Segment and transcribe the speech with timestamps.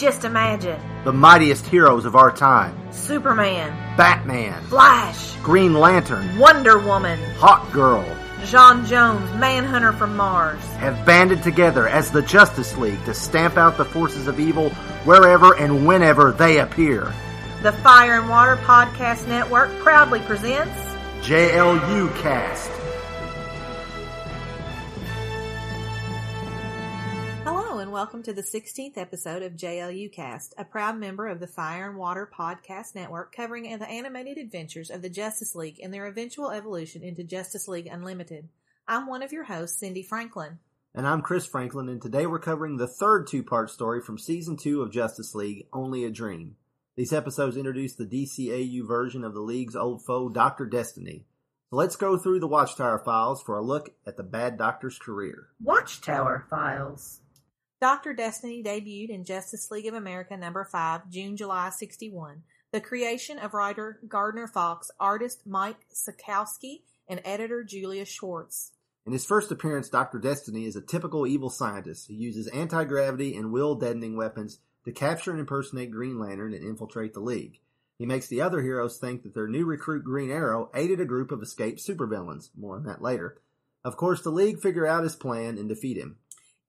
[0.00, 0.80] Just imagine.
[1.04, 2.74] The mightiest heroes of our time.
[2.90, 3.68] Superman,
[3.98, 8.02] Batman, Flash, Green Lantern, Wonder Woman, Hawk Girl.
[8.46, 10.64] John Jones, Manhunter from Mars.
[10.78, 14.70] have banded together as the Justice League to stamp out the forces of evil
[15.04, 17.12] wherever and whenever they appear.
[17.60, 20.72] The Fire and Water Podcast Network proudly presents
[21.20, 22.79] JLU Cast.
[27.90, 31.90] And welcome to the 16th episode of JLU Cast, a proud member of the Fire
[31.90, 36.52] and Water Podcast Network covering the animated adventures of the Justice League and their eventual
[36.52, 38.48] evolution into Justice League Unlimited.
[38.86, 40.60] I'm one of your hosts, Cindy Franklin.
[40.94, 44.56] And I'm Chris Franklin, and today we're covering the third two part story from season
[44.56, 46.54] two of Justice League Only a Dream.
[46.94, 50.66] These episodes introduce the DCAU version of the League's old foe, Dr.
[50.66, 51.26] Destiny.
[51.70, 55.48] So let's go through the Watchtower files for a look at the Bad Doctor's career.
[55.60, 57.18] Watchtower Files.
[57.80, 58.12] Dr.
[58.12, 62.42] Destiny debuted in Justice League of America number 5, June July 61.
[62.72, 68.72] The creation of writer Gardner Fox, artist Mike Sekowsky, and editor Julius Schwartz.
[69.06, 70.18] In his first appearance, Dr.
[70.18, 74.92] Destiny is a typical evil scientist who uses anti gravity and will deadening weapons to
[74.92, 77.60] capture and impersonate Green Lantern and infiltrate the League.
[77.96, 81.32] He makes the other heroes think that their new recruit Green Arrow aided a group
[81.32, 82.50] of escaped supervillains.
[82.54, 83.40] More on that later.
[83.82, 86.18] Of course, the League figure out his plan and defeat him.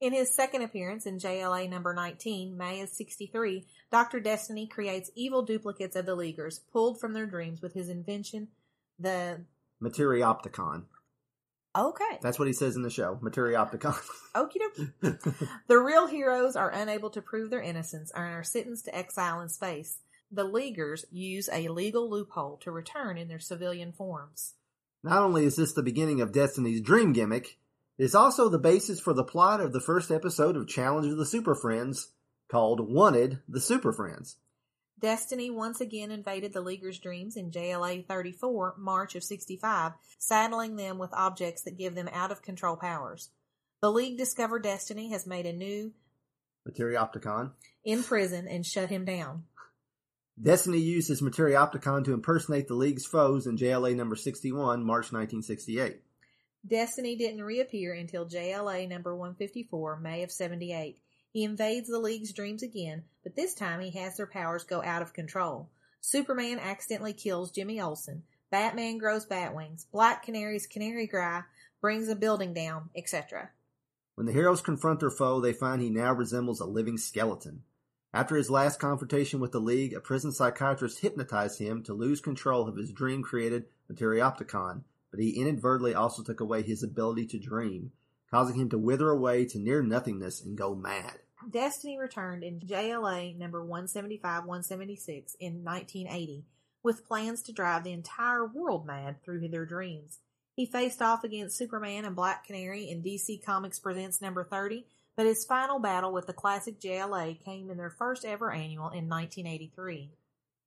[0.02, 4.20] In his second appearance in JLA number 19, May of 63, Dr.
[4.20, 8.48] Destiny creates evil duplicates of the Leaguers, pulled from their dreams with his invention,
[8.98, 9.46] the.
[9.80, 10.86] Materiopticon.
[11.78, 12.20] Okay.
[12.22, 13.20] That's what he says in the show.
[13.22, 14.02] Materiopticon.
[14.36, 15.50] Okie dokie.
[15.68, 19.50] The real heroes are unable to prove their innocence and are sentenced to exile in
[19.50, 20.00] space.
[20.32, 24.56] The Leaguers use a legal loophole to return in their civilian forms.
[25.04, 27.58] Not only is this the beginning of Destiny's dream gimmick,
[27.97, 31.17] it is also the basis for the plot of the first episode of Challenge of
[31.17, 32.11] the Super Friends,
[32.50, 34.38] called Wanted the Super Friends.
[35.00, 40.99] Destiny once again invaded the Leaguers' dreams in JLA 34, March of 65, saddling them
[40.99, 43.30] with objects that give them out of control powers.
[43.82, 45.93] The League discover Destiny has made a new
[46.70, 47.52] Materiopticon.
[47.83, 49.45] in prison and shut him down.
[50.39, 56.02] Destiny used his Materiopticon to impersonate the League's foes in JLA number 61, March 1968.
[56.67, 60.99] Destiny didn't reappear until JLA number 154, May of 78.
[61.32, 65.02] He invades the League's dreams again, but this time he has their powers go out
[65.02, 65.70] of control.
[66.02, 68.23] Superman accidentally kills Jimmy Olsen.
[68.52, 69.88] Batman grows bat wings.
[69.92, 71.44] Black Canary's Canary Cry
[71.80, 73.49] brings a building down, etc.
[74.16, 77.64] When the heroes confront their foe, they find he now resembles a living skeleton.
[78.14, 82.67] After his last confrontation with the League, a prison psychiatrist hypnotized him to lose control
[82.67, 87.92] of his dream created Materiopticon, but he inadvertently also took away his ability to dream,
[88.32, 91.20] causing him to wither away to near nothingness and go mad.
[91.49, 96.45] Destiny returned in JLA number 175 176 in 1980
[96.83, 100.20] with plans to drive the entire world mad through their dreams.
[100.55, 104.86] He faced off against Superman and Black Canary in DC Comics Presents number 30,
[105.16, 109.08] but his final battle with the classic JLA came in their first ever annual in
[109.08, 110.11] 1983.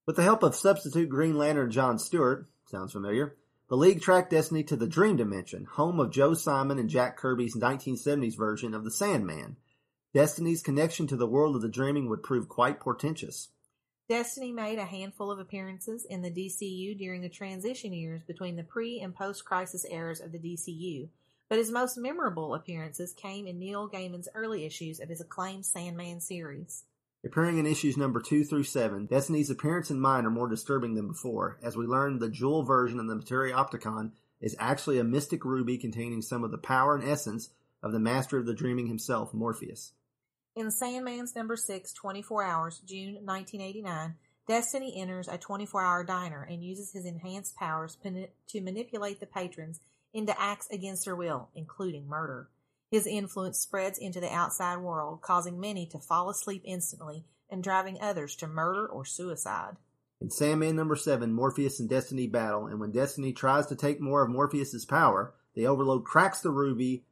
[0.07, 3.37] With the help of substitute Green Lantern John Stewart, sounds familiar,
[3.69, 7.57] the League tracked Destiny to the Dream Dimension, home of Joe Simon and Jack Kirby's
[7.57, 9.57] 1970s version of the Sandman.
[10.13, 13.49] Destiny's connection to the world of the dreaming would prove quite portentous.
[14.07, 18.63] Destiny made a handful of appearances in the DCU during the transition years between the
[18.63, 21.09] pre and post crisis eras of the DCU,
[21.49, 26.21] but his most memorable appearances came in Neil Gaiman's early issues of his acclaimed Sandman
[26.21, 26.85] series.
[27.25, 31.09] Appearing in issues number 2 through 7, Destiny's appearance and mind are more disturbing than
[31.09, 34.13] before, as we learn the jewel version of the Materiopticon
[34.43, 37.49] is actually a mystic ruby containing some of the power and essence
[37.83, 39.93] of the master of the dreaming himself, Morpheus.
[40.55, 46.63] In Sandman's number 6, 24 Hours, June 1989, Destiny enters a 24 hour diner and
[46.63, 47.97] uses his enhanced powers
[48.49, 49.81] to manipulate the patrons
[50.13, 52.51] into acts against their will, including murder.
[52.95, 58.01] His influence spreads into the outside world, causing many to fall asleep instantly and driving
[58.01, 59.79] others to murder or suicide.
[60.21, 64.23] In Sandman number 7, Morpheus and Destiny battle, and when Destiny tries to take more
[64.23, 67.05] of Morpheus's power, the Overload cracks the ruby,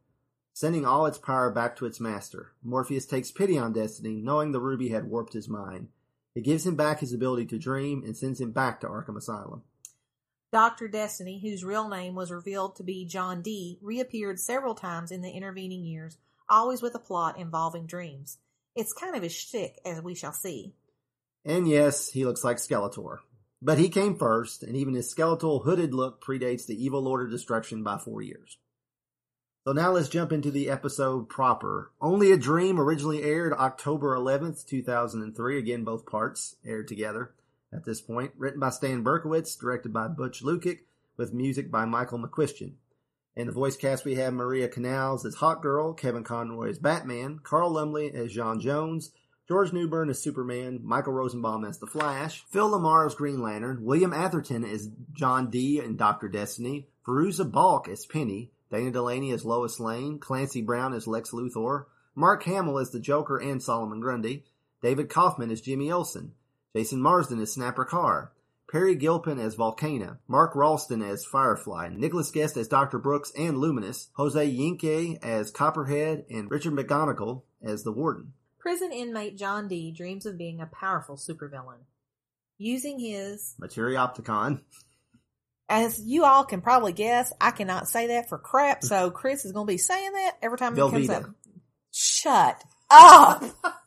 [0.52, 2.52] sending all its power back to its master.
[2.62, 5.88] Morpheus takes pity on Destiny, knowing the ruby had warped his mind.
[6.36, 9.64] It gives him back his ability to dream and sends him back to Arkham Asylum.
[10.52, 10.86] Dr.
[10.86, 15.30] Destiny, whose real name was revealed to be John Dee, reappeared several times in the
[15.30, 18.36] intervening years, always with a plot involving dreams.
[18.76, 20.74] It's kind of his shtick, as we shall see.
[21.42, 23.18] And yes, he looks like Skeletor.
[23.62, 27.30] But he came first, and even his skeletal hooded look predates the evil Lord of
[27.30, 28.58] Destruction by four years.
[29.64, 31.92] So now let's jump into the episode proper.
[31.98, 35.58] Only a Dream originally aired October 11th, 2003.
[35.58, 37.32] Again, both parts aired together
[37.72, 38.32] at this point.
[38.36, 40.80] Written by Stan Berkowitz, directed by Butch Lukic,
[41.16, 42.74] with music by Michael McCuistion.
[43.34, 47.70] In the voice cast, we have Maria Canals as Hawkgirl, Kevin Conroy as Batman, Carl
[47.70, 49.12] Lumbly as John Jones,
[49.48, 54.12] George Newbern as Superman, Michael Rosenbaum as The Flash, Phil LaMarr as Green Lantern, William
[54.12, 56.28] Atherton as John Dee and Dr.
[56.28, 61.86] Destiny, Fairuza Balk as Penny, Dana Delany as Lois Lane, Clancy Brown as Lex Luthor,
[62.14, 64.44] Mark Hamill as the Joker and Solomon Grundy,
[64.82, 66.32] David Kaufman as Jimmy Olsen,
[66.74, 68.32] Jason Marsden as Snapper Carr,
[68.70, 72.98] Peri Gilpin as Volcana, Mark Rolston as Firefly, Nicholas Guest as Dr.
[72.98, 78.32] Brooks and Luminous, Jose Yenque as Copperhead, and Richard McGonagle as the Warden.
[78.58, 81.80] Prison inmate John Dee dreams of being a powerful supervillain.
[82.56, 84.62] Using his Materiopticon.
[85.68, 89.52] As you all can probably guess, I cannot say that for crap, so Chris is
[89.52, 91.24] going to be saying that every time he comes Velveeta.
[91.24, 91.30] up.
[91.90, 93.44] Shut up!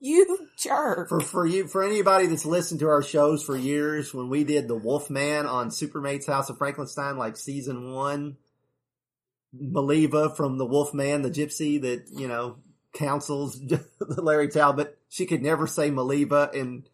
[0.00, 1.08] you jerk.
[1.08, 4.68] For for you for anybody that's listened to our shows for years, when we did
[4.68, 8.36] the Wolfman on Supermate's House of Frankenstein, like season one,
[9.54, 12.56] Maleva from the Wolfman, the gypsy that you know
[12.92, 16.88] counsels the Larry Talbot, she could never say Maleva and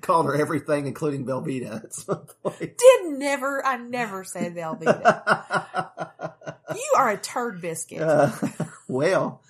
[0.00, 2.78] called her everything, including Velveeta at some point.
[2.78, 6.34] Did never, I never said Velveeta.
[6.74, 8.02] you are a turd biscuit.
[8.02, 8.30] Uh,
[8.88, 9.42] well,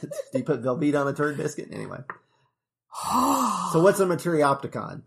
[0.32, 1.98] do you put Velveeta on a turd biscuit anyway?
[3.72, 5.02] So what's a Materiopticon?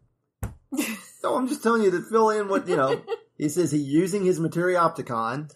[1.24, 3.02] No, I'm just telling you to fill in what you know.
[3.38, 5.50] He says he's using his Materiopticon.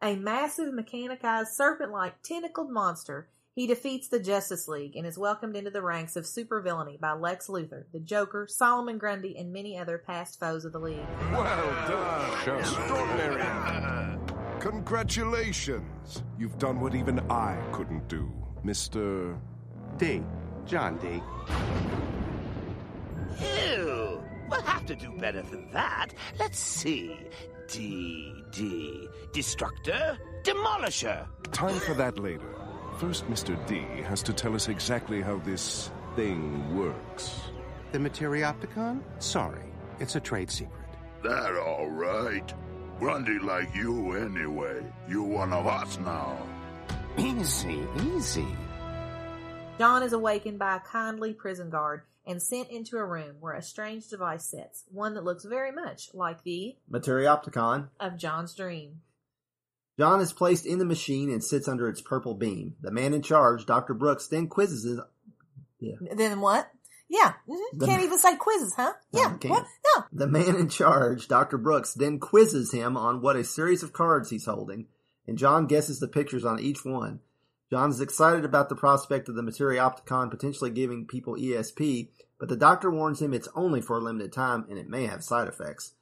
[0.00, 3.28] a massive mechanicized serpent-like tentacled monster.
[3.54, 7.46] He defeats the Justice League and is welcomed into the ranks of supervillainy by Lex
[7.46, 11.06] Luthor, the Joker, Solomon Grundy, and many other past foes of the League.
[11.30, 11.44] Well
[11.86, 12.58] done.
[12.58, 14.18] Extraordinary.
[14.58, 16.24] Congratulations.
[16.36, 18.28] You've done what even I couldn't do,
[18.64, 19.38] Mr.
[19.98, 20.22] D.
[20.66, 21.22] John Dee.
[23.44, 24.22] Ew.
[24.50, 26.08] We'll have to do better than that.
[26.38, 27.18] Let's see.
[27.68, 28.32] D.
[28.50, 29.08] D.
[29.32, 30.18] Destructor?
[30.44, 31.26] Demolisher.
[31.52, 32.54] Time for that later.
[32.98, 33.56] First, Mr.
[33.66, 37.40] D has to tell us exactly how this thing works.
[37.92, 39.00] The Materiopticon?
[39.18, 39.64] Sorry,
[39.98, 40.78] it's a trade secret.
[41.22, 42.52] That all right.
[42.98, 44.82] Grundy like you anyway.
[45.08, 46.38] You one of us now.
[47.18, 48.46] Easy, easy.
[49.78, 53.62] John is awakened by a kindly prison guard and sent into a room where a
[53.62, 57.88] strange device sits, one that looks very much like the Materiopticon.
[58.00, 59.00] of John's dream.
[59.98, 62.76] John is placed in the machine and sits under its purple beam.
[62.80, 63.92] The man in charge, Dr.
[63.94, 65.00] Brooks, then quizzes his.
[66.16, 66.70] Then what?
[67.08, 67.58] Yeah, mhm.
[67.78, 68.94] The- can't even say quizzes, huh?
[69.12, 69.50] No, Yeah, can't.
[69.50, 69.66] what?
[69.96, 70.04] No.
[70.12, 71.58] The man in charge, Dr.
[71.58, 74.86] Brooks, then quizzes him on what a series of cards he's holding,
[75.26, 77.20] and John guesses the pictures on each one.
[77.70, 82.08] John is excited about the prospect of the Materiopticon potentially giving people ESP,
[82.38, 85.24] but the doctor warns him it's only for a limited time and it may have
[85.24, 85.94] side effects.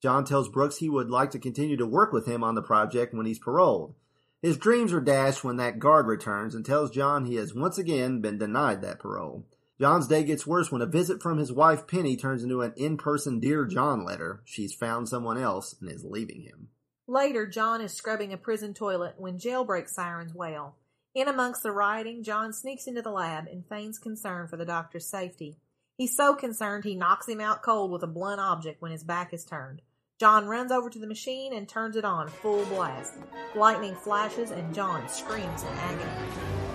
[0.00, 3.12] John tells Brooks he would like to continue to work with him on the project
[3.12, 3.94] when he's paroled.
[4.40, 8.20] His dreams are dashed when that guard returns and tells John he has once again
[8.20, 9.44] been denied that parole.
[9.80, 13.40] John's day gets worse when a visit from his wife Penny turns into an in-person
[13.40, 14.42] Dear John letter.
[14.44, 16.68] She's found someone else and is leaving him.
[17.10, 20.76] Later, John is scrubbing a prison toilet when jailbreak sirens wail.
[21.14, 25.06] In amongst the rioting, John sneaks into the lab and feigns concern for the doctor's
[25.06, 25.56] safety.
[25.96, 29.32] He's so concerned he knocks him out cold with a blunt object when his back
[29.32, 29.80] is turned.
[30.20, 33.14] John runs over to the machine and turns it on full blast.
[33.54, 36.67] Lightning flashes and John screams in agony.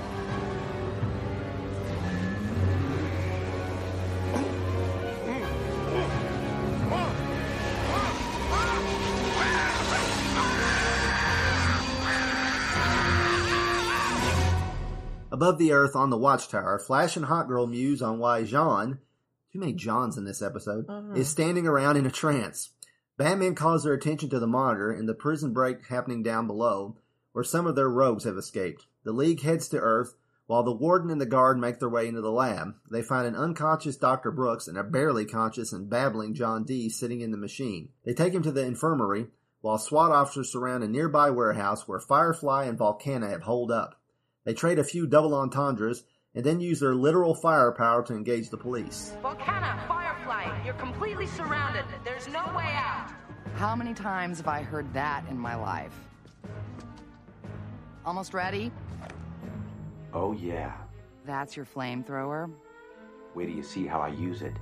[15.44, 19.00] Above the earth on the watchtower, Flash and Hawkgirl muse on why J'onn,
[19.52, 21.18] too many Johns in this episode, mm-hmm.
[21.18, 22.70] is standing around in a trance.
[23.18, 26.96] Batman calls their attention to the monitor and the prison break happening down below,
[27.34, 28.86] where some of their rogues have escaped.
[29.04, 32.22] The League heads to Earth, while the warden and the guard make their way into
[32.22, 32.76] the lab.
[32.90, 34.32] They find an unconscious Dr.
[34.32, 37.90] Brooks and a barely conscious and babbling John Dee sitting in the machine.
[38.06, 39.28] They take him to the infirmary,
[39.60, 44.00] while SWAT officers surround a nearby warehouse where Firefly and Volcana have holed up.
[44.46, 46.04] They trade a few double entendres
[46.36, 49.16] and then use their literal firepower to engage the police.
[49.22, 51.86] Volcana, Firefly, you're completely surrounded.
[52.04, 53.12] There's no way out.
[53.56, 55.94] How many times have I heard that in my life?
[58.06, 58.72] Almost ready?
[60.14, 60.74] Oh, yeah.
[61.26, 62.52] That's your flamethrower?
[63.36, 64.54] Wait till you see how I use it.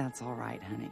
[0.00, 0.90] That's all right, honey.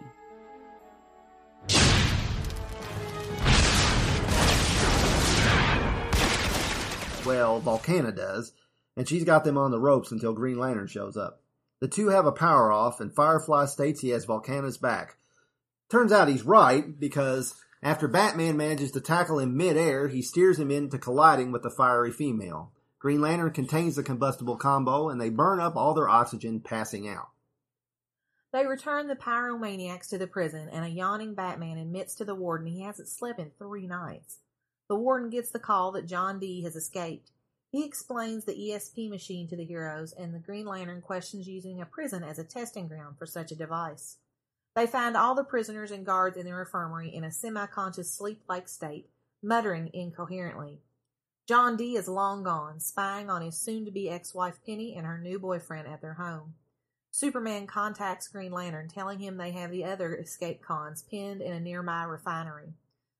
[7.24, 8.52] Well, Volcana does,
[8.98, 11.40] and she's got them on the ropes until Green Lantern shows up.
[11.80, 15.16] The two have a power off, and Firefly states he has Volcana's back.
[15.90, 20.70] Turns out he's right, because after Batman manages to tackle him mid-air, he steers him
[20.70, 22.72] into colliding with the fiery female.
[22.98, 27.28] Green Lantern contains the combustible combo, and they burn up all their oxygen, passing out.
[28.52, 32.66] They return the pyromaniacs to the prison, and a yawning Batman admits to the warden
[32.66, 34.38] he hasn't slept in three nights.
[34.88, 37.30] The warden gets the call that John Dee has escaped.
[37.70, 41.86] He explains the ESP machine to the heroes, and the Green Lantern questions using a
[41.86, 44.16] prison as a testing ground for such a device.
[44.74, 49.10] They find all the prisoners and guards in their infirmary in a semi-conscious sleep-like state,
[49.42, 50.80] muttering incoherently.
[51.46, 55.86] John Dee is long gone, spying on his soon-to-be ex-wife Penny and her new boyfriend
[55.88, 56.54] at their home.
[57.10, 61.60] Superman contacts Green Lantern, telling him they have the other escape cons pinned in a
[61.60, 62.74] nearby refinery.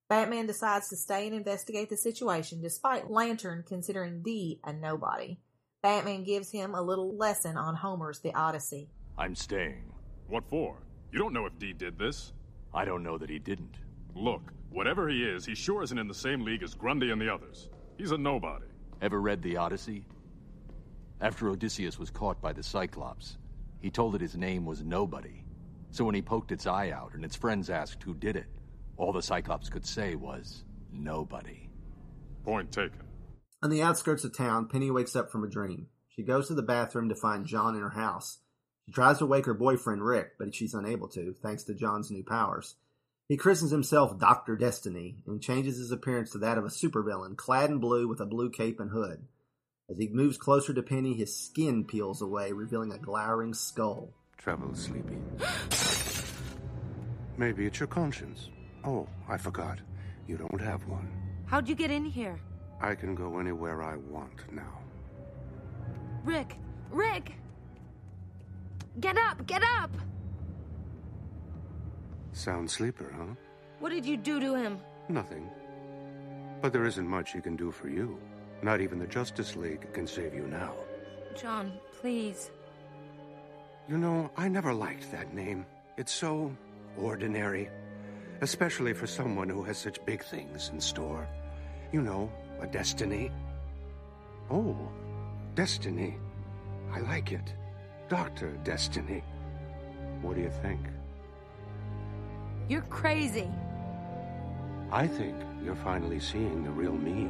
[0.09, 5.39] Batman decides to stay and investigate the situation despite Lantern considering Dee a nobody.
[5.83, 8.89] Batman gives him a little lesson on Homer's The Odyssey.
[9.17, 9.93] I'm staying.
[10.29, 10.79] What for?
[11.13, 12.33] You don't know if Dee did this.
[12.75, 13.77] I don't know that he didn't.
[14.15, 17.33] Look, whatever he is, he sure isn't in the same league as Grundy and the
[17.33, 17.69] others.
[17.97, 18.67] He's a nobody.
[19.01, 20.05] Ever read The Odyssey?
[21.21, 23.39] After Odysseus was caught by the Cyclops,
[23.81, 25.45] he told it his name was Nobody.
[25.91, 28.47] So when he poked its eye out and its friends asked who did it,
[28.97, 31.71] all the Cyclops could say was, Nobody.
[32.45, 33.03] Point taken.
[33.63, 35.89] On the outskirts of town, Penny wakes up from a dream.
[36.09, 38.39] She goes to the bathroom to find John in her house.
[38.87, 42.25] She tries to wake her boyfriend Rick, but she's unable to, thanks to John's new
[42.25, 42.77] powers.
[43.29, 44.57] He christens himself Dr.
[44.57, 48.27] Destiny and changes his appearance to that of a supervillain, clad in blue with a
[48.27, 49.27] blue cape and hood.
[49.91, 54.13] As he moves closer to Penny, his skin peels away, revealing a glowering skull.
[54.37, 55.25] Trouble sleeping.
[57.39, 58.51] Maybe it's your conscience.
[58.85, 59.79] Oh, I forgot.
[60.27, 61.09] You don't have one.
[61.47, 62.39] How'd you get in here?
[62.83, 64.79] I can go anywhere I want now.
[66.23, 66.57] Rick!
[66.91, 67.33] Rick!
[69.01, 69.47] Get up!
[69.47, 69.91] Get up!
[72.33, 73.35] Sound sleeper, huh?
[73.81, 74.79] What did you do to him?
[75.09, 75.49] Nothing.
[76.61, 78.19] But there isn't much he can do for you.
[78.63, 80.75] Not even the Justice League can save you now.
[81.41, 82.51] John, please.
[83.89, 85.65] You know, I never liked that name.
[85.97, 86.53] It's so
[86.97, 87.71] ordinary.
[88.41, 91.29] Especially for someone who has such big things in store.
[91.93, 93.31] You know, a destiny.
[94.51, 94.77] Oh,
[95.59, 96.17] Destiny.
[96.93, 97.53] I like it.
[98.09, 98.53] Dr.
[98.63, 99.25] Destiny.
[100.23, 100.79] What do you think?
[102.69, 103.51] You're crazy.
[104.93, 105.35] I think
[105.65, 107.29] you're finally seeing the real me.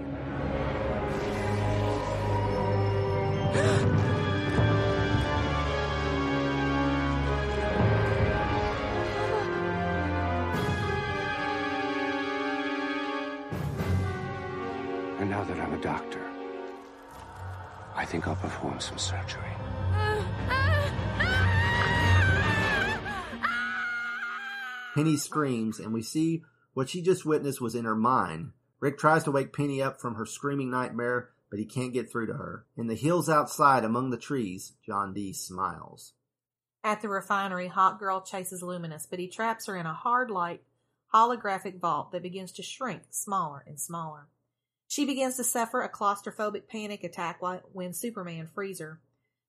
[15.19, 16.25] And now that I'm a doctor,
[17.95, 19.43] I think I'll perform some surgery.
[24.95, 26.43] Penny screams, and we see
[26.75, 28.53] what she just witnessed was in her mind.
[28.81, 32.27] Rick tries to wake Penny up from her screaming nightmare, but he can't get through
[32.27, 32.65] to her.
[32.77, 36.13] In the hills outside, among the trees, John Dee smiles.
[36.85, 40.63] At the refinery, Hawkgirl chases Luminous, but he traps her in a hard light,
[41.13, 44.29] holographic vault that begins to shrink smaller and smaller.
[44.87, 47.41] She begins to suffer a claustrophobic panic attack
[47.73, 49.01] when Superman frees her.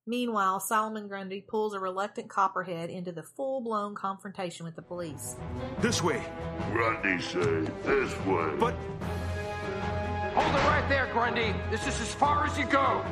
[0.06, 5.36] Meanwhile, Solomon Grundy pulls a reluctant Copperhead into the full-blown confrontation with the police.
[5.80, 6.24] This way.
[6.72, 8.52] Grundy say this way.
[8.60, 8.76] But
[10.40, 11.54] hold it right there, Grundy.
[11.70, 13.04] This is as far as you go.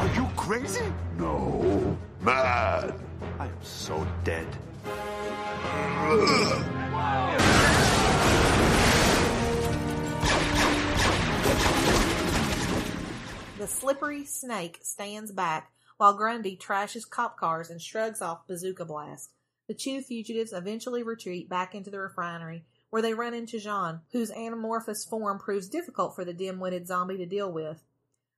[0.00, 0.84] Are you crazy?
[1.18, 1.96] No.
[2.20, 2.94] Mad.
[3.38, 4.46] I am so dead.
[13.58, 19.32] The slippery snake stands back while Grundy trashes cop cars and shrugs off Bazooka Blast.
[19.68, 24.30] The two fugitives eventually retreat back into the refinery, where they run into J'onn, whose
[24.32, 27.82] anamorphous form proves difficult for the dim-witted zombie to deal with.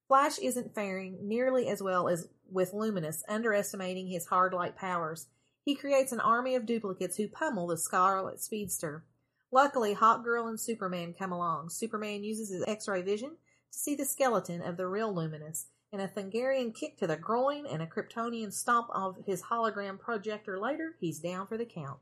[0.06, 5.26] Flash isn't faring nearly as well as with Luminous, underestimating his hard light powers.
[5.64, 9.04] He creates an army of duplicates who pummel the Scarlet Speedster.
[9.50, 11.70] Luckily, Hawkgirl and Superman come along.
[11.70, 16.06] Superman uses his X-ray vision to see the skeleton of the real Luminous, and a
[16.06, 21.18] Thanagarian kick to the groin and a Kryptonian stomp of his hologram projector later, he's
[21.18, 21.98] down for the count.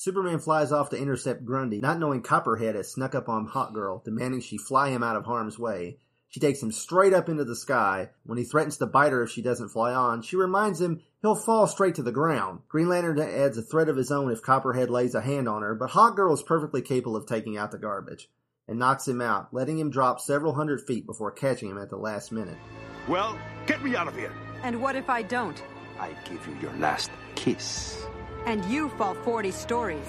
[0.00, 4.40] Superman flies off to intercept Grundy, not knowing Copperhead has snuck up on Hawkgirl, demanding
[4.40, 5.98] she fly him out of harm's way.
[6.28, 8.10] She takes him straight up into the sky.
[8.24, 11.34] When he threatens to bite her if she doesn't fly on, she reminds him he'll
[11.34, 12.60] fall straight to the ground.
[12.68, 15.74] Green Lantern adds a threat of his own if Copperhead lays a hand on her,
[15.74, 18.30] but Hawkgirl is perfectly capable of taking out the garbage
[18.68, 21.96] and knocks him out, letting him drop several hundred feet before catching him at the
[21.96, 22.58] last minute.
[23.08, 23.36] Well,
[23.66, 24.32] get me out of here.
[24.62, 25.60] And what if I don't?
[25.98, 28.06] I give you your last kiss.
[28.46, 30.06] And you fall 40 stories.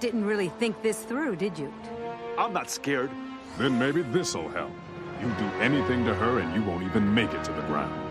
[0.00, 1.72] Didn't really think this through, did you?
[2.36, 3.10] I'm not scared.
[3.58, 4.72] Then maybe this'll help.
[5.20, 8.04] You do anything to her and you won't even make it to the ground.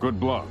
[0.00, 0.46] Good bluff.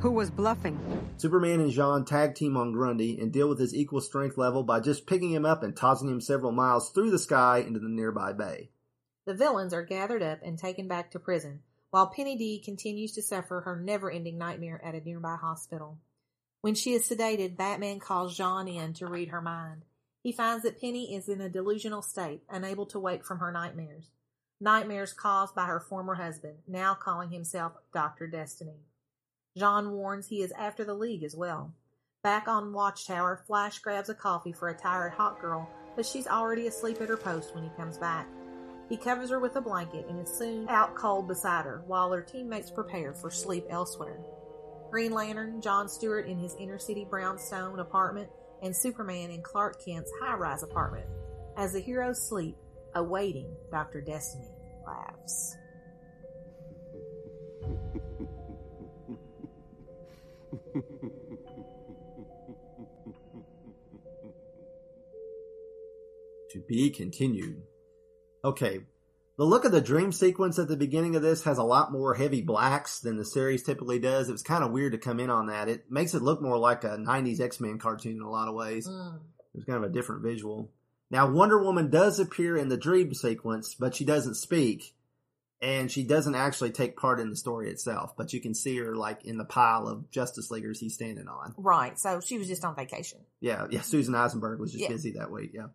[0.00, 0.78] Who was bluffing?
[1.16, 4.80] Superman and J'onn tag team on Grundy and deal with his equal strength level by
[4.80, 8.32] just picking him up and tossing him several miles through the sky into the nearby
[8.32, 8.70] bay.
[9.30, 13.22] The villains are gathered up and taken back to prison, while Penny D continues to
[13.22, 15.98] suffer her never ending nightmare at a nearby hospital.
[16.62, 19.82] When she is sedated, Batman calls J'onn in to read her mind.
[20.24, 24.10] He finds that Penny is in a delusional state, unable to wake from her nightmares.
[24.60, 28.26] Nightmares caused by her former husband, now calling himself Dr.
[28.26, 28.80] Destiny.
[29.56, 31.72] J'onn warns he is after the League as well.
[32.24, 36.66] Back on Watchtower, Flash grabs a coffee for a tired hot Hawkgirl, but she's already
[36.66, 38.26] asleep at her post when he comes back.
[38.90, 42.22] He covers her with a blanket and is soon out cold beside her, while her
[42.22, 44.18] teammates prepare for sleep elsewhere.
[44.90, 48.28] Green Lantern, John Stewart in his inner city brownstone apartment,
[48.62, 51.06] and Superman in Clark Kent's high rise apartment.
[51.56, 52.56] As the heroes sleep,
[52.96, 54.00] awaiting Dr.
[54.00, 54.50] Destiny
[54.84, 55.56] laughs.
[66.50, 67.62] To be continued.
[68.44, 68.80] Okay,
[69.36, 72.14] the look of the dream sequence at the beginning of this has a lot more
[72.14, 74.28] heavy blacks than the series typically does.
[74.28, 75.68] It was kind of weird to come in on that.
[75.68, 78.54] It makes it look more like a 90s X Men cartoon in a lot of
[78.54, 78.86] ways.
[78.88, 79.18] Mm.
[79.54, 80.70] It's kind of a different visual.
[81.10, 84.94] Now, Wonder Woman does appear in the dream sequence, but she doesn't speak.
[85.62, 88.94] And she doesn't actually take part in the story itself, but you can see her
[88.94, 91.54] like in the pile of Justice Leaguers he's standing on.
[91.58, 93.18] Right, so she was just on vacation.
[93.40, 93.82] Yeah, yeah.
[93.82, 94.88] Susan Eisenberg was just Yeah.
[94.88, 95.50] busy that week.
[95.52, 95.66] Yeah.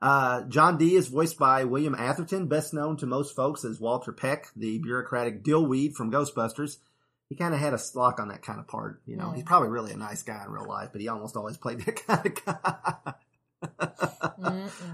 [0.00, 4.12] Uh, John Dee is voiced by William Atherton, best known to most folks as Walter
[4.12, 6.76] Peck, the bureaucratic dillweed from Ghostbusters.
[7.28, 9.02] He kind of had a slock on that kind of part.
[9.06, 9.34] You know, Yeah.
[9.36, 12.06] he's probably really a nice guy in real life, but he almost always played that
[12.06, 13.14] kind of guy.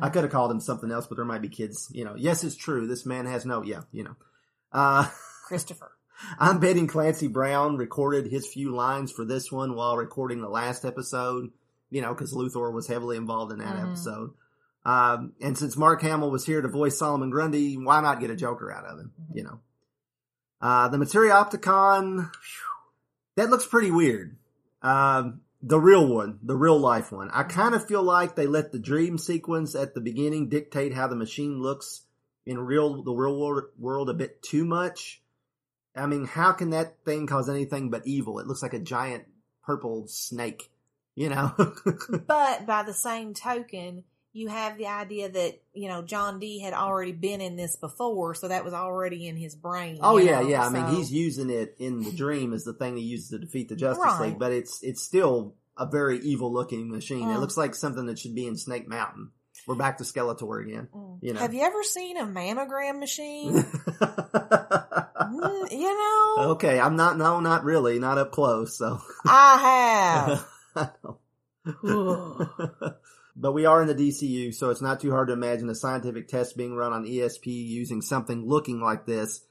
[0.00, 1.88] I could have called him something else, but there might be kids.
[1.92, 2.86] You know, yes, it's true.
[2.86, 4.16] This man has no, yeah, you know.
[4.72, 5.08] Uh,
[5.46, 5.92] Christopher.
[6.38, 10.84] I'm betting Clancy Brown recorded his few lines for this one while recording the last
[10.84, 11.50] episode,
[11.90, 13.88] you know, because Luthor was heavily involved in that Mhm.
[13.88, 14.30] episode.
[14.84, 18.36] Um, and since Mark Hamill was here to voice Solomon Grundy, why not get a
[18.36, 19.60] Joker out of him, you know?
[20.60, 22.64] Uh, the Materiopticon, phew,
[23.36, 24.36] that looks pretty weird.
[24.82, 27.30] Um, the real one, the real life one.
[27.32, 31.08] I kind of feel like they let the dream sequence at the beginning dictate how
[31.08, 32.02] the machine looks
[32.44, 35.22] in real the real world, world a bit too much.
[35.96, 38.40] I mean, how can that thing cause anything but evil?
[38.40, 39.24] It looks like a giant
[39.64, 40.70] purple snake,
[41.14, 41.52] you know.
[42.26, 46.74] But by the same token, you have the idea that, you know, John Dee had
[46.74, 49.98] already been in this before, so that was already in his brain.
[50.02, 50.66] oh yeah, know, yeah.
[50.66, 53.68] I mean, he's using it in the dream as the thing he uses to defeat
[53.70, 54.20] the Justice Right.
[54.28, 57.30] League, but it's it's still a very evil looking machine.
[57.30, 57.40] It Mm.
[57.40, 59.30] looks like something that should be in Snake Mountain.
[59.68, 60.88] We're back to Skeletor again.
[61.22, 61.40] You know.
[61.40, 63.64] Have you ever seen a mammogram machine?
[65.24, 67.16] Mm, you know, Okay, I'm not.
[67.16, 67.98] No, not really.
[67.98, 68.76] Not up close.
[68.76, 69.00] So.
[69.26, 70.36] I
[70.76, 70.94] have.
[73.36, 76.28] but we are in the DCU, so it's not too hard to imagine a scientific
[76.28, 79.44] test being run on ESP using something looking like this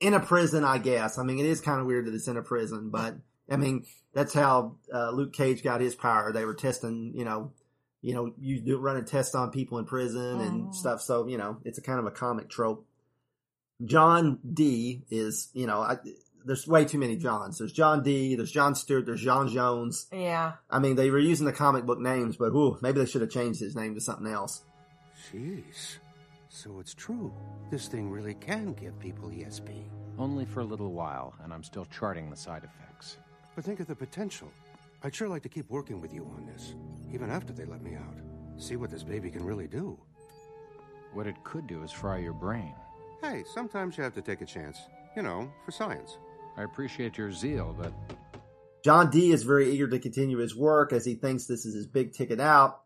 [0.00, 0.64] in a prison.
[0.64, 1.18] I guess.
[1.18, 3.16] I mean, it is kind of weird that it's in a prison, but
[3.50, 6.32] I mean, that's how uh, Luke Cage got his power.
[6.32, 7.52] They were testing, you know,
[8.02, 11.00] you know, you do running tests on people in prison and stuff.
[11.00, 12.86] So you know, it's a kind of a comic trope.
[13.84, 15.98] John Dee is, you know, I,
[16.48, 17.58] there's way too many Johns.
[17.58, 18.34] There's John Dee.
[18.34, 19.06] There's John Stewart.
[19.06, 20.06] There's John Jones.
[20.12, 20.54] yeah.
[20.68, 23.30] I mean, they were using the comic book names, but whew, maybe they should have
[23.30, 24.64] changed his name to something else.
[25.30, 25.98] Jeez.
[26.48, 27.32] So it's true.
[27.70, 29.84] This thing really can give people ESP.
[30.18, 33.18] Only for a little while, and I'm still charting the side effects.
[33.54, 34.50] But think of the potential.
[35.04, 36.74] I'd sure like to keep working with you on this,
[37.12, 38.16] even after they let me out.
[38.56, 39.96] See what this baby can really do.
[41.12, 42.74] What it could do is fry your brain.
[43.22, 44.78] Hey, sometimes you have to take a chance.
[45.16, 46.18] You know, for science.
[46.58, 47.92] I appreciate your zeal, but
[48.84, 51.86] John Dee is very eager to continue his work as he thinks this is his
[51.86, 52.80] big ticket out.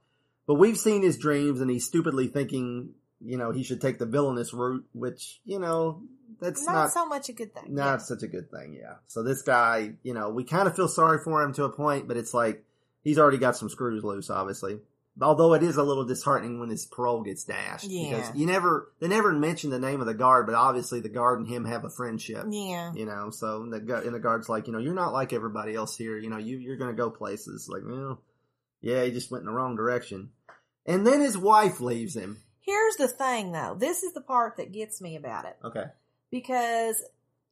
[0.47, 2.91] But we've seen his dreams and he's stupidly thinking,
[3.25, 6.03] you know, he should take the villainous route, which, you know,
[6.39, 7.75] that's Not, not, so much a good thing.
[7.75, 8.77] not such a good thing.
[8.79, 8.97] Yeah.
[9.07, 12.09] So this guy, you know, we kind of feel sorry for him to a point,
[12.09, 12.65] but it's like,
[13.03, 14.81] he's already got some screws loose, obviously.
[15.21, 18.17] Although it is a little disheartening when his parole gets dashed Yeah.
[18.21, 21.39] because you never they never mention the name of the guard, but obviously the guard
[21.39, 22.47] and him have a friendship.
[22.49, 22.93] Yeah.
[22.95, 23.31] you know.
[23.31, 26.17] So the gu- and the guard's like, you know, you're not like everybody else here.
[26.17, 27.69] You know, you you're gonna go places.
[27.69, 28.23] Like, well,
[28.81, 30.31] yeah, he just went in the wrong direction.
[30.87, 32.39] And then his wife leaves him.
[32.61, 33.77] Here's the thing though.
[33.79, 35.57] This is the part that gets me about it.
[35.63, 35.85] Okay.
[36.31, 37.03] because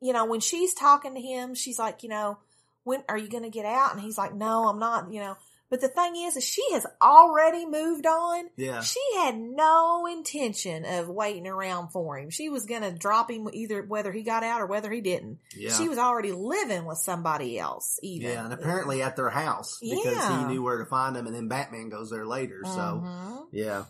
[0.01, 2.39] you know when she's talking to him she's like you know
[2.85, 5.37] when are you going to get out and he's like no i'm not you know
[5.71, 8.81] but the thing is is she has already moved on Yeah.
[8.83, 13.49] she had no intention of waiting around for him she was going to drop him
[13.53, 15.73] either whether he got out or whether he didn't Yeah.
[15.73, 20.05] she was already living with somebody else even Yeah, and apparently at their house because
[20.05, 20.41] Yeah.
[20.49, 22.61] he knew where to find them, and then Batman goes there later.
[22.65, 22.71] So,
[23.05, 23.47] Mhm.
[23.53, 23.85] yeah.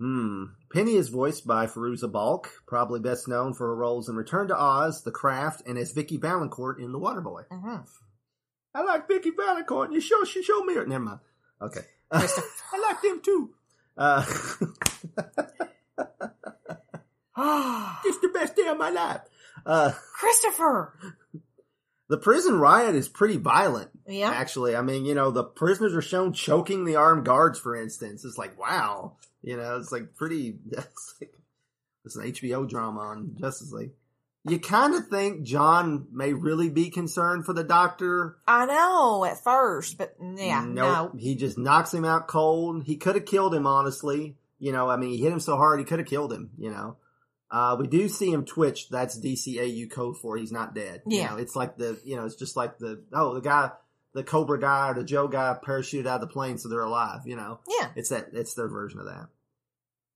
[0.00, 0.44] Hmm.
[0.72, 4.56] Penny is voiced by Fairuza Balk, probably best known for her roles in Return to
[4.60, 7.46] Oz, The Craft, and as Vicki Vallencourt in The Waterboy.
[7.48, 7.86] Mhm.
[8.74, 9.92] I like Vicki Vallencourt.
[9.92, 10.86] You show she showed me her.
[10.86, 11.20] Never mind.
[11.62, 11.82] Okay.
[12.10, 12.26] I
[12.82, 13.50] like them too.
[13.96, 14.24] Uh,
[18.04, 19.20] it's the best day of my life.
[19.64, 20.92] Uh, christopher
[22.08, 23.90] the prison riot is pretty violent.
[24.06, 24.30] Yeah.
[24.30, 28.24] Actually, I mean, you know, the prisoners are shown choking the armed guards, for instance.
[28.24, 29.16] It's like, wow.
[29.42, 31.34] You know, it's like pretty, it's like,
[32.04, 33.92] it's an HBO drama on Justice League.
[34.46, 38.36] You kind of think John may really be concerned for the doctor.
[38.46, 41.14] i know at first but yeah Nope.
[41.14, 42.84] no He just knocks him out cold.
[42.84, 44.36] He could have killed him, honestly.
[44.58, 46.70] You know, I mean, he hit him so hard he could have killed him, you
[46.70, 46.96] know.
[47.50, 48.88] Uh, we do see him twitch.
[48.88, 51.02] That's DCAU code for he's not dead.
[51.06, 51.30] You Yeah.
[51.30, 53.70] know, it's like the, you know, it's just like the, oh, the guy,
[54.12, 57.20] the Cobra guy or the Joe guy parachuted out of the plane so they're alive,
[57.26, 57.60] you know.
[57.68, 57.90] Yeah.
[57.96, 59.26] It's that, it's their version of that.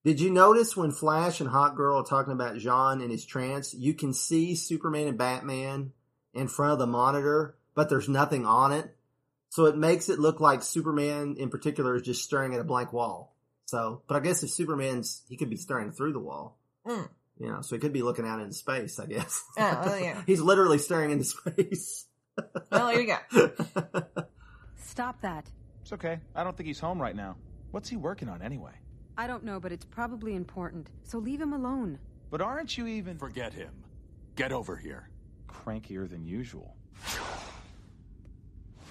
[0.04, 3.94] Did you notice when Flash and Hawkgirl are talking about J'onn in his trance, you
[3.94, 5.92] can see Superman and Batman
[6.32, 8.94] in front of the monitor, but there's nothing on it.
[9.50, 12.92] So it makes it look like Superman in particular is just staring at a blank
[12.92, 13.34] wall.
[13.66, 16.58] So, but I guess if Superman's, he could be staring through the wall.
[16.86, 17.08] Mm.
[17.38, 19.44] You know, so he could be looking out into space, I guess.
[19.58, 20.22] Oh, well, yeah.
[20.26, 22.06] He's literally staring into space.
[22.70, 23.50] well there you go
[24.76, 25.50] Stop that.
[25.82, 26.20] It's okay.
[26.34, 27.36] I don't think he's home right now.
[27.72, 28.72] What's he working on anyway?
[29.18, 30.90] I don't know, but it's probably important.
[31.02, 31.98] So leave him alone.
[32.30, 33.72] But aren't you even Forget him.
[34.36, 35.08] Get over here.
[35.48, 36.76] crankier than usual?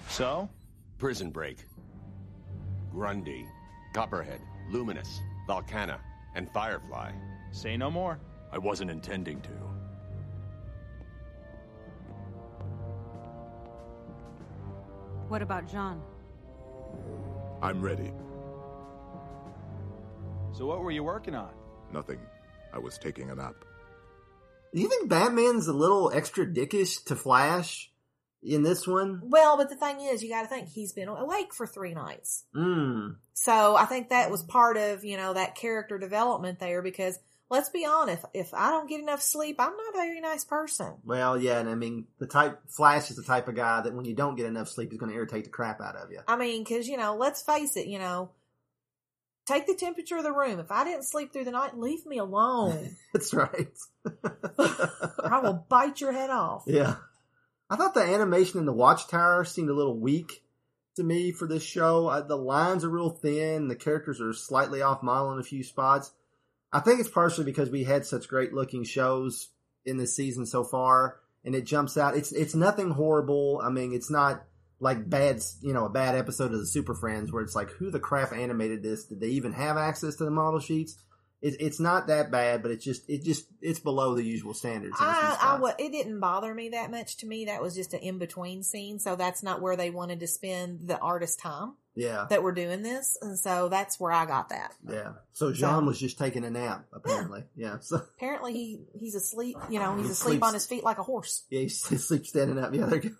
[0.08, 0.48] So?
[0.98, 1.64] Prison Break.
[2.92, 3.46] Grundy.
[3.94, 4.40] Copperhead.
[4.70, 5.20] Luminous.
[5.48, 5.98] Volcana.
[6.34, 7.12] And Firefly.
[7.50, 8.20] Say no more.
[8.52, 9.50] I wasn't intending to.
[15.28, 16.00] What about J'onn?
[17.62, 18.12] I'm ready.
[20.58, 21.52] So what were you working on?
[21.92, 22.18] Nothing.
[22.74, 23.54] I was taking a nap.
[24.74, 27.92] Do you think Batman's a little extra dickish to Flash
[28.42, 29.20] in this one?
[29.22, 32.42] Well, but the thing is, you got to think he's been awake for three nights.
[32.52, 33.10] Hmm.
[33.34, 37.68] So I think that was part of you know that character development there because let's
[37.68, 40.94] be honest, if I don't get enough sleep, I'm not a very nice person.
[41.04, 44.04] Well, yeah, and I mean, the type, Flash is the type of guy that when
[44.04, 46.18] you don't get enough sleep, he's going to irritate the crap out of you.
[46.26, 48.32] I mean, because you know, let's face it, you know,
[49.48, 50.60] take the temperature of the room.
[50.60, 52.96] If I didn't sleep through the night, leave me alone.
[53.12, 53.68] That's right.
[54.58, 56.64] I will bite your head off.
[56.66, 56.96] Yeah.
[57.70, 60.42] I thought the animation in the Watchtower seemed a little weak
[60.96, 62.08] to me for this show.
[62.08, 63.68] I, the lines are real thin.
[63.68, 66.12] The characters are slightly off model in a few spots.
[66.72, 69.48] I think it's partially because we had such great looking shows
[69.84, 72.16] in this season so far, and it jumps out.
[72.16, 73.60] It's it's nothing horrible.
[73.64, 74.44] I mean, it's not
[74.80, 77.90] like bad, you know, a bad episode of the Super Friends where it's like, who
[77.90, 79.04] the crap animated this?
[79.04, 80.96] Did they even have access to the model sheets?
[81.40, 85.00] It, it's not that bad, but it's just it just it's below the usual standards.
[85.00, 87.18] in a few I, I, wa- it didn't bother me that much.
[87.18, 88.98] To me, that was just an in between scene.
[88.98, 92.26] So that's not where they wanted to spend the artist time yeah.
[92.28, 94.74] that we're doing this, and so that's where I got that.
[94.88, 95.12] Yeah.
[95.32, 97.44] So J'onn was just taking a nap, apparently.
[97.56, 97.76] Yeah.
[97.82, 99.56] So Apparently, he he's asleep.
[99.70, 101.44] You know, he's He asleep sleeps- on his feet like a horse.
[101.50, 102.74] yeah, he sleeps standing up.
[102.74, 103.16] Yeah, there you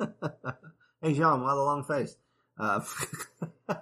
[0.00, 0.08] go.
[1.02, 2.16] hey J'onn, why the long face?
[2.58, 2.80] Uh,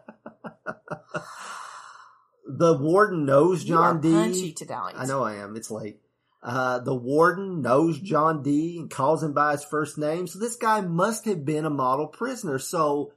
[2.47, 4.55] the warden knows You John are D.
[4.97, 5.57] I know I am.
[5.57, 6.01] It's late.
[6.43, 8.79] Uh, the warden knows John Dee.
[8.79, 10.27] and calls him by his first name.
[10.27, 12.59] So this guy must have been a model prisoner.
[12.59, 13.13] So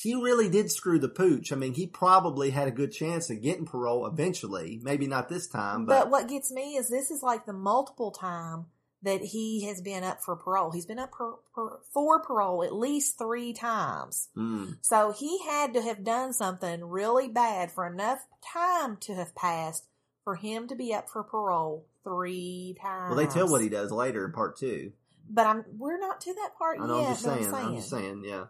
[0.00, 1.52] he really did screw the pooch.
[1.52, 4.80] I mean, he probably had a good chance of getting parole eventually.
[4.82, 8.66] Maybe not this time, But what gets me is this is like the multiple time
[9.02, 10.70] that he has been up for parole.
[10.70, 14.28] He's been up per, per, for parole at least three times.
[14.36, 14.76] Mm.
[14.80, 18.20] So he had to have done something really bad for enough
[18.52, 19.86] time to have passed
[20.24, 23.14] for him to be up for parole three times.
[23.14, 24.92] Well, they tell what he does later in part two.
[25.28, 27.06] But I'm we're not to that part I know, yet.
[27.06, 27.54] I'm just but saying.
[27.54, 28.44] I'm just saying, yeah.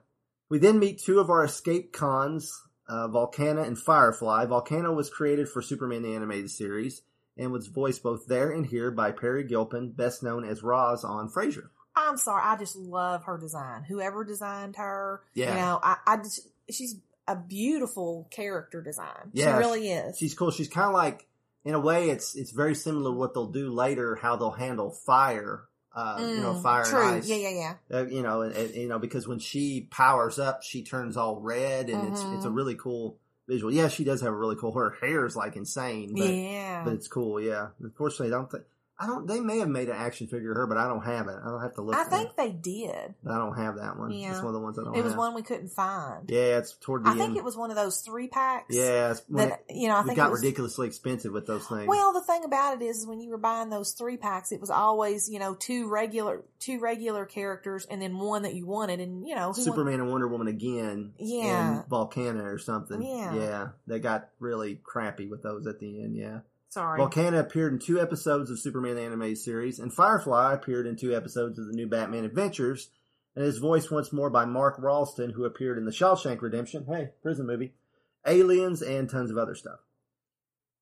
[0.49, 4.47] We then meet two of our escape cons, uh, Volcana and Firefly.
[4.47, 7.03] Volcana was created for Superman the Animated Series
[7.37, 11.29] and was voiced both there and here by Peri Gilpin, best known as Roz on
[11.31, 11.69] Frasier.
[11.95, 13.85] I'm sorry, I just love her design.
[13.85, 15.51] Whoever designed her, Yeah.
[15.55, 16.97] you know, I, I just she's
[17.29, 19.31] a beautiful character design.
[19.33, 20.19] Yeah, she really is.
[20.19, 20.51] She's cool.
[20.51, 21.27] She's kind of like,
[21.65, 24.91] in a way, it's it's very similar to what they'll do later, how they'll handle
[24.91, 25.65] fire.
[25.95, 27.07] Uh, you know, Mm, fire true.
[27.07, 27.29] and ice.
[27.29, 27.99] Yeah, yeah, yeah.
[27.99, 31.39] Uh, you know, and, and, you know, because when she powers up, she turns all
[31.39, 32.57] red, and it's it's a Mhm.
[32.57, 33.73] really cool visual.
[33.73, 34.73] Yeah, she does have a really cool.
[34.73, 36.15] Her hair is like insane.
[36.15, 36.83] But, Yeah.
[36.85, 37.41] but it's cool.
[37.41, 38.65] Yeah, unfortunately, I don't think
[39.03, 39.27] I don't.
[39.27, 41.37] They may have made an action figure of her, but I don't have it.
[41.43, 41.97] I don't have to look.
[41.97, 43.15] I think they did.
[43.25, 44.13] But I don't have that one.
[44.13, 44.31] Yeah.
[44.31, 44.95] It's one of the ones I don't.
[44.97, 45.19] It was have.
[45.19, 46.31] one we couldn't find.
[46.31, 47.21] Yeah, it's toward the end.
[47.21, 48.75] I think it was one of those three packs.
[48.75, 49.97] Yeah, it's that it- you know.
[49.97, 51.87] I it think got it was, ridiculously expensive with those things.
[51.89, 54.61] Well, the thing about it is, is when you were buying those three packs, it
[54.61, 59.01] was always you know two regular two regular characters and then one that you wanted,
[59.01, 61.79] and you know Superman and Wonder Woman again, Yeah.
[61.81, 63.03] and Volcana or something.
[63.03, 63.35] Yeah.
[63.35, 66.17] yeah, they got really crappy with those at the end.
[66.17, 66.41] Yeah,
[66.73, 66.99] Sorry.
[66.99, 71.15] Volcana appeared in two episodes of Superman the animated series, and Firefly appeared in two
[71.15, 72.89] episodes of the new Batman Adventures,
[73.37, 77.11] and is voiced once more by Mark Rolston, who appeared in the Shawshank Redemption, hey,
[77.23, 77.75] prison movie,
[78.27, 79.81] Aliens, and tons of other stuff.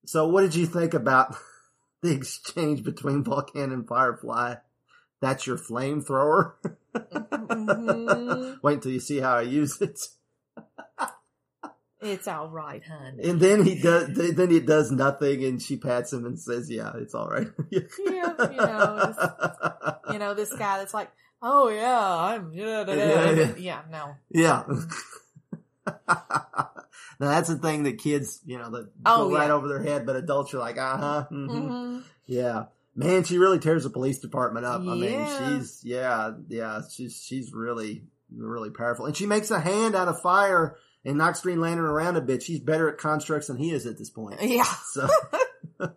[0.07, 1.35] So, what did you think about
[2.03, 4.55] the exchange between Volcana and Firefly?
[5.21, 6.53] That's your flamethrower.
[6.95, 8.63] Mhm.
[8.63, 10.01] Wait until you see how I use it.
[12.03, 13.29] It's all right, honey.
[13.29, 14.09] And then he does.
[14.15, 17.81] Then he does nothing, and she pats him and says, "Yeah, it's all right." yeah,
[18.01, 19.17] you know, this,
[20.13, 21.11] you know this guy that's like,
[21.43, 23.55] oh yeah, I'm yeah, da, da, Yeah, yeah.
[23.59, 24.63] yeah, no, yeah.
[26.09, 26.71] now
[27.19, 30.17] that's the thing that kids, you know, that Oh, go right over their head, but
[30.17, 32.03] adults are like, "Uh huh." Mhm.
[32.27, 34.83] Yeah, man, she really tears the police department up.
[34.87, 39.95] I mean, she's yeah, yeah, she's she's really really powerful, and she makes a hand
[39.95, 42.43] out of fire and knocks Green Lantern around a bit.
[42.43, 44.41] She's better at constructs than he is at this point.
[44.43, 44.65] Yeah.
[44.93, 45.09] So.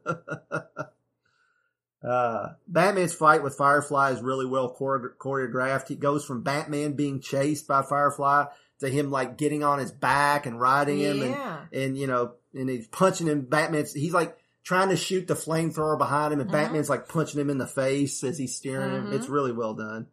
[2.06, 5.88] Uh, Batman's fight with Firefly is really well chore- choreographed.
[5.88, 8.46] He goes from Batman being chased by Firefly
[8.82, 11.60] to him like getting on his back and riding him Yeah.
[11.72, 13.44] and, and you know, and he's punching him.
[13.46, 16.54] Batman's, he's like trying to shoot the flamethrower behind him and Mhm.
[16.54, 19.08] Batman's like punching him in the face as he's steering him.
[19.08, 19.14] Mhm.
[19.14, 20.08] It's really well done.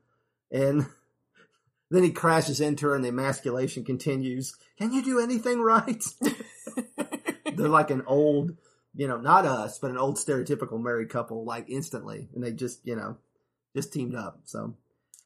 [0.52, 0.86] And
[1.90, 4.56] then he crashes into her and the emasculation continues.
[4.78, 6.02] Can you do anything right?
[7.56, 8.56] They're like an old,
[8.94, 12.28] you know, not us, but an old stereotypical married couple, like instantly.
[12.34, 13.16] And they just, you know,
[13.74, 14.40] just teamed up.
[14.44, 14.74] So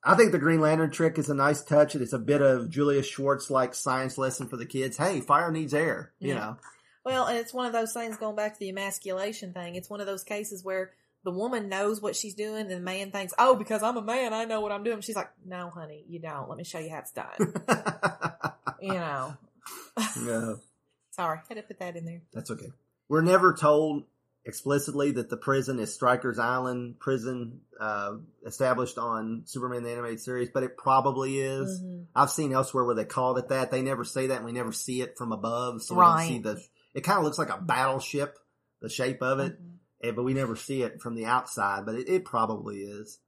[0.02, 1.94] I think the Green Lantern trick is a nice touch.
[1.94, 4.96] It's a bit of Julius Schwartz like science lesson for the kids.
[4.96, 6.34] Hey, fire needs air, you Yeah.
[6.38, 6.56] know.
[7.04, 9.74] Well, and it's one of those things going back to the emasculation thing.
[9.74, 10.92] It's one of those cases where
[11.24, 14.32] the woman knows what she's doing and the man thinks, oh, because I'm a man,
[14.32, 15.00] I know what I'm doing.
[15.00, 16.48] She's like, no, honey, you don't.
[16.48, 17.32] Let me show you how it's done.
[18.80, 19.34] you know.
[20.22, 20.54] Yeah.
[21.10, 22.22] Sorry, had to put that in there.
[22.32, 22.70] That's okay.
[23.08, 24.04] We're never told
[24.44, 30.50] explicitly that the prison is Stryker's Island prison uh, established on Superman the Animated Series,
[30.52, 31.80] but it probably is.
[31.80, 32.06] Mhm.
[32.14, 33.70] I've seen elsewhere where they called it that.
[33.70, 36.38] They never say that, and we never see it from above, so we don't see
[36.40, 36.60] the.
[36.94, 38.36] It kind of looks like a battleship,
[38.82, 39.73] the shape of it, Mm-hmm.
[40.08, 41.86] Eh, but we never see it from the outside.
[41.86, 43.18] But it, it probably is.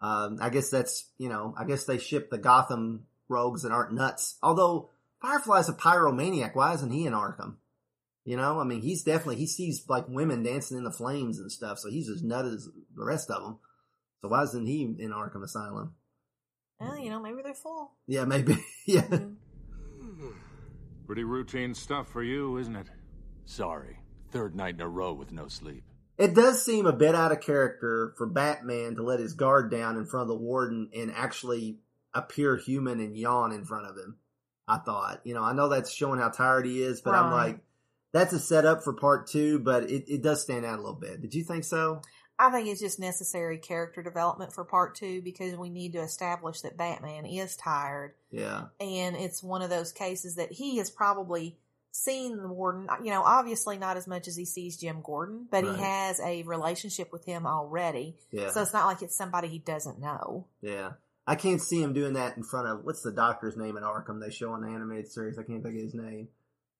[0.00, 1.54] Um, I guess that's you know.
[1.56, 4.36] I guess they ship the Gotham rogues that aren't nuts.
[4.42, 7.56] Although Firefly's a pyromaniac, why isn't he in Arkham?
[8.24, 11.52] You know, I mean, he's definitely he sees like women dancing in the flames and
[11.52, 13.58] stuff, so he's as nut as the rest of them.
[14.22, 15.94] So why isn't he in Arkham Asylum?
[16.80, 17.92] Well, you know, maybe they're full.
[18.06, 18.56] Yeah, maybe.
[18.86, 19.06] yeah.
[21.06, 22.88] Pretty routine stuff for you, isn't it?
[23.44, 23.98] Sorry.
[24.30, 25.84] Third night in a row with no sleep.
[26.16, 29.96] It does seem a bit out of character for Batman to let his guard down
[29.96, 31.78] in front of the warden and actually
[32.14, 34.16] appear human and yawn in front of him.
[34.66, 37.58] I thought, you know, I know that's showing how tired he is, but I'm like,
[38.12, 41.20] that's a setup for part two, but it, it does stand out a little bit.
[41.20, 42.00] Did you think so?
[42.38, 46.62] I think it's just necessary character development for part two because we need to establish
[46.62, 48.14] that Batman is tired.
[48.30, 48.66] Yeah.
[48.80, 51.58] And it's one of those cases that he has probably
[51.96, 55.64] seen the warden, you know, obviously not as much as he sees Jim Gordon, but
[55.64, 55.76] Right.
[55.76, 58.16] he has a relationship with him already.
[58.32, 58.50] Yeah.
[58.50, 60.46] So it's not like it's somebody he doesn't know.
[60.60, 60.92] Yeah.
[61.26, 64.20] I can't see him doing that in front of what's the doctor's name in Arkham
[64.20, 65.38] they show on the animated series.
[65.38, 66.28] I can't think of his name.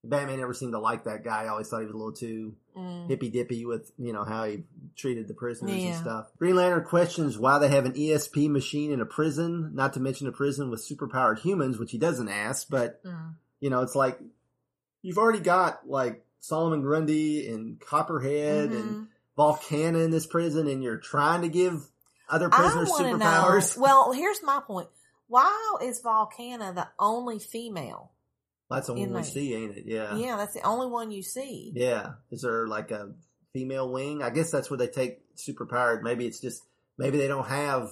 [0.02, 1.44] Batman never seemed to like that guy.
[1.44, 3.06] I always thought he was a little too Mm.
[3.08, 4.64] hippy dippy with, you know, how he
[4.96, 6.26] treated the prisoners and stuff.
[6.38, 10.26] Green Lantern questions why they have an ESP machine in a prison, not to mention
[10.26, 13.36] a prison with superpowered humans, which he doesn't ask, but Mm.
[13.60, 14.20] you know, it's like
[15.04, 18.76] you've already got like Solomon Grundy and Copperhead Mm-hmm.
[18.88, 19.06] and
[19.38, 21.86] Volcana in this prison and you're trying to give
[22.28, 23.76] other prisoners superpowers.
[23.76, 23.82] know.
[23.82, 24.88] Well, here's my point.
[25.26, 28.12] Why is Volcana the only female?
[28.70, 29.84] That's the one we see, ain't it?
[29.86, 30.16] Yeah.
[30.16, 31.72] Yeah, that's the only one you see.
[31.74, 32.12] Yeah.
[32.30, 33.12] Is there like a
[33.52, 34.22] female wing?
[34.22, 36.02] I guess that's where they take superpowered.
[36.02, 36.62] Maybe it's just
[36.96, 37.90] maybe they don't have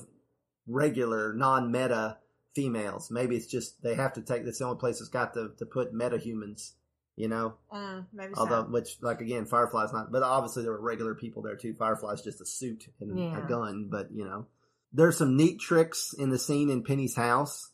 [0.66, 2.18] regular non-meta
[2.54, 3.10] females.
[3.10, 5.66] Maybe it's just they have to take That's the only place that's got to to
[5.66, 6.74] put meta humans.
[7.16, 7.54] You know.
[7.72, 8.70] Mm, maybe Although, so.
[8.70, 10.10] which like again, Firefly's not.
[10.10, 11.74] But obviously there were regular people there too.
[11.74, 13.44] Firefly's just a suit and Yeah.
[13.44, 13.88] a gun.
[13.90, 14.46] But you know,
[14.92, 17.70] there's some neat tricks in the scene in Penny's house.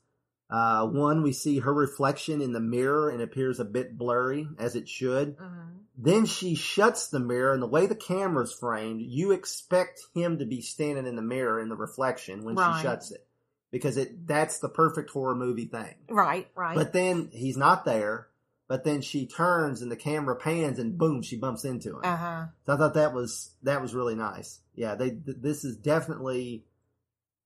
[0.51, 4.74] Uh, one, we see her reflection in the mirror and appears a bit blurry, as
[4.77, 5.37] it should.
[5.37, 5.68] Mm-hmm.
[5.98, 10.46] Then she shuts the mirror, and the way the camera's framed, you expect him to
[10.46, 12.79] be standing in the mirror in the reflection when Right.
[12.81, 13.27] she shuts it,
[13.70, 15.94] because it that's the perfect horror movie thing.
[16.09, 16.74] Right, right.
[16.77, 18.29] But then he's not there.
[18.69, 22.01] But then she turns, and the camera pans, and boom, she bumps into him.
[22.05, 22.45] uh huh.
[22.67, 24.61] So I thought that was that was really nice.
[24.75, 26.65] Yeah, they th- this is definitely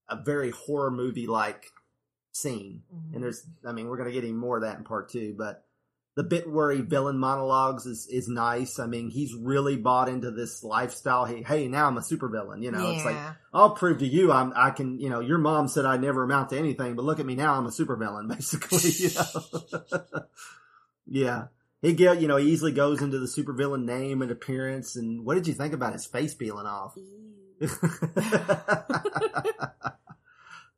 [0.09, 1.71] a very horror movie like
[2.33, 2.83] scene.
[2.93, 3.15] Mm-hmm.
[3.15, 5.65] And there's, I mean, we're gonna get even more of that in part two, but
[6.15, 8.79] the bit where he villain monologues is is nice.
[8.79, 11.25] I mean, he's really bought into this lifestyle.
[11.25, 12.63] Hey, hey, now I'm a supervillain.
[12.63, 13.17] You know, it's like
[13.55, 14.99] I'll prove to you I'm I can.
[14.99, 17.55] You know, your mom said I never amount to anything, but look at me now.
[17.55, 18.91] I'm a supervillain, basically.
[18.91, 20.25] You know?
[21.07, 21.47] yeah.
[21.81, 24.95] He get you know he easily goes into the supervillain name and appearance.
[24.97, 26.97] And what did you think about his face peeling off?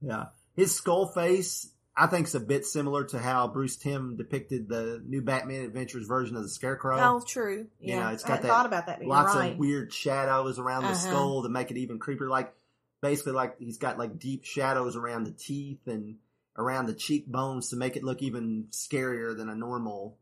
[0.00, 4.68] yeah, his skull face I think is a bit similar to how Bruce Timm depicted
[4.68, 6.98] the new Batman Adventures version of the Scarecrow.
[6.98, 7.68] Oh, true.
[7.78, 9.52] You Yeah, know, it's I got hadn't that thought about that, lots right.
[9.52, 10.98] of weird shadows around the Uh-huh.
[11.10, 12.28] skull to make it even creepier.
[12.28, 12.52] Like
[13.00, 16.16] basically, like he's got like deep shadows around the teeth and
[16.56, 20.16] around the cheekbones to make it look even scarier than a normal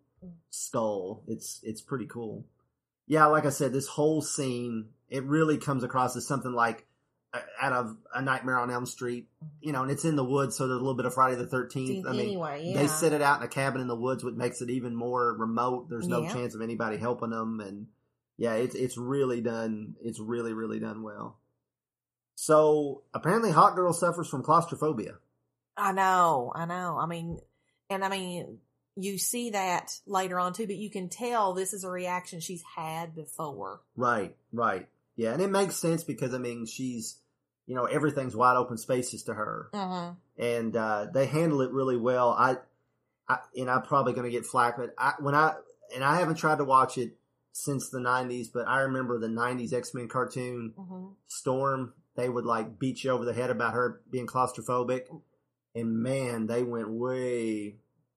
[0.51, 1.23] skull.
[1.27, 2.45] It's it's pretty cool.
[3.07, 6.87] Yeah, like I said, this whole scene it really comes across as something like
[7.35, 9.29] uh, out of a Nightmare on Elm Street,
[9.61, 11.47] you know, and it's in the woods, so there's a little bit of Friday the
[11.47, 12.07] Thirteenth.
[12.07, 12.87] I mean, Anyway, they yeah.
[12.87, 15.89] set it out in a cabin in the woods, which makes it even more remote.
[15.91, 16.33] There's no Yeah.
[16.33, 17.89] chance of anybody helping them, and
[18.39, 19.97] yeah, it's it's really done.
[20.03, 21.39] It's really really done well.
[22.35, 25.17] So apparently, Hawkgirl suffers from claustrophobia.
[25.77, 26.99] I know, I know.
[27.01, 27.39] I mean,
[27.91, 28.59] and I mean,
[28.97, 32.63] you see that later on too, but you can tell this is a reaction she's
[32.77, 33.81] had before.
[33.97, 37.19] Right, right, yeah, and it makes sense because I mean, she's
[37.67, 40.43] you know everything's wide open spaces to her, Mm-hmm.
[40.43, 42.31] and uh, they handle it really well.
[42.31, 42.57] I,
[43.29, 45.55] I and I'm probably going to get flack, but I when I
[45.95, 47.17] and I haven't tried to watch it
[47.53, 51.07] since the '90s, but I remember the '90s X Men cartoon Mm-hmm.
[51.29, 51.95] Storm.
[52.15, 55.07] They would like beat you over the head about her being claustrophobic,
[55.75, 57.77] and man, they went way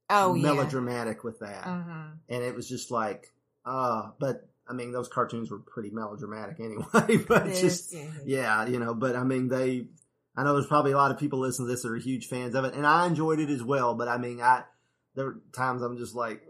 [0.10, 0.44] Oh, yeah.
[0.44, 2.08] melodramatic with that, Mm-hmm.
[2.30, 3.32] and it was just like,
[3.66, 4.48] uh, but.
[4.68, 8.10] I mean, those cartoons were pretty melodramatic anyway, but just, yeah.
[8.26, 9.90] yeah, you know, but I mean, they,
[10.36, 12.56] I know there's probably a lot of people listening to this that are huge fans
[12.56, 13.94] of it, and I enjoyed it as well.
[13.94, 14.64] But I mean, I
[15.14, 16.42] there were times I'm just like,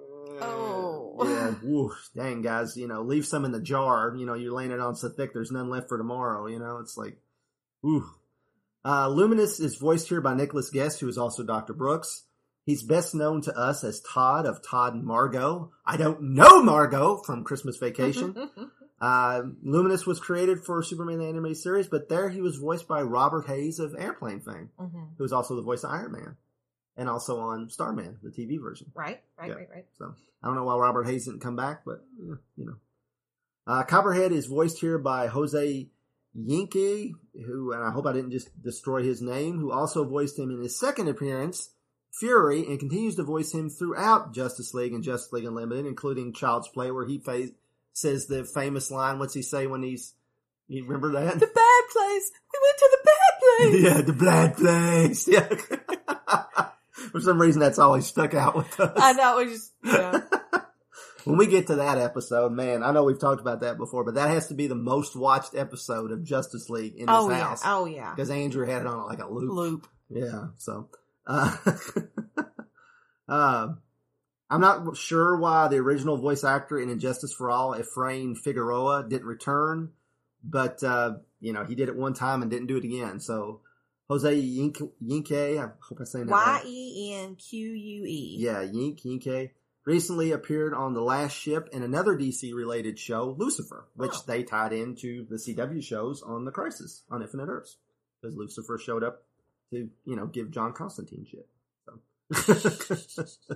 [0.42, 1.54] Oh, yeah,
[2.24, 4.16] dang guys, you know, leave some in the jar.
[4.18, 6.48] You know, you're laying it on so thick, there's none left for tomorrow.
[6.48, 7.18] You know, it's like,
[7.82, 8.06] woo.
[8.86, 11.74] Uh, Luminus is voiced here by Nicholas Guest, who is also Dr.
[11.74, 12.24] Brooks.
[12.66, 15.72] He's best known to us as Todd of Todd and Margot.
[15.86, 18.36] I don't know Margot from Christmas Vacation.
[19.02, 23.02] Uh, Luminus was created for Superman the Animated Series, but there he was voiced by
[23.02, 25.10] Robert Hays of Airplane fame, Mhm.
[25.18, 26.38] who was also the voice of Iron Man,
[26.96, 28.94] and also on Starman, the TV version.
[28.96, 29.56] Right, right, Yeah.
[29.56, 29.86] right, right.
[29.98, 32.76] So I don't know why Robert Hays didn't come back, but eh, you know.
[33.68, 35.90] Uh, Copperhead is voiced here by Jose
[36.38, 40.52] Yenque, who, and I hope I didn't just destroy his name, who also voiced him
[40.52, 41.70] in his second appearance,
[42.20, 46.68] Fury, and continues to voice him throughout Justice League and Justice League Unlimited, including Child's
[46.70, 47.50] Play, where he fa-
[47.94, 50.14] says the famous line, what's he say when he's,
[50.68, 51.40] you remember that?
[51.40, 52.32] The bad place.
[52.54, 53.84] We went to the bad place.
[53.84, 55.28] yeah, the bad place.
[55.28, 56.70] Yeah.
[57.12, 58.94] For some reason, that's always stuck out with us.
[58.98, 59.40] I know.
[59.40, 60.22] It just, know.
[61.26, 64.16] When we get to that episode, man, I know we've talked about that before, but
[64.16, 67.40] that has to be the most watched episode of Justice League in this Oh, yeah.
[67.40, 67.62] house.
[67.66, 68.14] Oh, yeah.
[68.14, 69.52] Because Andrew had it on like a loop.
[69.52, 69.88] Loop.
[70.10, 70.48] Yeah.
[70.58, 70.90] So,
[71.26, 71.56] uh,
[73.28, 73.68] uh,
[74.50, 79.26] I'm not sure why the original voice actor in Injustice for All, Efrain Figueroa, didn't
[79.28, 79.92] return,
[80.44, 83.20] but, uh, you know, he did it one time and didn't do it again.
[83.20, 83.62] So,
[84.08, 86.62] Jose Yenque, Yenque I hope I'm saying that Y.
[86.68, 88.36] E N Q U E.
[88.40, 89.50] Yeah, Yink, Yenque.
[89.86, 94.24] Recently appeared on The Last Ship and another DC related show, Lucifer, which Oh.
[94.26, 97.78] they tied into the CW shows on The Crisis on Infinite Earths.
[98.22, 99.24] Because Lucifer showed up
[99.72, 101.48] to, you know, give John Constantine shit.
[101.86, 103.26] So.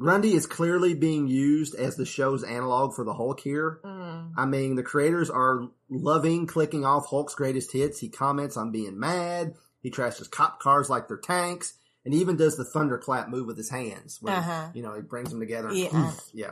[0.00, 3.78] Grundy is clearly being used as the show's analog for the Hulk here.
[3.84, 4.32] Mm.
[4.36, 8.00] I mean, the creators are loving clicking off Hulk's greatest hits.
[8.00, 9.54] He comments on being mad.
[9.80, 11.74] He trashes cop cars like they're tanks.
[12.04, 14.18] And he even does the thunderclap move with his hands.
[14.20, 14.68] Where, Uh-huh.
[14.74, 15.72] You know, he brings them together.
[15.72, 16.12] Yeah.
[16.32, 16.50] yeah.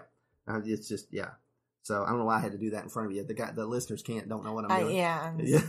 [0.49, 1.31] Uh, it's just yeah.
[1.83, 3.25] So I don't know why I had to do that in front of you.
[3.25, 4.97] The guy, the listeners can't don't know what I'm Uh, doing.
[4.97, 5.61] yeah, yeah.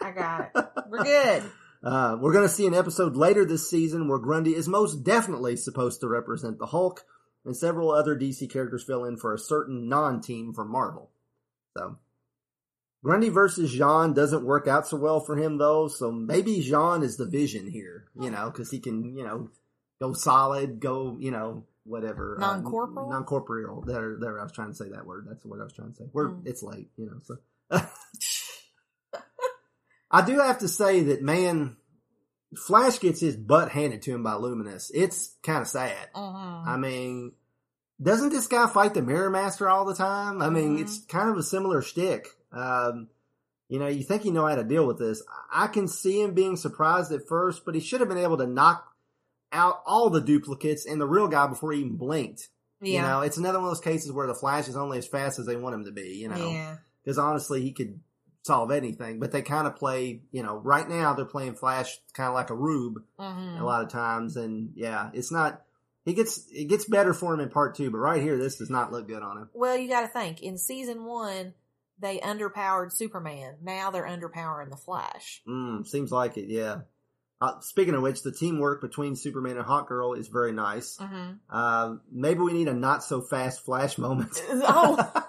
[0.00, 0.66] I got it.
[0.88, 1.42] We're good.
[1.82, 5.56] Uh, we're going to see an episode later this season where Grundy is most definitely
[5.56, 7.04] supposed to represent the Hulk,
[7.44, 11.10] and several other DC characters fill in for a certain non-team from Marvel.
[11.76, 11.98] So,
[13.06, 17.16] Grundy versus J'onn doesn't work out so well for him though, so maybe J'onn is
[17.16, 19.48] the Vision here, you know, because he can, you know,
[20.00, 22.36] go solid, go, you know, whatever.
[22.36, 23.08] uh, Non-corporeal?
[23.10, 23.82] non-corporeal.
[23.86, 24.40] There, there.
[24.40, 25.26] I was trying to say that word.
[25.28, 26.04] That's the word I was trying to say.
[26.12, 26.46] We're Mm.
[26.48, 27.20] it's late, you know.
[27.22, 27.36] So,
[30.10, 31.76] I do have to say that man,
[32.56, 34.90] Flash gets his butt handed to him by Luminus.
[34.94, 36.08] It's kind of sad.
[36.14, 36.68] Mm-hmm.
[36.68, 37.32] I mean,
[38.02, 40.42] doesn't this guy fight the Mirror Master all the time?
[40.42, 42.28] I mean, it's kind of a similar shtick.
[42.56, 43.08] Um,
[43.68, 45.22] you know, you think you know how to deal with this.
[45.52, 48.46] I can see him being surprised at first, but he should have been able to
[48.46, 48.92] knock
[49.52, 52.48] out all the duplicates and the real guy before he even blinked.
[52.80, 52.96] Yeah.
[52.96, 55.38] You know, it's another one of those cases where the Flash is only as fast
[55.38, 56.50] as they want him to be, you know.
[56.50, 56.76] Yeah.
[57.02, 58.00] Because honestly, he could
[58.42, 62.28] solve anything, but they kind of play, you know, right now they're playing Flash kind
[62.28, 63.60] of like a rube Mhm.
[63.60, 65.62] a lot of times, and yeah, it's not.
[66.04, 68.70] He gets it gets better for him in part two, but right here, this does
[68.70, 69.50] not look good on him.
[69.52, 71.54] Well, you got to think in season one,
[72.00, 73.56] they underpowered Superman.
[73.62, 75.42] Now they're underpowering the Flash.
[75.48, 76.80] Mm, seems like it, yeah.
[77.40, 80.96] Uh, speaking of which, the teamwork between Superman and Hawkgirl is very nice.
[80.96, 81.32] Mm-hmm.
[81.50, 84.30] Uh, maybe we need a not so fast Flash moment.
[84.48, 85.24] oh,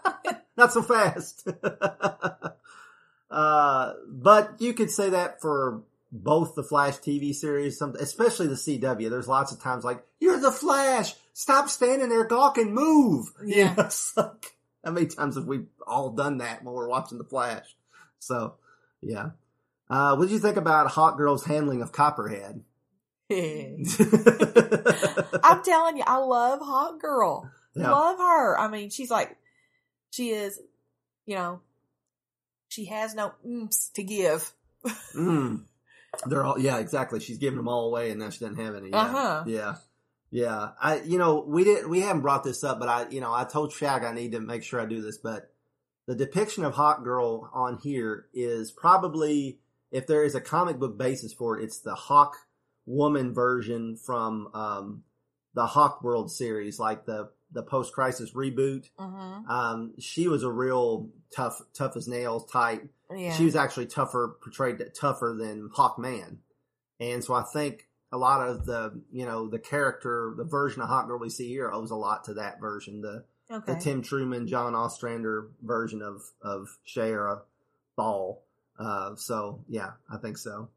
[0.58, 1.48] not so fast.
[3.32, 9.10] uh, but you could say that for both the Flash TV series, especially the CW.
[9.10, 11.14] There's lots of times like, "You're the Flash.
[11.34, 12.74] Stop standing there gawking.
[12.74, 13.74] Move." You Yeah.
[13.76, 14.56] know, it's like,
[14.88, 17.76] how many times have we all done that when we're watching the Flash?
[18.20, 18.54] So,
[19.02, 19.32] yeah.
[19.90, 22.64] Uh, what did you think about Hawkgirl's handling of Copperhead?
[23.30, 23.84] I'm
[25.66, 27.50] telling you, I love Hawkgirl.
[27.76, 27.92] Yeah.
[27.92, 28.58] Love her.
[28.58, 29.36] I mean, she's like,
[30.10, 30.58] she is,
[31.26, 31.60] you know,
[32.70, 34.54] she has no oomps to give.
[35.14, 35.66] Mm.
[36.28, 37.20] They're all yeah, exactly.
[37.20, 38.92] She's giving them all away, and now she doesn't have any.
[38.92, 39.02] Yeah.
[39.02, 39.44] Uh-huh.
[39.46, 39.76] Yeah,
[40.32, 40.70] yeah.
[40.82, 43.44] I you know we didn't we haven't brought this up, but I you know I
[43.44, 45.52] told Shag I need to make sure I do this, but
[46.06, 49.60] the depiction of Hawk Girl on here is probably
[49.92, 52.36] if there is a comic book basis for it, it's the Hawk
[52.86, 55.04] Woman version from um,
[55.54, 58.90] the Hawk World series, like the the post crisis reboot.
[59.00, 59.50] Mm-hmm.
[59.50, 62.88] Um, she was a real tough, tough as nails type.
[63.16, 63.34] Yeah.
[63.34, 66.38] She was actually tougher, portrayed tougher than Hawkman.
[67.00, 70.90] And so I think a lot of the, you know, the character, the version of
[70.90, 73.02] Hawkgirl we see here owes a lot to that version.
[73.02, 73.76] The, Okay.
[73.76, 77.40] the Tim Truman, John Ostrander version of, of Shayera
[77.98, 78.44] Hol.
[78.78, 80.68] Uh, so yeah, I think so.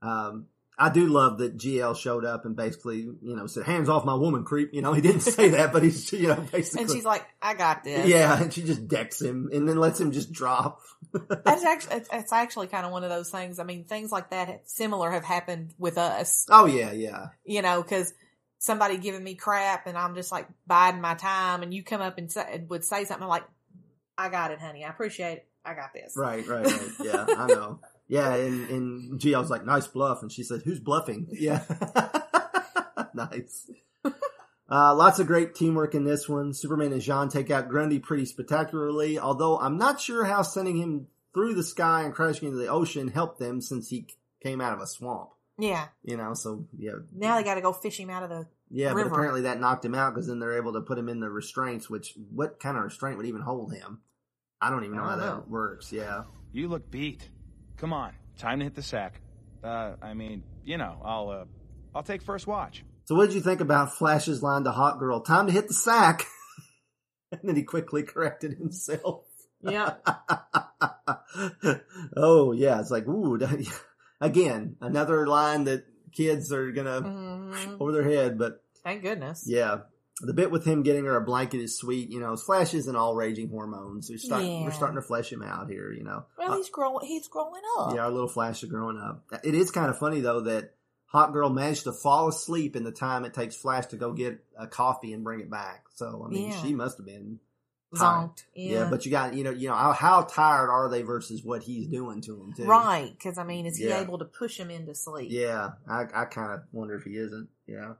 [0.00, 0.46] Um,
[0.76, 4.14] I do love that GL showed up and basically, you know, said, hands off my
[4.14, 4.70] woman, creep.
[4.72, 6.82] You know, he didn't say that, but he's, you know, basically.
[6.82, 8.08] and she's like, I got this.
[8.08, 10.80] Yeah, and she just decks him and then lets him just drop.
[11.12, 13.60] That's actually, it's, it's actually kind of one of those things.
[13.60, 17.26] I mean, things like that similar have happened with us, Oh yeah, yeah.
[17.44, 18.12] you know, cause
[18.58, 22.18] somebody giving me crap and I'm just like biding my time and you come up
[22.18, 23.44] and say, would say something like,
[24.18, 24.84] I got it, honey.
[24.84, 25.48] I appreciate it.
[25.64, 26.14] I got this.
[26.16, 26.90] Right, right, right.
[27.02, 27.80] Yeah, I know.
[28.08, 30.20] Yeah, and, and was like, nice bluff.
[30.22, 31.26] And she said, who's bluffing?
[31.32, 31.62] Yeah.
[33.14, 33.70] nice.
[34.70, 36.52] Uh, lots of great teamwork in this one.
[36.52, 41.06] Superman and J'onn take out Grundy pretty spectacularly, although I'm not sure how sending him
[41.34, 44.06] through the sky and crashing into the ocean helped them since he
[44.42, 45.30] came out of a swamp.
[45.58, 45.86] Yeah.
[46.02, 46.92] You know, so yeah.
[47.14, 49.04] Now they got to go fish him out of the Yeah, river.
[49.10, 51.30] but apparently that knocked him out because then they're able to put him in the
[51.30, 54.00] restraints, which what kind of restraint would even hold him?
[54.60, 55.44] I don't even know I how don't that know.
[55.48, 55.92] works.
[55.92, 56.24] Yeah.
[56.52, 57.28] You look beat.
[57.76, 59.20] Come on, time to hit the sack.
[59.62, 61.44] Uh, I mean, you know, I'll uh,
[61.94, 62.84] I'll take first watch.
[63.04, 65.24] So what did you think about Flash's line to Hawkgirl?
[65.24, 66.24] Time to hit the sack.
[67.32, 69.24] and then he quickly corrected himself.
[69.60, 69.94] Yeah.
[72.16, 73.38] oh yeah, it's like ooh.
[74.20, 77.80] Again, another line that kids are gonna Mhm.
[77.80, 79.44] over their head, but Thank goodness.
[79.46, 79.80] yeah.
[80.20, 82.08] The bit with him getting her a blanket is sweet.
[82.10, 84.08] You know, Flash isn't all raging hormones.
[84.08, 84.62] We're, start, Yeah.
[84.62, 85.90] we're starting to flesh him out here.
[85.92, 87.04] You know, Well, uh, he's growing.
[87.06, 87.94] He's growing up.
[87.94, 89.24] yeah, our little Flash is growing up.
[89.42, 90.74] It is kind of funny though that
[91.12, 94.66] Hawkgirl managed to fall asleep in the time it takes Flash to go get a
[94.68, 95.84] coffee and bring it back.
[95.96, 96.62] So I mean, Yeah.
[96.62, 97.40] she must have been.
[97.92, 98.42] Zonked.
[98.56, 98.88] Yeah.
[98.90, 101.86] but you got you know you know how, how tired are they versus what he's
[101.86, 102.64] doing to them too?
[102.64, 103.12] Right.
[103.12, 104.00] Because, I mean, is he Yeah.
[104.00, 105.28] able to push him into sleep?
[105.30, 107.48] Yeah, I, I kind of wonder if he isn't.
[107.68, 107.94] Yeah.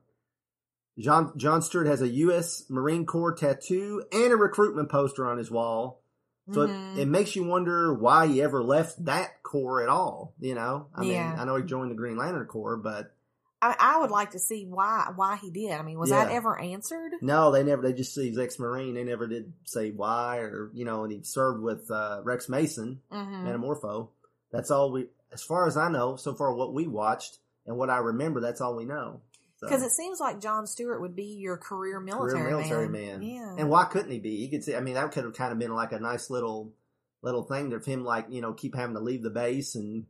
[0.99, 2.64] John John Stewart has a U.S.
[2.68, 6.01] Marine Corps tattoo and a recruitment poster on his wall.
[6.53, 6.97] So Mhm.
[6.97, 10.34] it, it makes you wonder why he ever left that corps at all.
[10.38, 11.30] You know, I Yeah.
[11.30, 13.12] mean, I know he joined the Green Lantern Corps, but
[13.62, 15.72] I, I would like to see why why he did.
[15.72, 17.12] I mean, was that ever answered?
[17.22, 17.80] No, they never.
[17.80, 18.92] They just see he's ex-marine.
[18.95, 21.03] They never did say why or you know.
[21.05, 23.45] And he served with uh, Rex Mason, Mhm.
[23.45, 24.09] Metamorpho.
[24.53, 27.88] That's all we, as far as I know, so far what we watched and what
[27.88, 28.40] I remember.
[28.40, 29.22] That's all we know.
[29.64, 33.20] So, Because it seems like John Stewart would be your career military, career military man.
[33.20, 33.22] man.
[33.22, 33.56] Yeah.
[33.58, 34.36] And why couldn't he be?
[34.36, 34.74] He could see.
[34.74, 36.72] I mean, that could have kind of been like a nice little
[37.22, 40.04] little thing of him, like you know, keep having to leave the base and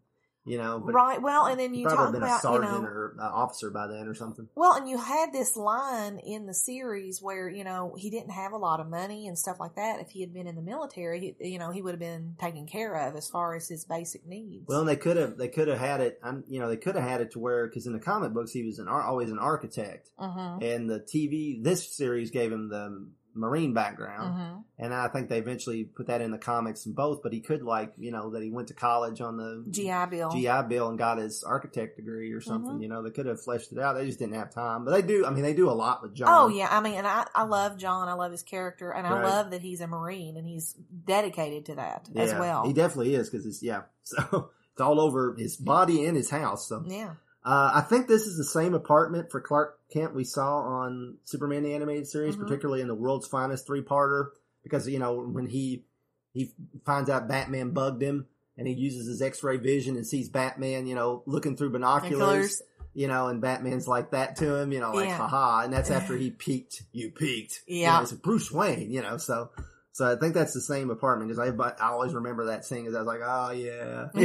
[0.45, 1.21] you know, right.
[1.21, 2.87] Well, and then you probably talk been about a sergeant you know.
[2.87, 4.49] or officer by then or something.
[4.55, 8.53] Well, and you had this line in the series where you know he didn't have
[8.53, 10.01] a lot of money and stuff like that.
[10.01, 12.67] If he had been in the military, he, you know, he would have been taken
[12.67, 14.67] care of as far as his basic needs.
[14.69, 16.19] Well, and they could have they could have had it.
[16.23, 18.53] I'm, you know, they could have had it to where because in the comic books
[18.53, 20.63] he was an always an architect, Mhm.
[20.63, 24.65] and the TV this series gave him the marine background, Mhm.
[24.79, 27.23] and I think they eventually put that in the comics and both.
[27.23, 30.31] But he could like you know that he went to college on the GI Bill.
[30.31, 32.79] GI Bill and got his architect degree or something.
[32.79, 32.83] Mhm.
[32.83, 33.95] You know, they could have fleshed it out.
[33.95, 34.85] They just didn't have time.
[34.85, 35.27] But they do.
[35.27, 36.29] I mean, they do a lot with John.
[36.31, 38.09] Oh yeah, I mean, and I, I love John.
[38.09, 40.75] I love his character, and I love that he's a Marine and he's
[41.07, 42.65] dedicated to that as well.
[42.67, 43.83] He definitely is because it's yeah.
[44.07, 46.67] So it's all over his body and his house.
[46.69, 47.15] So yeah.
[47.45, 51.63] Uh, I think this is the same apartment for Clark Kent we saw on Superman
[51.63, 52.41] the Animated Series, Mhm.
[52.41, 54.29] particularly in the World's Finest three parter,
[54.63, 55.85] because you know when he
[56.33, 56.55] he
[56.87, 58.27] finds out Batman bugged him
[58.57, 62.63] and he uses his X-ray vision and sees Batman, you know, looking through binoculars,
[62.95, 65.17] you know, and Batman's like that to him, you know, like Yeah.
[65.19, 67.97] haha, and that's after he peeked, you peeked, You Yeah.
[67.97, 69.51] know, it's Bruce Wayne, you know, so.
[69.93, 72.97] So I think that's the same apartment because I, I always remember that scene because
[72.97, 74.09] I was like, oh yeah.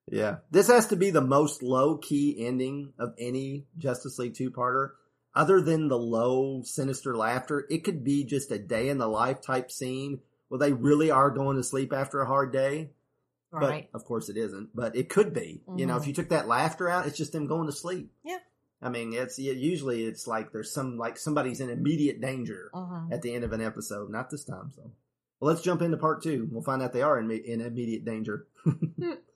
[0.10, 0.38] Yeah.
[0.51, 4.91] This has to be the most low key ending of any Justice League two parter.
[5.36, 9.41] Other than the low, sinister laughter, it could be just a day in the life
[9.41, 12.89] type scene where they really are going to sleep after a hard day.
[13.51, 13.88] Right.
[13.91, 14.70] But of course it isn't.
[14.74, 15.62] But it could be.
[15.76, 18.12] You know, if you took that laughter out, it's just them going to sleep.
[18.24, 18.39] Yeah.
[18.82, 23.12] I mean, it's yeah, usually it's like there's some like somebody's in immediate danger Mhm.
[23.12, 24.10] at the end of an episode.
[24.10, 24.91] Not this time, so.
[25.39, 26.47] Well, let's jump into part two.
[26.51, 28.47] We'll find out they are in, in immediate danger.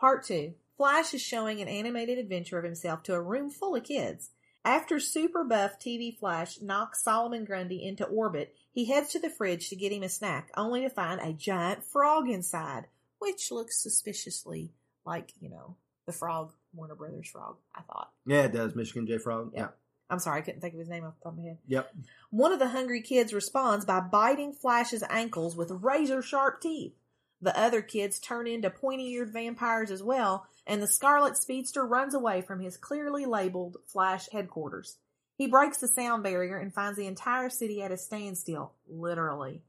[0.00, 0.54] Part two.
[0.78, 4.30] Flash is showing an animated adventure of himself to a room full of kids.
[4.64, 9.68] After super buff TV Flash knocks Solomon Grundy into orbit, he heads to the fridge
[9.68, 12.86] to get him a snack, only to find a giant frog inside,
[13.18, 14.72] which looks suspiciously
[15.04, 15.76] like, you know,
[16.06, 18.10] the frog, Warner Brothers frog, I thought.
[18.26, 18.74] Yeah, it does.
[18.74, 19.52] Michigan J Frog.
[19.54, 19.68] Yeah.
[20.08, 21.58] I'm sorry, I couldn't think of his name off the top of my head.
[21.68, 21.94] Yep.
[22.30, 26.94] One of the hungry kids responds by biting Flash's ankles with razor sharp teeth.
[27.42, 32.14] The other kids turn into pointy eared vampires as well, and the Scarlet Speedster runs
[32.14, 34.98] away from his clearly labeled Flash headquarters.
[35.36, 39.62] He breaks the sound barrier and finds the entire city at a standstill, literally.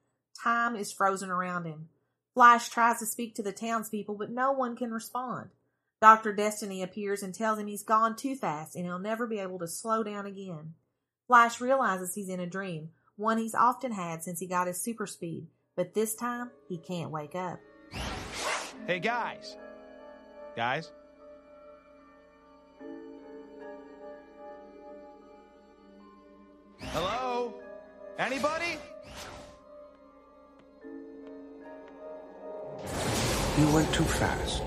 [0.43, 1.87] Time is frozen around him.
[2.33, 5.49] Flash tries to speak to the townspeople, but no one can respond.
[6.01, 6.33] Dr.
[6.33, 9.67] Destiny appears and tells him he's gone too fast and he'll never be able to
[9.67, 10.73] slow down again.
[11.27, 15.05] Flash realizes he's in a dream, one he's often had since he got his super
[15.05, 15.47] speed,
[15.81, 17.59] but this time he can't wake up.
[18.85, 19.57] Hey, guys.
[20.55, 20.91] Guys?
[26.77, 27.55] Hello?
[28.19, 28.77] Anybody?
[33.57, 34.61] You went too fast.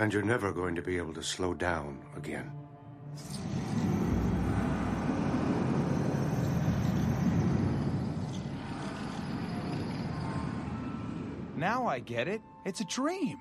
[0.00, 2.50] And you're never going to be able to slow down again.
[11.58, 12.40] Now I get it.
[12.64, 13.38] It's a dream.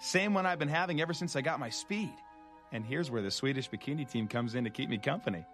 [0.00, 2.14] Same one I've been having ever since I got my speed.
[2.72, 5.44] And here's where the Swedish bikini team comes in to keep me company.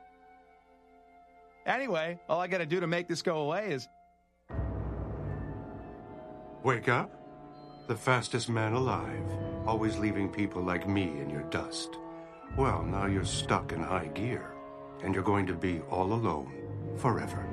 [1.66, 3.88] Anyway, all I gotta do to make this go away is
[6.62, 7.10] Wake up?
[7.86, 9.24] The fastest man alive,
[9.66, 11.96] always leaving people like me in your dust.
[12.56, 14.52] Well, now you're stuck in high gear,
[15.02, 16.52] and you're going to be all alone
[16.96, 17.46] forever.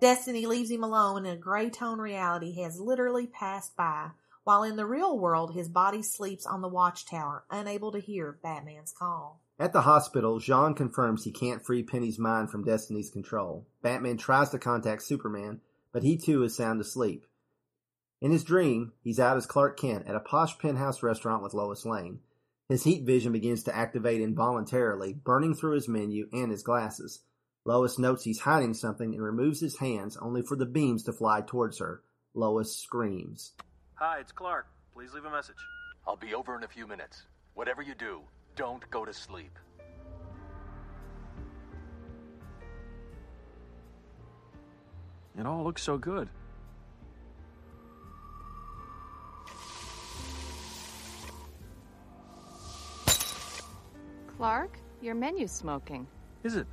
[0.00, 4.10] Destiny leaves him alone in a gray tone reality has literally passed by,
[4.44, 8.92] while in the real world his body sleeps on the watchtower, unable to hear Batman's
[8.92, 9.42] call.
[9.58, 13.66] At the hospital, J'onn confirms he can't free Penny's mind from Destiny's control.
[13.82, 15.60] Batman tries to contact Superman,
[15.92, 17.26] but he too is sound asleep.
[18.22, 21.84] In his dream, he's out as Clark Kent at a posh penthouse restaurant with Lois
[21.84, 22.20] Lane.
[22.70, 27.20] His heat vision begins to activate involuntarily, burning through his menu and his glasses.
[27.66, 31.42] Lois notes he's hiding something and removes his hands, only for the beams to fly
[31.42, 32.02] towards her.
[32.32, 33.52] Lois screams.
[33.94, 34.66] Hi, it's Clark.
[34.94, 35.56] Please leave a message.
[36.06, 37.26] I'll be over in a few minutes.
[37.54, 38.20] Whatever you do,
[38.56, 39.58] don't go to sleep.
[45.38, 46.30] It all looks so good.
[54.38, 56.06] Clark, your menu's smoking.
[56.42, 56.66] Is it?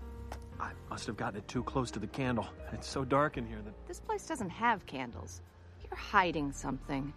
[0.59, 2.47] I must have gotten it too close to the candle.
[2.71, 3.73] It's so dark in here that.
[3.87, 5.41] This place doesn't have candles.
[5.83, 7.13] You're hiding something.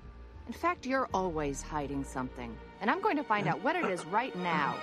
[0.47, 2.57] In fact, you're always hiding something.
[2.81, 4.77] And I'm going to find out what it is right now.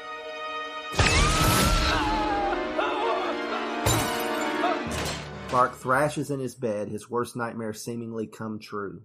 [5.49, 9.03] Clark thrashes in his bed, his worst nightmare seemingly come true.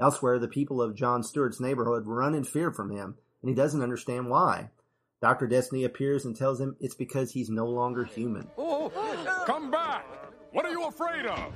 [0.00, 3.82] Elsewhere, the people of John Stewart's neighborhood run in fear from him, and he doesn't
[3.82, 4.70] understand why.
[5.24, 5.46] Dr.
[5.46, 8.46] Destiny appears and tells him it's because he's no longer human.
[8.58, 8.92] Oh,
[9.46, 10.04] come back!
[10.52, 11.54] What are you afraid of?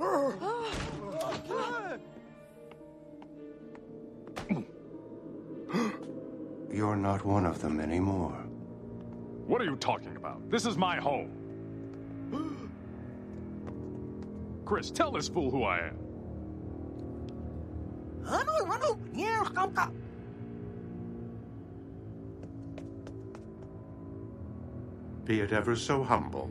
[6.72, 8.32] You're not one of them anymore.
[9.46, 10.50] What are you talking about?
[10.50, 11.30] This is my home.
[14.64, 15.96] Chris, tell this fool who I am.
[25.26, 26.48] Be it ever so humble.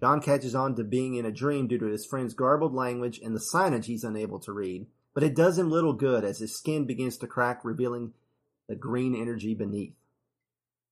[0.00, 3.34] John catches on to being in a dream due to his friend's garbled language and
[3.34, 6.84] the signage he's unable to read, but it does him little good as his skin
[6.84, 8.12] begins to crack, revealing
[8.68, 9.94] the green energy beneath.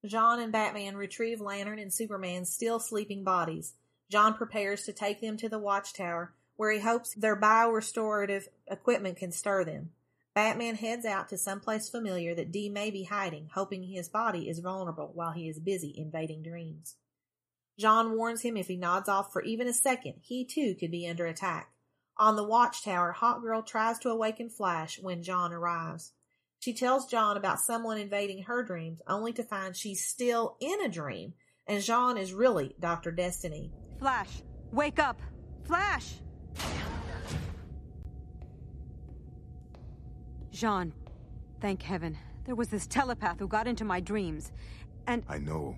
[0.05, 3.75] J'onn and Batman retrieve Lantern and Superman's still sleeping bodies.
[4.11, 9.31] J'onn prepares to take them to the watchtower, where he hopes their biorestorative equipment can
[9.31, 9.91] stir them.
[10.37, 14.59] Batman heads out to someplace familiar that Dee may be hiding, hoping his body is
[14.59, 16.97] vulnerable while he is busy invading dreams.
[17.81, 21.09] J'onn warns him if he nods off for even a second, he too could be
[21.09, 21.71] under attack.
[22.19, 26.13] On the watchtower, Hawkgirl tries to awaken Flash when J'onn arrives.
[26.59, 30.91] She tells J'onn about someone invading her dreams, only to find she's still in a
[30.91, 31.33] dream,
[31.67, 33.11] and J'onn is really Dr.
[33.11, 33.73] Destiny.
[33.99, 35.19] Flash, wake up!
[35.65, 36.17] Flash!
[40.57, 40.91] J'onn,
[41.61, 42.17] thank heaven.
[42.47, 44.53] There was this telepath who got into my dreams.
[45.07, 45.77] And I know.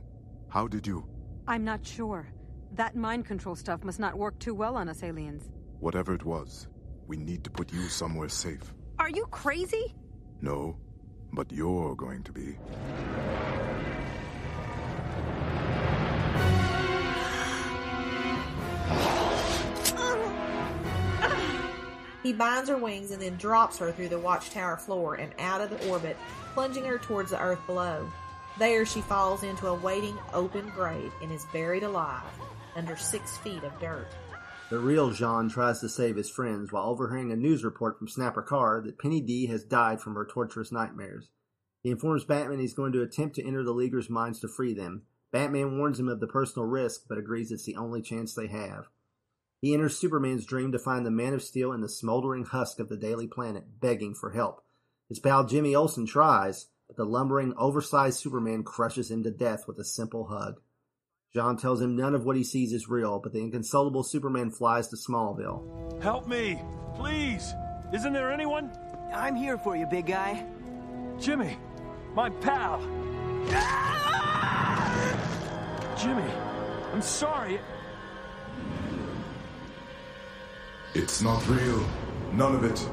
[0.48, 1.04] How did you?
[1.48, 2.28] I'm not sure.
[2.74, 5.50] That mind control stuff must not work too well on us aliens.
[5.80, 6.68] Whatever it was,
[7.08, 8.72] we need to put you somewhere safe.
[9.00, 9.96] Are you crazy?
[10.42, 10.78] No,
[11.32, 12.56] but you're going to be.
[22.22, 25.70] He binds her wings and then drops her through the watchtower floor and out of
[25.70, 26.16] the orbit,
[26.54, 28.10] plunging her towards the earth below.
[28.58, 32.24] There she falls into a waiting open grave and is buried alive
[32.74, 34.08] under six feet of dirt.
[34.70, 38.42] The real J'onn tries to save his friends while overhearing a news report from Snapper
[38.42, 41.30] Carr that Penny Dee has died from her torturous nightmares.
[41.82, 45.04] He informs Batman he's going to attempt to enter the Leaguer's minds to free them.
[45.30, 48.88] Batman warns him of the personal risk, but agrees it's the only chance they have.
[49.60, 52.88] He enters Superman's dream to find the Man of Steel in the smoldering husk of
[52.88, 54.62] the Daily Planet, begging for help.
[55.08, 59.78] His pal Jimmy Olsen tries, but the lumbering, oversized Superman crushes him to death with
[59.78, 60.60] a simple hug.
[61.34, 64.88] J'onn tells him none of what he sees is real, but the inconsolable Superman flies
[64.88, 66.02] to Smallville.
[66.02, 66.62] Help me!
[66.94, 67.52] Please!
[67.92, 68.70] Isn't there anyone?
[69.12, 70.46] I'm here for you, big guy.
[71.18, 71.56] Jimmy!
[72.14, 72.80] My pal!
[73.50, 74.14] Ah!
[75.98, 76.30] Jimmy!
[76.92, 77.60] I'm sorry.
[80.94, 81.84] It's not real.
[82.32, 82.88] None of it.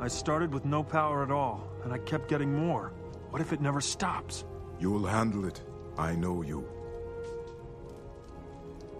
[0.00, 2.92] I started with no power at all, and I kept getting more.
[3.30, 4.44] What if it never stops?
[4.78, 5.62] You'll handle it.
[5.98, 6.68] I know you.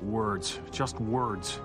[0.00, 0.58] Words.
[0.70, 1.60] Just words.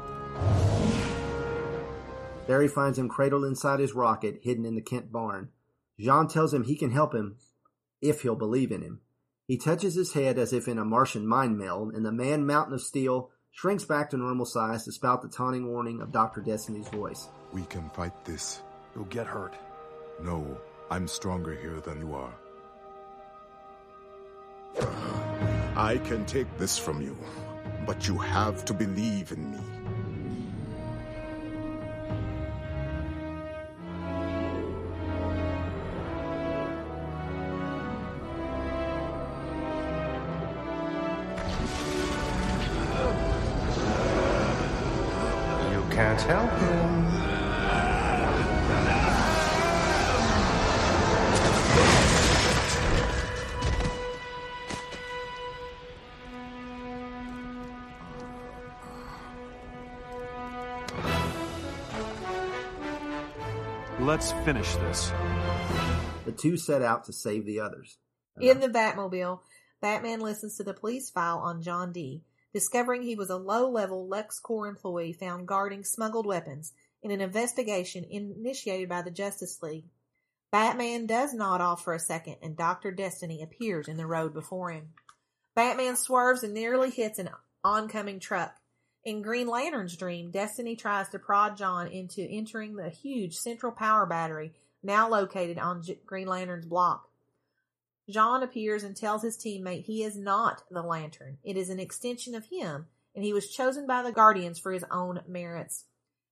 [2.48, 5.50] There he finds him cradled inside his rocket, hidden in the Kent barn.
[6.00, 7.38] J'onn tells him he can help him
[8.02, 9.02] if he'll believe in him.
[9.48, 12.74] He touches his head as if in a Martian mind meld, and the man mountain
[12.74, 16.42] of steel shrinks back to normal size to spout the taunting warning of Dr.
[16.42, 17.30] Destiny's voice.
[17.52, 18.62] We can fight this.
[18.96, 19.56] You'll get hurt.
[20.22, 20.58] No,
[20.90, 22.34] I'm stronger here than you are.
[25.76, 27.18] I can take this from you,
[27.86, 29.81] but you have to believe in me.
[46.22, 46.92] You him.
[64.00, 65.12] Let's finish this.
[66.26, 67.98] The two set out to save the others.
[68.40, 69.40] In the Batmobile,
[69.82, 74.70] Batman listens to the police file on John Dee, discovering he was a low-level LexCorp
[74.70, 76.74] employee found guarding smuggled weapons,
[77.04, 79.86] in an investigation initiated by the Justice League.
[80.52, 82.92] Batman does nod off for a second, and Dr.
[82.92, 84.90] Destiny appears in the road before him.
[85.56, 87.30] Batman swerves and nearly hits an
[87.64, 88.56] oncoming truck.
[89.04, 94.06] In Green Lantern's dream, Destiny tries to prod John into entering the huge central power
[94.06, 97.08] battery now located on Green Lantern's block.
[98.12, 101.38] J'onn appears and tells his teammate he is not the Lantern.
[101.44, 104.86] It is an extension of him, and he was chosen by the Guardians for his
[104.92, 105.86] own merits.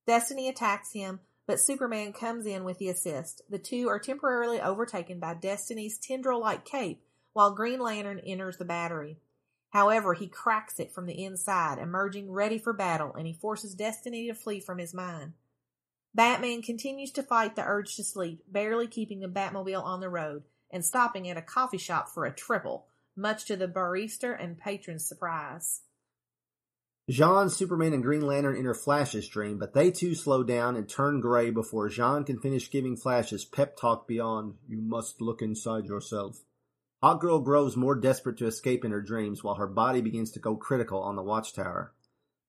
[0.06, 3.42] Destiny attacks him, but Superman comes in with the assist.
[3.50, 7.02] The two are temporarily overtaken by Destiny's tendril like cape
[7.34, 9.18] while Green Lantern enters the battery.
[9.70, 14.28] However, he cracks it from the inside, emerging ready for battle, and he forces Destiny
[14.28, 15.34] to flee from his mind.
[16.14, 20.44] Batman continues to fight the urge to sleep, barely keeping the Batmobile on the road
[20.72, 25.08] and stopping at a coffee shop for a triple, much to the barista and patron's
[25.08, 25.82] surprise.
[27.10, 31.22] J'onn, Superman, and Green Lantern enter Flash's dream, but they too slow down and turn
[31.22, 35.86] gray before J'onn can finish giving Flash his pep talk beyond, You must look inside
[35.86, 36.42] yourself.
[37.04, 40.56] Hawkgirl grows more desperate to escape in her dreams while her body begins to go
[40.56, 41.94] critical on the watchtower.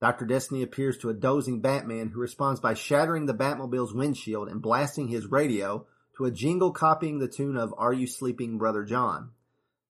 [0.03, 0.27] Dr.
[0.27, 5.09] Destiny appears to a dozing Batman who responds by shattering the Batmobile's windshield and blasting
[5.09, 5.87] his radio
[6.21, 9.31] to a jingle copying the tune of Are You Sleeping, Brother John?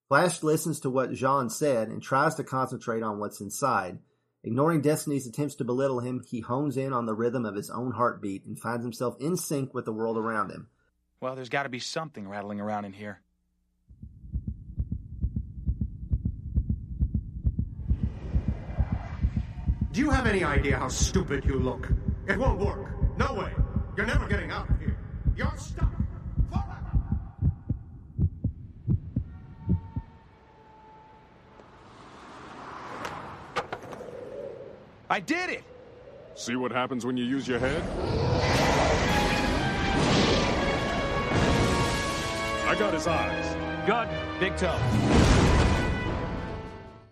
[0.07, 3.99] Flash listens to what J'onn said and tries to concentrate on what's inside.
[4.45, 7.91] Ignoring Destiny's attempts to belittle him, he hones in on the rhythm of his own
[7.91, 10.69] heartbeat and finds himself in sync with the world around him.
[11.21, 13.21] Well, there's got to be something rattling around in here.
[19.91, 21.91] Do you have any idea how stupid you look?
[22.29, 22.87] It won't work.
[23.19, 23.53] No way.
[23.97, 24.97] You're never getting out of here.
[25.35, 26.00] You're stuck.
[35.11, 35.65] I did it!
[36.37, 37.83] See what happens when you use your head?
[42.69, 43.57] I got his eyes.
[43.87, 44.09] Good.
[44.39, 44.79] Big toe.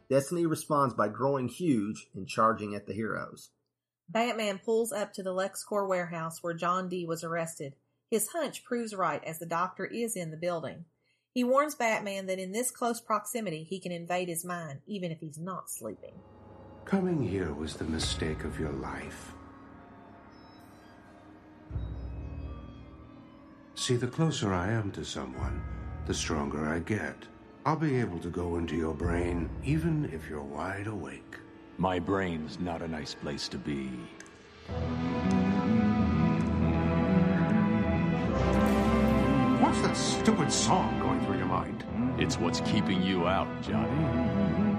[0.09, 3.51] Destiny responds by growing huge and charging at the heroes.
[4.09, 7.74] Batman pulls up to the LexCorp warehouse where John Dee was arrested.
[8.12, 10.84] His hunch proves right as the doctor is in the building.
[11.34, 15.18] He warns Batman that in this close proximity he can invade his mind, even if
[15.18, 16.14] he's not sleeping.
[16.89, 19.34] Coming here was the mistake of your life.
[23.74, 25.62] See, the closer I am to someone,
[26.07, 27.14] the stronger I get.
[27.66, 31.36] I'll be able to go into your brain, even if you're wide awake.
[31.76, 33.91] My brain's not a nice place to be.
[39.61, 41.84] What's that stupid song going through your mind?
[42.16, 44.78] It's what's keeping you out, Johnny.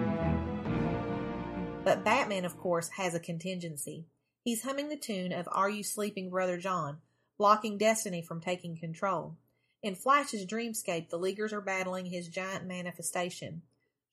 [1.89, 4.05] But Batman, of course, has a contingency.
[4.43, 6.99] He's humming the tune of Are You Sleeping, Brother John,
[7.39, 9.37] blocking Destiny from taking control.
[9.81, 13.63] In Flash's dreamscape, the Leaguers are battling his giant manifestation.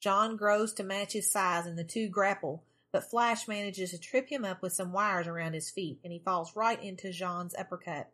[0.02, 4.30] J'onn grows to match his size and the two grapple, but Flash manages to trip
[4.30, 8.10] him up with some wires around his feet and he falls right into J'onn's uppercut.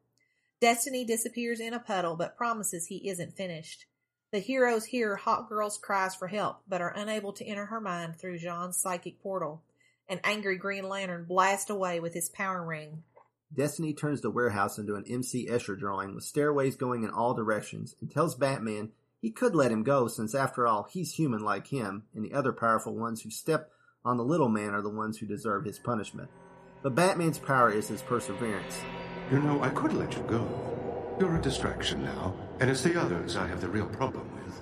[0.60, 3.86] Destiny disappears in a puddle but promises he isn't finished.
[4.32, 8.38] The heroes hear Hawkgirl's cries for help but are unable to enter her mind through
[8.38, 9.62] J'onn's psychic portal.
[10.08, 13.02] An angry Green Lantern blasts away with his power ring.
[13.54, 17.94] Destiny turns the warehouse into an MC Escher drawing with stairways going in all directions
[18.00, 22.04] and tells Batman he could let him go since after all he's human like him
[22.14, 23.70] and the other powerful ones who step
[24.02, 26.30] on the little man are the ones who deserve his punishment.
[26.82, 28.80] But Batman's power is his perseverance.
[29.30, 30.71] You know, I could let you go.
[31.20, 34.60] You're a distraction now, and it's the others I have the real problem with.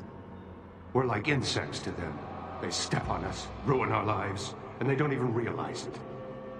[0.92, 2.18] We're like insects to them.
[2.60, 5.98] They step on us, ruin our lives, and they don't even realize it.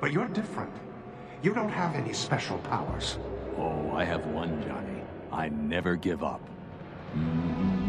[0.01, 0.73] But you're different.
[1.43, 3.19] You don't have any special powers.
[3.59, 5.03] Oh, I have one, Johnny.
[5.33, 6.41] I never give up.
[7.13, 7.80] What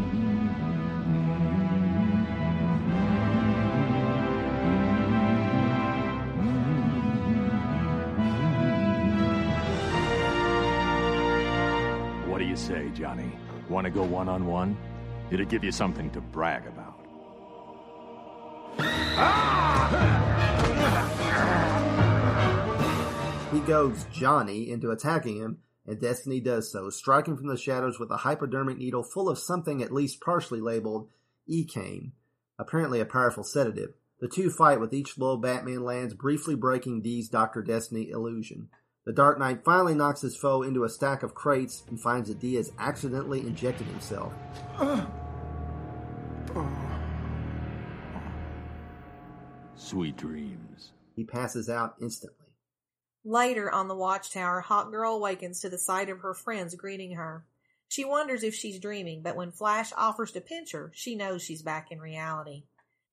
[13.02, 13.32] Johnny?
[13.68, 14.78] Want to go one on one?
[15.32, 17.00] It'll give you something to brag about.
[23.52, 28.12] He goads Johnny into attacking him, and Destiny does so, striking from the shadows with
[28.12, 31.10] a hypodermic needle full of something at least partially labeled
[31.50, 32.12] Ecane,
[32.60, 33.96] apparently a powerful sedative.
[34.20, 37.64] The two fight with each blow Batman lands, briefly breaking Dee's Dr.
[37.64, 38.70] Destiny illusion.
[39.06, 42.40] The Dark Knight finally knocks his foe into a stack of crates and finds that
[42.40, 44.32] Dee has accidentally injected himself.
[49.76, 50.92] Sweet dreams.
[51.16, 52.38] He passes out instantly.
[53.26, 57.46] Later on the watchtower, Hawkgirl awakens to the sight of her friends greeting her.
[57.88, 61.64] She wonders if she's dreaming, but when Flash offers to pinch her, she knows she's
[61.64, 62.66] back in reality.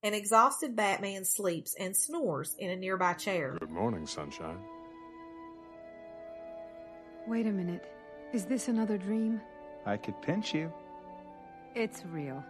[0.03, 3.57] An exhausted Batman sleeps and snores in a nearby chair.
[3.59, 4.61] Good morning, sunshine.
[7.29, 7.85] Wait a minute.
[8.33, 9.43] Is this another dream?
[9.85, 10.72] I could pinch you.
[11.74, 12.43] It's real.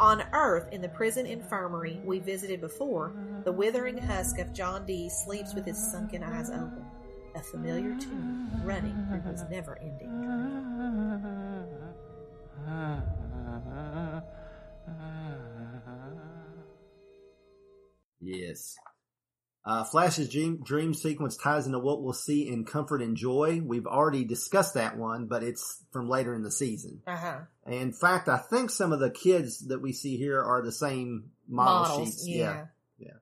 [0.00, 3.12] On Earth, in the prison infirmary we visited before,
[3.44, 6.84] the withering husk of John Dee sleeps with his sunken eyes open,
[7.36, 10.10] a familiar tune running through his never ending
[12.66, 13.23] dream.
[18.24, 18.76] Yes.
[19.66, 23.62] Uh, Flash's dream, dream sequence ties into what we'll see in Comfort and Joy.
[23.64, 27.00] We've already discussed that one, but it's from later in the season.
[27.06, 27.40] Uh-huh.
[27.66, 31.30] In fact, I think some of the kids that we see here are the same
[31.48, 32.28] model Models, sheets.
[32.28, 32.66] yeah.
[32.98, 33.12] yeah.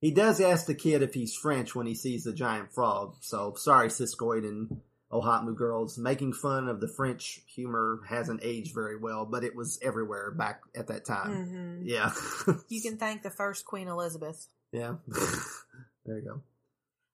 [0.00, 3.16] He does ask the kid if he's French when he sees the giant frog.
[3.22, 4.80] So sorry, Siskoid and
[5.12, 5.96] Ohatmu girls.
[5.98, 10.62] Making fun of the French humor hasn't aged very well, but it was everywhere back
[10.74, 11.30] at that time.
[11.30, 11.82] Mhm.
[11.84, 12.12] Yeah.
[12.68, 14.48] You can thank the first Queen Elizabeth.
[14.72, 14.96] yeah.
[16.04, 16.40] there you go.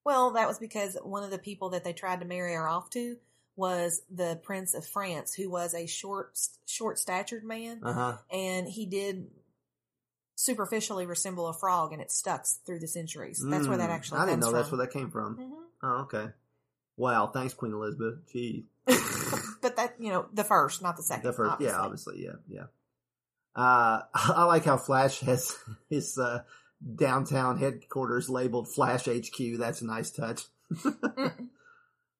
[0.05, 2.90] Well, that was because one of the people that they tried to marry her off
[2.90, 3.18] to
[3.55, 8.16] was the Prince of France, who was a short, short statured man, Uh-huh.
[8.30, 9.30] and he did
[10.34, 13.45] superficially resemble a frog, and it stuck through the centuries.
[13.47, 14.20] That's where that Mm, actually.
[14.20, 15.36] I didn't know that's where that came from.
[15.36, 15.53] Mhm.
[15.82, 16.30] Oh, okay.
[16.97, 18.26] Wow, thanks, Queen Elizabeth.
[18.32, 18.66] Gee.
[19.62, 21.24] But that you know, the first, not the second.
[21.24, 21.72] The first, obviously.
[21.72, 22.64] yeah, obviously, yeah, yeah.
[23.55, 25.57] Uh, I like how Flash has
[25.88, 26.40] his uh,
[26.97, 29.59] downtown headquarters labeled Flash HQ.
[29.59, 30.43] That's a nice touch.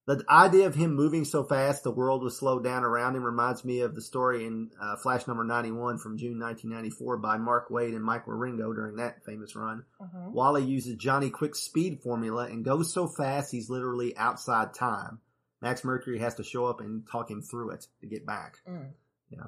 [0.05, 3.65] The idea of him moving so fast, the world was slowed down around him, reminds
[3.65, 7.95] me of the story in uh, Flash number 91 from June 1994 by Mark Waid
[7.95, 9.85] and Mike Wieringo during that famous run.
[10.01, 10.33] Mhm.
[10.33, 15.21] Wally uses Johnny Quick's speed formula and goes so fast he's literally outside time.
[15.61, 18.57] Max Mercury has to show up and talk him through it to get back.
[18.69, 18.91] Mm.
[19.31, 19.47] Yeah.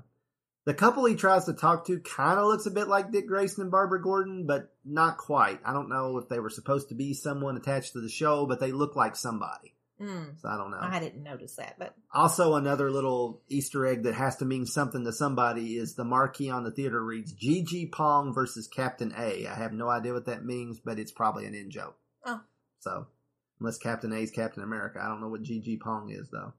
[0.67, 3.63] The couple he tries to talk to kind of looks a bit like Dick Grayson
[3.63, 5.61] and Barbara Gordon, but not quite.
[5.65, 8.61] I don't know if they were supposed to be someone attached to the show, but
[8.61, 9.74] they look like somebody.
[10.01, 10.41] Mm.
[10.41, 10.79] So I don't know.
[10.81, 15.05] I didn't notice that, but Also, another little Easter egg that has to mean something
[15.05, 19.47] to somebody is the marquee on the theater reads GG Pong versus Captain A.
[19.47, 21.97] I have no idea what that means, but it's probably an in joke.
[22.25, 22.41] Oh.
[22.81, 23.07] So,
[23.61, 26.55] unless Captain A is Captain America, I don't know what GG Pong is though.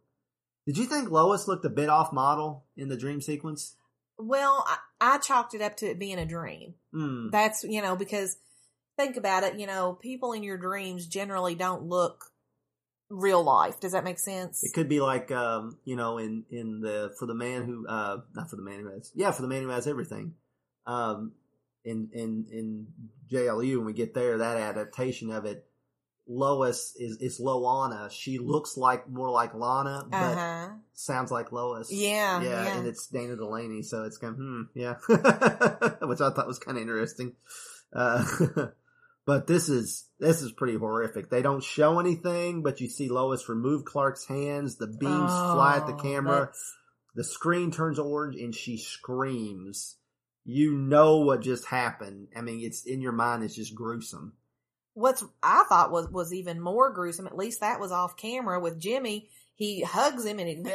[0.66, 3.76] Did you think Lois looked a bit off model in the dream sequence?
[4.18, 6.76] well, I, I chalked it up to it being a dream.
[6.94, 7.30] Hmm.
[7.32, 8.38] That's you know because
[8.98, 9.60] think about it.
[9.60, 12.26] You know, people in your dreams generally don't look
[13.10, 13.80] real life.
[13.80, 14.64] Does that make sense?
[14.64, 18.18] It could be like, um, you know, in, in the, for the man who, uh,
[18.34, 20.34] not for the man who has, yeah, for the man who has everything.
[20.88, 21.34] Um,
[21.84, 22.88] in, in, in
[23.32, 25.66] JLU, when we get there, that adaptation of it,
[26.28, 28.10] Lois is, is Loana.
[28.12, 30.70] She looks like more like Lana, but Uh-huh.
[30.94, 31.92] sounds like Lois.
[31.92, 32.64] Yeah, Yeah.
[32.64, 32.78] yeah.
[32.78, 33.84] And it's Dana Delany.
[33.84, 34.96] So it's kind of, hmm, yeah.
[36.08, 37.34] Which I thought was kind of interesting.
[37.94, 38.26] Uh,
[39.26, 41.30] but this is, this is pretty horrific.
[41.30, 44.78] They don't show anything, but you see Lois remove Clark's hands.
[44.78, 46.40] The beams fly at the Oh, camera.
[46.42, 46.74] that's-
[47.16, 49.98] The screen turns orange and she screams.
[50.44, 52.28] You know what just happened.
[52.36, 53.44] I mean, it's in your mind.
[53.44, 54.34] It's just gruesome.
[54.94, 57.26] What's I thought was was even more gruesome.
[57.28, 59.30] At least that was off camera with Jimmy.
[59.56, 60.72] He hugs him and he, you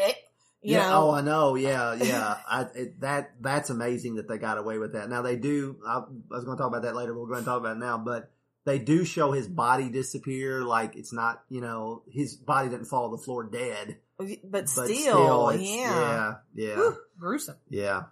[0.62, 0.90] yeah.
[0.90, 1.54] know, Oh, I know.
[1.54, 1.94] Yeah.
[1.94, 2.36] Yeah.
[2.48, 5.08] I, it, that, that's amazing that they got away with that.
[5.08, 7.16] Now they do, I, I was going to talk about that later.
[7.16, 8.30] We're going to talk about it now, but
[8.64, 10.62] they do show his body disappear.
[10.62, 13.98] Like it's not, you know, his body didn't fall to the floor dead.
[14.44, 16.74] but still, it's- yeah, Yeah.
[16.76, 16.90] Yeah.
[17.18, 17.56] Gruesome.
[17.68, 18.04] Yeah.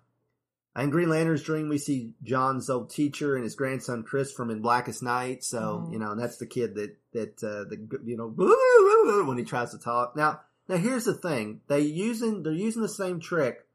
[0.76, 4.60] In Green Lantern's dream, we see John's old teacher and his grandson Chris from In
[4.62, 5.42] Blackest Night.
[5.44, 5.92] So Mhm.
[5.92, 8.28] you know, and that's the kid that that uh, the you know
[9.26, 10.16] when he tries to talk.
[10.16, 13.66] Now, now here's the thing: they using they're using the same trick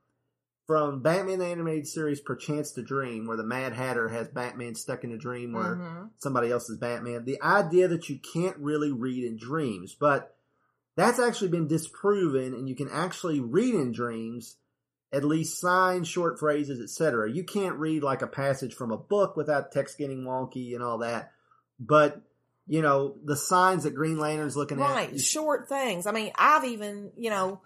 [0.66, 5.04] from Batman the Animated Series, Perchance to Dream, where the Mad Hatter has Batman stuck
[5.04, 6.10] in a dream where Mhm.
[6.20, 7.26] somebody else is Batman.
[7.26, 10.38] The idea that you can't really read in dreams, but
[10.96, 14.58] that's actually been disproven, and you can actually read in dreams
[15.12, 17.30] at least signs, short phrases, etc.
[17.30, 20.98] You can't read like a passage from a book without text getting wonky and all
[21.00, 21.32] that.
[21.80, 22.22] But
[22.66, 25.20] you know the signs that Green Lantern's looking right at.
[25.20, 27.60] short things i mean i've even you know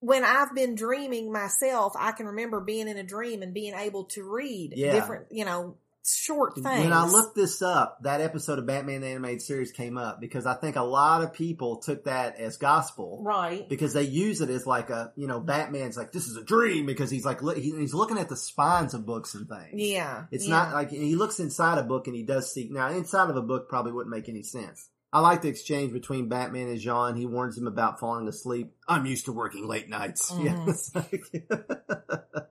[0.00, 4.04] when i've been dreaming myself i can remember being in a dream and being able
[4.04, 4.92] to read Yeah.
[4.92, 5.76] different you know
[6.10, 6.64] short things.
[6.64, 10.46] When I looked this up, that episode of Batman the Animated Series came up because
[10.46, 13.20] I think a lot of people took that as gospel.
[13.22, 13.68] Right.
[13.68, 16.86] Because they use it as like a, you know, Batman's like, this is a dream
[16.86, 19.74] because he's like, look, he- he's looking at the spines of books and things.
[19.74, 20.24] Yeah.
[20.30, 20.54] It's yeah.
[20.54, 23.42] not like, he looks inside a book and he does see, now inside of a
[23.42, 24.88] book probably wouldn't make any sense.
[25.12, 27.16] I like the exchange between Batman and J'onn.
[27.16, 28.74] He warns him about falling asleep.
[28.86, 30.30] I'm used to working late nights.
[30.38, 30.52] Yeah.
[30.54, 30.68] Mhm.
[30.68, 32.44] it's like-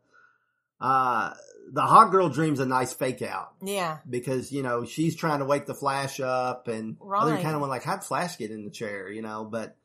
[0.79, 1.33] uh,
[1.71, 3.97] the Hawkgirl dream's a nice fake out Yeah.
[4.09, 7.43] because you know she's trying to wake the Flash up, and other Right.
[7.43, 9.75] kind of went like, "How'd Flash get in the chair?" You know, but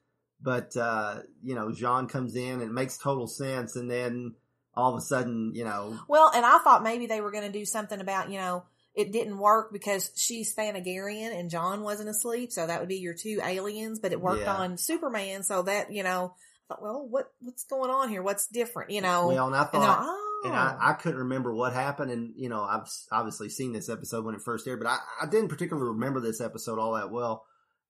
[0.41, 4.35] but uh, you know, J'onn comes in and it makes total sense, and then
[4.75, 7.59] all of a sudden, you know, Well, and I thought maybe they were going to
[7.59, 8.65] do something about, you know,
[8.95, 13.15] it didn't work because she's Thanagarian and J'onn wasn't asleep, so that would be your
[13.15, 14.55] two aliens, but it worked Yeah.
[14.55, 18.23] on Superman, so that, you know, I thought, well, what what's going on here?
[18.23, 18.91] What's different?
[18.91, 19.29] You know?
[19.29, 19.99] well, and I thought.
[20.03, 20.19] oh.
[20.45, 20.79] And I, oh.
[20.91, 24.43] I couldn't remember what happened, and you know I've obviously seen this episode when it
[24.43, 27.45] first aired, but I, I didn't particularly remember this episode all that well.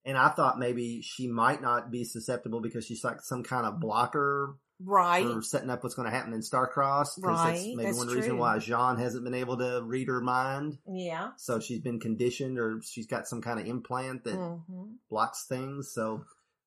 [0.05, 3.81] And I thought maybe she might not be susceptible because she's like some kind of
[3.81, 5.25] blocker right.
[5.25, 7.15] for setting up what's going to happen in Starcross.
[7.15, 10.21] 'cause that's Right, maybe that's one reason why J'onn hasn't been able to read her
[10.21, 10.79] mind.
[10.87, 11.33] Yeah.
[11.37, 14.97] So she's been conditioned, or she's got some kind of implant that Mhm.
[15.09, 15.93] blocks things.
[15.93, 16.25] So,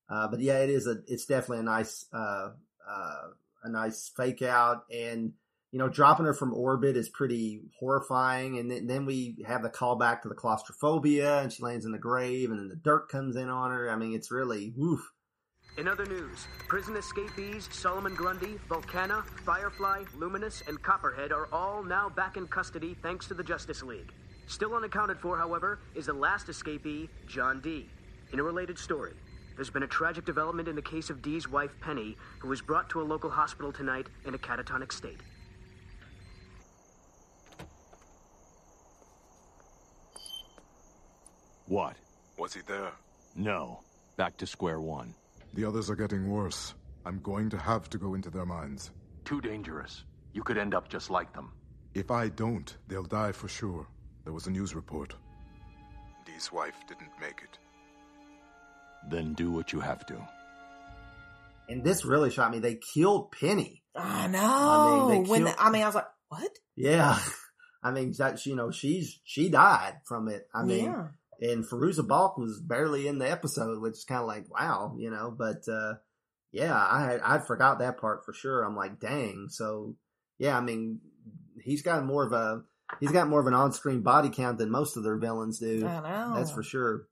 [0.09, 2.51] uh, but yeah, it is a, it's definitely a nice, uh,
[2.87, 3.27] uh,
[3.63, 5.33] a nice fake out, and
[5.71, 8.57] you know, dropping her from orbit is pretty horrifying.
[8.59, 11.97] And then, then we have the callback to the claustrophobia, and she lands in the
[11.97, 13.89] grave, and then the dirt comes in on her.
[13.89, 15.11] I mean, it's really woof.
[15.77, 22.07] In other news, prison escapees Solomon Grundy, Volcana, Firefly, Luminus, and Copperhead are all now
[22.07, 24.13] back in custody thanks to the Justice League.
[24.47, 27.89] Still unaccounted for, however, is the last escapee, John Dee.
[28.31, 29.15] In a related story,
[29.55, 32.89] there's been a tragic development in the case of Dee's wife, Penny, who was brought
[32.91, 35.19] to a local hospital tonight in a catatonic state.
[41.67, 41.97] What?
[42.37, 42.91] Was he there?
[43.35, 43.81] No.
[44.15, 45.13] Back to square one.
[45.55, 46.73] The others are getting worse.
[47.05, 48.91] I'm going to have to go into their minds.
[49.25, 50.03] Too dangerous.
[50.33, 51.51] You could end up just like them.
[51.93, 53.87] If I don't, they'll die for sure.
[54.23, 55.13] There was a news report.
[56.25, 57.57] Dee's wife didn't make it.
[59.09, 60.27] Then do what you have to.
[61.69, 62.59] And this really shocked me.
[62.59, 63.83] They killed Penny.
[63.95, 64.39] I know.
[65.09, 66.51] I mean, when killed- the, I mean, I was like, what?
[66.75, 67.17] Yeah.
[67.83, 70.47] I mean, that, you know, she's, she died from it.
[70.53, 71.07] I mean, Yeah.
[71.41, 75.09] And Fairuza Balk was barely in the episode, which is kind of like, wow, you
[75.11, 75.95] know, but, uh,
[76.51, 78.63] yeah, I had, I forgot that part for sure.
[78.63, 79.47] I'm like, dang.
[79.49, 79.95] So,
[80.37, 81.01] yeah, I mean,
[81.61, 82.61] he's got more of a,
[82.99, 85.85] he's got more of an on-screen body count than most of their villains do.
[85.85, 86.33] I know.
[86.35, 87.07] That's for sure.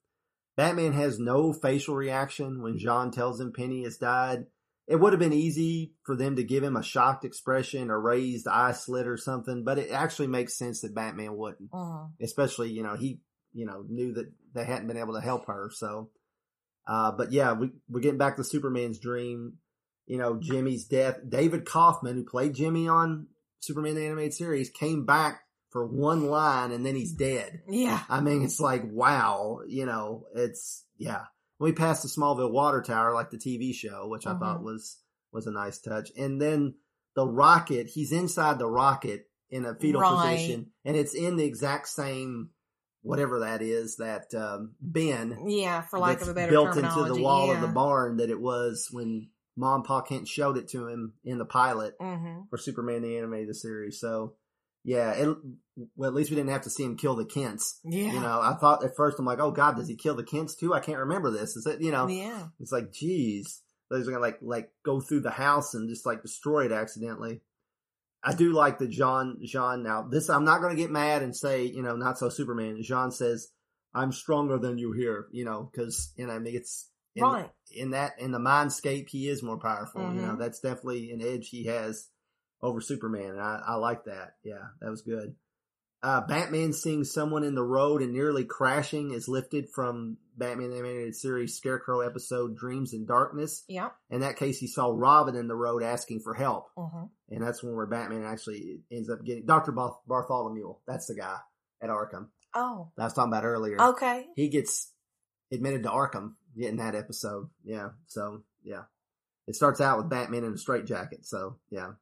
[0.56, 4.46] Batman has no facial reaction when J'onn tells him Penny has died.
[4.88, 8.48] It would have been easy for them to give him a shocked expression or raised
[8.48, 11.72] eye slit or something, but it actually makes sense that Batman wouldn't.
[11.72, 12.12] Mhm.
[12.22, 13.20] Especially, you know, he,
[13.54, 15.70] you know, knew that they hadn't been able to help her.
[15.74, 16.10] So,
[16.88, 19.54] uh, but yeah, we, we're getting back to Superman's dream.
[20.06, 21.18] You know, Jimmy's death.
[21.28, 23.28] David Kaufman, who played Jimmy on
[23.60, 27.62] Superman the Animated Series, came back for one line and then he's dead.
[27.70, 28.02] Yeah.
[28.10, 31.24] I mean, it's like, wow, you know, it's, yeah.
[31.60, 34.98] We passed the Smallville water tower like the TV show, which I thought was,
[35.32, 36.12] was a nice touch.
[36.18, 36.76] And then
[37.16, 40.36] the rocket, he's inside the rocket in a fetal Right.
[40.36, 42.50] position and it's in the exact same,
[43.04, 45.48] whatever that is, that, um, bin.
[45.48, 48.40] Yeah, for lack of a better built into the wall of the barn that it
[48.42, 52.50] was when Mom and Pa Kent showed it to him in the pilot Mhm.
[52.50, 54.00] for Superman the Animated Series.
[54.00, 54.34] So,
[54.84, 55.38] yeah, it,
[55.96, 57.80] well, at least we didn't have to see him kill the Kents.
[57.84, 58.14] Yeah.
[58.14, 60.56] You know, I thought at first, I'm like, oh God, does he kill the Kents
[60.56, 60.74] too?
[60.74, 61.56] I can't remember this.
[61.56, 62.48] Is it, you know, Yeah.
[62.60, 66.66] it's like, geez, they're gonna like, like go through the house and just like destroy
[66.66, 67.42] it accidentally.
[68.24, 71.36] I do like that J'onn, J'onn, now this, I'm not going to get mad and
[71.36, 72.82] say, you know, not so Superman.
[72.82, 73.50] J'onn says,
[73.94, 77.52] I'm stronger than you here, you know, cause, you know, I mean, it's, in, Right.
[77.76, 80.02] in that, in the mindscape, he is more powerful.
[80.14, 80.40] You know, Mhm.
[80.40, 82.10] that's definitely an edge he has
[82.62, 83.32] over Superman.
[83.32, 84.38] And I, I like that.
[84.44, 85.36] Yeah, that was good.
[86.04, 91.16] Uh, Batman seeing someone in the road and nearly crashing is lifted from Batman Animated
[91.16, 93.64] Series Scarecrow episode Dreams in Darkness.
[93.70, 93.90] Yeah.
[94.10, 96.66] In that case, he saw Robin in the road asking for help.
[96.78, 97.10] Mhm.
[97.30, 99.72] And that's when where Batman actually ends up getting Dr.
[99.72, 100.76] Barth- Bartholomew.
[100.86, 101.38] That's the guy
[101.82, 102.28] at Arkham.
[102.54, 102.92] Oh.
[102.98, 103.82] that I was talking about earlier.
[103.82, 104.28] Okay.
[104.36, 104.92] He gets
[105.52, 107.50] admitted to Arkham in that episode.
[107.64, 107.92] Yeah.
[108.08, 108.84] So, yeah.
[109.48, 111.26] It starts out with Batman in a straitjacket.
[111.26, 111.94] So, yeah.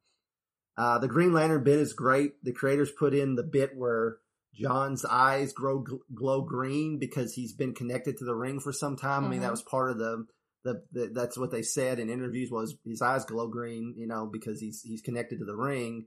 [0.78, 2.44] Uh, the Green Lantern bit is great.
[2.44, 4.18] The creators put in the bit where
[4.54, 9.26] John's eyes grow glow green because he's been connected to the ring for some time.
[9.26, 10.26] I mean, that was part of the,
[10.64, 14.30] the, the that's what they said in interviews was his eyes glow green, you know,
[14.32, 16.06] because he's he's connected to the ring.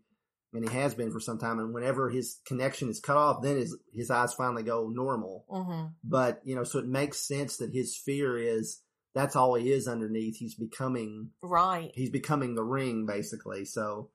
[0.53, 1.59] and he has been for some time.
[1.59, 5.45] And whenever his connection is cut off, then his his eyes finally go normal.
[5.51, 5.87] Mm-hmm.
[6.05, 8.81] But you know, so it makes sense that his fear is
[9.15, 10.37] that's all he is underneath.
[10.37, 11.91] He's becoming Right.
[11.95, 13.65] he's becoming the ring basically.
[13.65, 14.11] So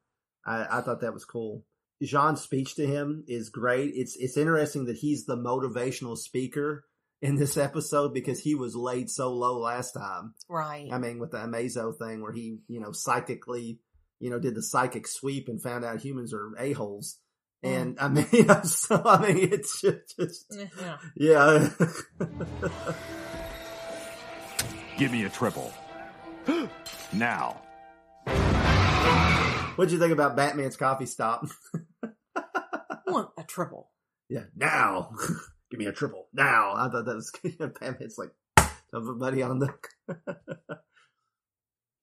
[0.50, 1.64] I, I thought that was cool.
[2.04, 3.94] J'onn's speech to him is great.
[3.96, 6.86] It's it's interesting that he's the motivational speaker
[7.22, 10.34] in this episode because he was laid so low last time.
[10.48, 10.90] Right.
[10.92, 13.80] I mean, with the Amazo thing where he, you know, psychically,
[14.20, 17.20] you know, did the psychic sweep and found out humans are a holes.
[17.64, 17.82] Mm.
[17.82, 20.46] And I mean, you know, so I mean, it's just, just
[20.82, 20.98] Yeah.
[21.16, 21.70] yeah.
[24.98, 25.74] Give me a triple.
[27.14, 27.62] now.
[29.80, 31.48] What'd you think about Batman's coffee stop?
[33.08, 33.90] Want a triple.
[34.28, 35.12] Yeah, now.
[35.72, 36.28] Give me a triple.
[36.34, 36.74] Now.
[36.76, 37.32] I thought that was
[37.80, 38.32] Batman's like,
[38.92, 39.74] somebody on the.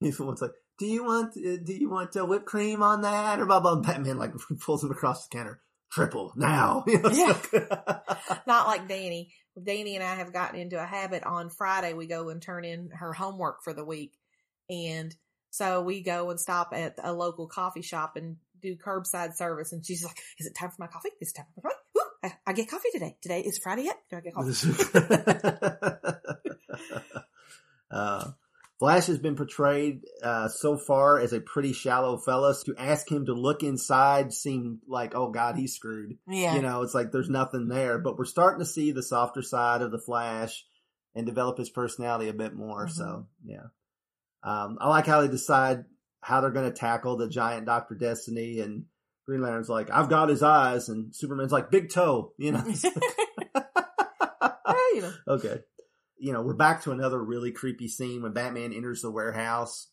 [0.01, 3.03] He's the one's like, do you want, uh, do you want uh, whipped cream on
[3.03, 3.41] that?
[3.41, 3.75] Or blah, blah.
[3.83, 4.33] Batman like
[4.65, 5.61] pulls him across the counter.
[5.93, 6.33] Triple.
[6.35, 6.83] Now.
[6.87, 7.39] You know, Yeah.
[7.53, 9.35] like- Not like Danny.
[9.63, 11.93] Danny and I have gotten into a habit on Friday.
[11.93, 14.17] We go and turn in her homework for the week.
[14.71, 15.15] And
[15.51, 19.73] so we go and stop at a local coffee shop and do curbside service.
[19.73, 21.11] And she's like, is it time for my coffee?
[21.21, 21.81] Is it time for my coffee?
[21.99, 23.17] Ooh, I, I get coffee today.
[23.21, 23.99] Today is Friday yet?
[24.11, 24.53] Do I get coffee?
[27.91, 28.31] uh,
[28.79, 32.55] Flash has been portrayed uh, so far as a pretty shallow fella.
[32.67, 36.19] To ask him to look inside seemed like, oh god, he's screwed.
[36.29, 36.55] Yeah.
[36.55, 37.99] you know, it's like there's nothing there.
[37.99, 40.65] But we're starting to see the softer side of the Flash
[41.15, 42.87] and develop his personality a bit more.
[42.89, 43.69] So yeah,
[44.43, 45.85] um, I like how they decide
[46.21, 48.85] how they're going to tackle the giant Doctor Destiny and.
[49.29, 52.63] Green Lantern's like, I've got his eyes, and Superman's like, big toe, you know.
[54.97, 55.13] you know.
[55.29, 55.61] Okay.
[56.19, 59.89] You know, we're back to another really creepy scene when Batman enters the warehouse.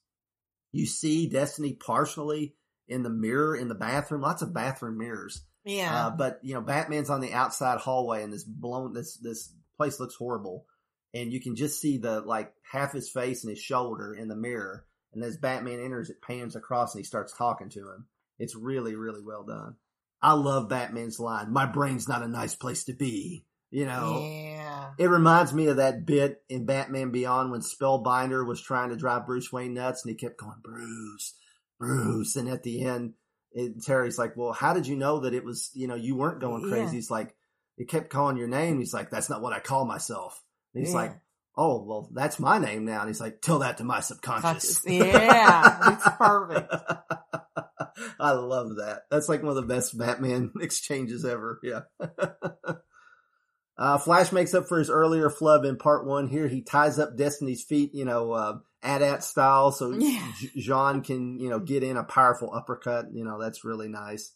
[0.71, 2.55] You see Destiny partially
[2.87, 5.43] in the mirror in the bathroom, lots of bathroom mirrors.
[5.65, 6.07] Yeah.
[6.07, 9.99] Uh, but you know, Batman's on the outside hallway and this blown this this place
[9.99, 10.65] looks horrible.
[11.13, 14.35] And you can just see the like half his face and his shoulder in the
[14.35, 14.85] mirror.
[15.13, 18.07] And as Batman enters, it pans across and he starts talking to him.
[18.39, 19.75] It's really, really well done.
[20.21, 23.45] I love Batman's line, My brain's not a nice place to be.
[23.69, 24.91] You know, Yeah.
[24.99, 29.25] it reminds me of that bit in Batman Beyond when Spellbinder was trying to drive
[29.25, 31.33] Bruce Wayne nuts and he kept going, Bruce,
[31.79, 32.35] Bruce.
[32.35, 33.13] And at the end,
[33.51, 36.39] it, Terry's like, well, how did you know that it was, you know, you weren't
[36.39, 36.85] going crazy?
[36.85, 36.91] Yeah.
[36.91, 37.35] He's like,
[37.77, 38.77] it kept calling your name.
[38.77, 40.39] He's like, that's not what I call myself.
[40.73, 40.99] And he's Yeah.
[41.01, 41.19] like,
[41.55, 43.01] oh, well, that's my name now.
[43.01, 44.81] And he's like, tell that to my subconscious.
[44.85, 45.93] Yeah.
[45.93, 46.73] It's perfect.
[48.19, 49.03] I love that.
[49.11, 51.59] That's like one of the best Batman exchanges ever.
[51.61, 51.81] Yeah.
[53.77, 56.27] uh, Flash makes up for his earlier flub in part one.
[56.27, 60.25] Here he ties up Destiny's feet, you know, uh, at style, so Yeah.
[60.57, 63.05] J'onn can, you know, get in a powerful uppercut.
[63.13, 64.33] You know, that's really nice.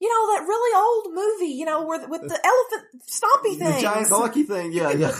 [0.00, 3.74] You know, that really old movie, you know, where, with the elephant stompy thing.
[3.76, 4.72] The giant donkey thing.
[4.72, 5.12] Yeah, yeah.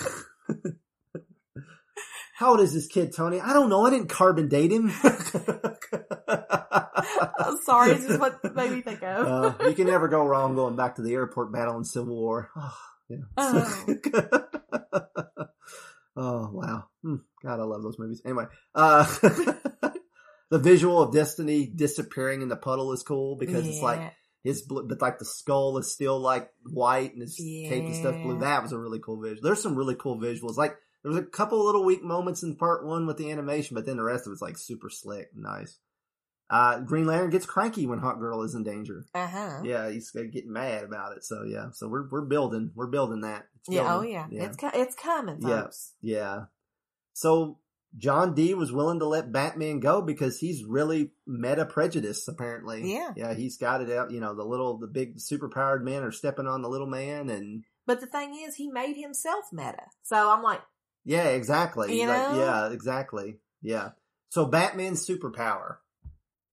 [2.39, 3.41] How old is this kid, Tony?
[3.41, 3.85] I don't know.
[3.85, 4.93] I didn't carbon date him.
[7.37, 9.27] I'm sorry, this is what made me think of.
[9.27, 12.51] Uh, you can never go wrong going back to the airport battle in Civil War.
[13.11, 13.25] Oh, yeah.
[13.39, 13.87] Oh.
[16.17, 16.85] oh wow.
[17.03, 17.15] Hmm.
[17.43, 18.21] God, I love those movies.
[18.23, 18.45] Anyway,
[18.75, 19.07] uh,
[20.51, 24.11] the visual of Destiny disappearing in the puddle is cool because it's like Yeah.
[24.49, 28.15] His, bl- but like the skull is still like white and his cape and stuff
[28.23, 28.39] blue.
[28.41, 29.43] That was a really cool visual.
[29.43, 30.57] There's some really cool visuals.
[30.57, 33.85] Like there was a couple little weak moments in part one with the animation, but
[33.87, 35.79] then the rest of it's like super slick, and nice.
[36.51, 39.05] Uh, Green Lantern gets cranky when Hawkgirl is in danger.
[39.15, 39.61] Uh huh.
[39.65, 41.25] Yeah, he's gonna mad about it.
[41.25, 43.47] So yeah, so we're we're building we're building that.
[43.57, 44.29] It's Yeah, oh building.
[44.31, 44.45] yeah.
[44.47, 45.67] It's it's coming, yeah,
[46.01, 46.45] yeah.
[47.13, 47.59] So
[47.97, 52.29] John Dee was willing to let Batman go because he's really meta prejudice.
[52.29, 53.13] Apparently, Yeah.
[53.17, 54.11] yeah, he's got it out.
[54.11, 57.65] You know, the little the big superpowered men are stepping on the little man, and
[57.87, 59.85] But the thing is, he made himself meta.
[60.03, 60.61] So I'm like,
[61.05, 61.99] yeah, exactly.
[62.01, 62.39] You Like, know?
[62.39, 63.39] yeah, exactly.
[63.63, 63.91] Yeah.
[64.29, 65.77] So Batman's superpower,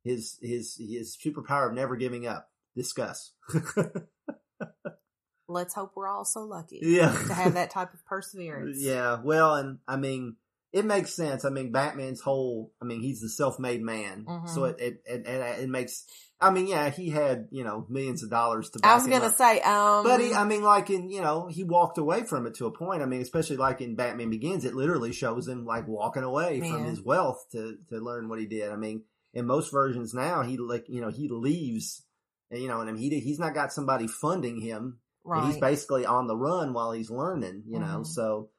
[0.03, 2.49] his his his superpower of never giving up.
[2.77, 3.31] Discuss.
[5.47, 7.11] let's hope we're all so lucky Yeah.
[7.11, 8.77] to have that type of perseverance.
[8.81, 10.37] Yeah, well, and I mean,
[10.75, 11.45] it makes sense.
[11.45, 14.49] I mean, Batman's whole, I mean, he's the self-made man, Mhm.
[14.49, 16.05] so it it, it it it makes.
[16.41, 18.79] I mean, yeah, he had you know millions of dollars to.
[18.83, 21.97] I was gonna say, um, but he, I mean, like in you know, he walked
[21.97, 23.01] away from it to a point.
[23.01, 26.83] I mean, especially like in Batman Begins, it literally shows him like walking away from
[26.83, 28.69] his wealth to to learn what he did.
[28.69, 29.03] I mean,
[29.33, 32.03] in most versions now, he like you know he leaves,
[32.51, 34.99] you know, and I mean, he he's not got somebody funding him.
[35.27, 38.05] And He's basically on the run while he's learning, you know, Mhm.
[38.05, 38.49] so,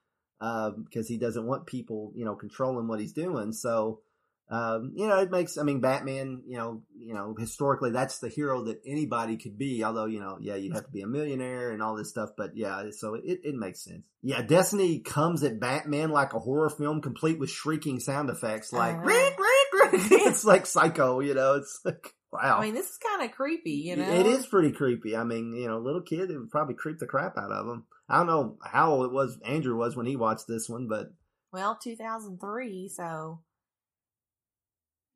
[0.40, 3.52] um, cause he doesn't want people, you know, controlling what he's doing.
[3.52, 4.00] So,
[4.48, 5.58] um, you know, it makes.
[5.58, 6.42] I mean, Batman.
[6.46, 9.82] You know, you know, historically, that's the hero that anybody could be.
[9.82, 12.30] Although, you know, yeah, you'd have to be a millionaire and all this stuff.
[12.36, 14.04] But yeah, so it, it makes sense.
[14.22, 18.96] Yeah, Destiny comes at Batman like a horror film, complete with shrieking sound effects, like
[18.96, 19.08] Uh-huh.
[20.28, 21.20] It's like Psycho.
[21.20, 22.58] You know, it's like wow.
[22.58, 24.08] I mean, this is kind of creepy, you know.
[24.08, 25.16] It is pretty creepy.
[25.16, 27.84] I mean, you know, little kid, it would probably creep the crap out of him.
[28.08, 31.08] I don't know how it was Andrew was when he watched this one, but
[31.52, 33.40] Well, 2003, so.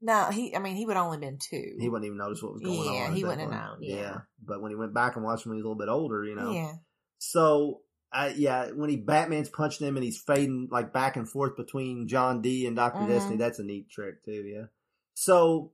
[0.02, 1.76] No, he, I mean, he would only been two.
[1.78, 2.94] he wouldn't even notice what was going on.
[2.94, 4.18] Yeah, he wouldn't have known, yeah.
[4.42, 6.24] But when he went back and watched him when he was a little bit older,
[6.24, 6.52] you know.
[6.52, 6.72] Yeah.
[7.18, 11.54] So, uh, yeah, when he Batman's punching him and he's fading like back and forth
[11.54, 13.08] between John Dee and Doctor Mhm.
[13.08, 14.42] Destiny, that's a neat trick too.
[14.46, 14.64] Yeah.
[15.12, 15.72] So,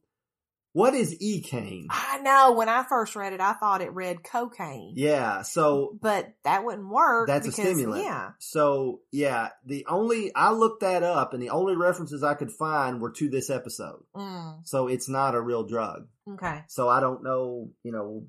[0.76, 1.86] what is E Cane?
[1.88, 2.52] I know.
[2.52, 4.92] When I first read it, I thought it read cocaine.
[4.94, 5.40] Yeah.
[5.40, 7.28] So But that wouldn't work.
[7.28, 8.04] That's because, a stimulant.
[8.04, 8.30] Yeah.
[8.40, 13.00] So yeah, the only I looked that up, and the only references I could find
[13.00, 14.02] were to this episode.
[14.14, 16.08] Mm, So it's not a real drug.
[16.34, 16.60] okay.
[16.68, 18.26] So I don't know, you know,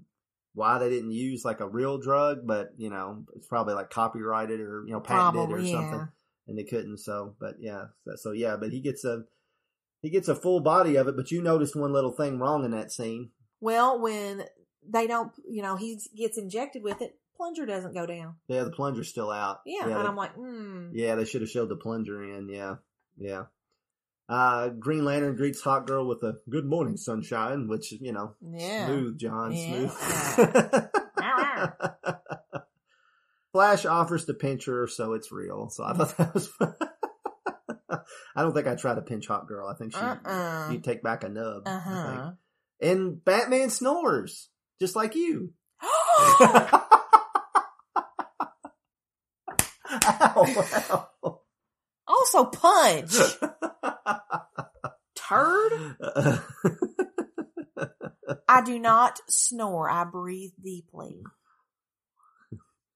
[0.54, 4.62] why they didn't use like a real drug, but you know, it's probably like copyrighted
[4.62, 6.06] or you know patented or Probably, something, yeah.
[6.48, 7.00] and they couldn't.
[7.00, 9.24] So, but yeah, so, so yeah, but he gets a
[10.02, 11.16] he gets a full body of it.
[11.16, 13.32] But you noticed one little thing wrong in that scene.
[13.60, 14.44] Well, when
[14.88, 18.36] they don't, you know, he gets injected with it, plunger doesn't go down.
[18.48, 19.60] Yeah, the plunger's still out.
[19.66, 19.86] Yeah.
[19.86, 20.90] they- and I'm like, hmm.
[20.94, 22.50] Yeah, they should have showed the plunger in.
[22.50, 22.76] Yeah,
[23.18, 23.44] yeah.
[24.30, 28.88] Uh, Green Lantern greets Hawkgirl with a "Good morning, sunshine," which you know, Yeah.
[28.88, 29.88] smooth, John, Yeah.
[29.90, 30.88] smooth.
[33.54, 35.70] Flash offers to pinch her, so it's real.
[35.70, 36.50] So I thought that was.
[38.38, 39.74] I don't think I try to pinch Hawkgirl.
[39.74, 40.70] I think she Uh-uh.
[40.72, 41.64] you take back a nub.
[41.66, 42.32] Uh-huh.
[42.80, 44.50] And Batman snores
[44.80, 45.54] just like you.
[49.90, 51.40] Ow, ow.
[52.08, 53.12] Also, punch.
[55.16, 55.96] Turd.
[58.48, 59.90] I do not snore.
[59.90, 61.22] I breathe deeply.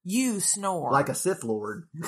[0.03, 0.91] You snore.
[0.91, 1.87] like a Sith Lord.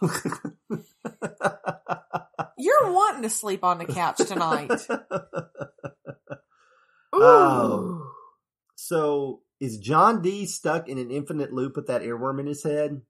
[2.58, 4.70] You're wanting to sleep on the couch tonight.
[7.20, 8.12] Oh.
[8.76, 13.02] So is John Dee stuck in an infinite loop with that earworm in his head?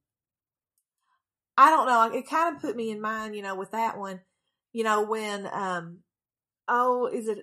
[1.56, 2.16] I don't know.
[2.16, 4.20] It kind of put me in mind, you know, with that one.
[4.73, 5.98] You know, when um
[6.69, 7.39] oh, is it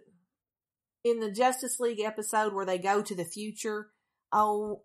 [1.03, 3.89] in the Justice League episode where they go to the future?
[4.31, 4.83] Oh,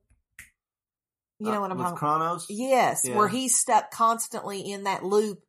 [1.40, 2.46] you know Uh, what I'm with talking Chronos?
[2.48, 3.16] Yes, Yeah.
[3.16, 5.40] where he's stuck constantly in that loop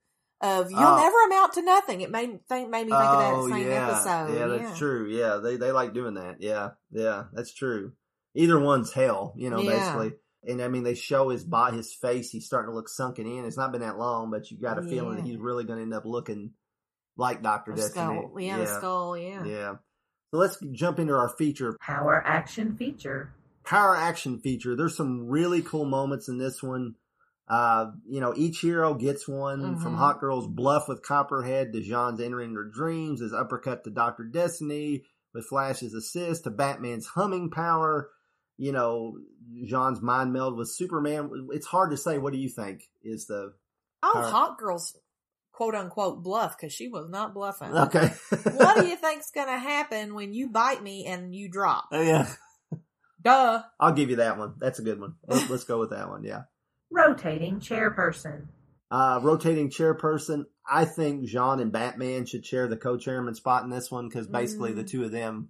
[0.41, 0.97] of you'll Oh.
[0.97, 2.01] never amount to nothing.
[2.01, 3.88] It made think made me think of that Oh, same yeah.
[3.89, 4.34] episode.
[4.39, 5.07] Yeah, that's true.
[5.07, 6.38] Yeah, they they like doing that.
[6.41, 7.91] Yeah, yeah, that's true.
[8.34, 9.72] Either one's hell, you know, Yeah.
[9.77, 10.13] basically.
[10.47, 12.31] And I mean, they show his body, his face.
[12.31, 13.45] He's starting to look sunken in.
[13.45, 15.84] It's not been that long, but you got a feeling that he's really going to
[15.84, 16.53] end up looking
[17.18, 18.22] like Doctor A Destiny.
[18.26, 18.39] skull.
[18.39, 19.43] Yeah, the skull, yeah.
[19.43, 19.76] yeah.
[20.31, 23.34] So let's jump into our feature Power action feature.
[23.64, 24.76] Power action feature.
[24.76, 26.96] There's some really cool moments in this one.
[27.48, 30.00] Uh, you know, each hero gets one from Mhm.
[30.00, 35.46] Hawkgirl's bluff with Copperhead to J'onn's entering her dreams, his uppercut to Doctor Destiny with
[35.46, 38.10] Flash's assist to Batman's humming power.
[38.58, 39.18] You know,
[39.66, 41.50] Jean's mind meld with Superman.
[41.52, 42.18] It's hard to say.
[42.20, 43.54] What do you think is the
[44.04, 44.98] Oh, power- Hot Girl's
[45.52, 47.76] quote unquote bluff because she was not bluffing.
[47.76, 48.14] Okay.
[48.30, 51.86] what do you think's gonna happen when you bite me and you drop?
[51.92, 52.32] Oh, yeah,
[53.22, 53.61] Duh.
[53.80, 54.56] I'll give you that one.
[54.57, 55.15] That's a good one.
[55.27, 56.23] Let's, let's go with that one.
[56.23, 56.43] Yeah.
[56.89, 58.48] Rotating chairperson.
[58.89, 60.43] Uh, rotating chairperson.
[60.69, 64.73] I think J'onn and Batman should share the co-chairman spot in this one because basically
[64.73, 64.89] the Mm.
[64.89, 65.49] two of them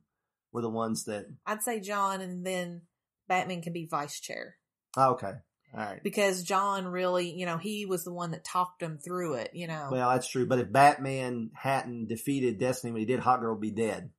[0.52, 1.26] were the ones that.
[1.46, 2.82] I'd say John and then
[3.28, 4.58] Batman can be vice chair.
[4.98, 5.32] Oh, okay,
[5.74, 6.04] all right.
[6.04, 9.68] Because John really, you know, he was the one that talked him through it, you
[9.68, 9.88] know.
[9.92, 10.46] Well, that's true.
[10.46, 14.12] But if Batman hadn't defeated Destiny when he did, Hawkgirl would be dead.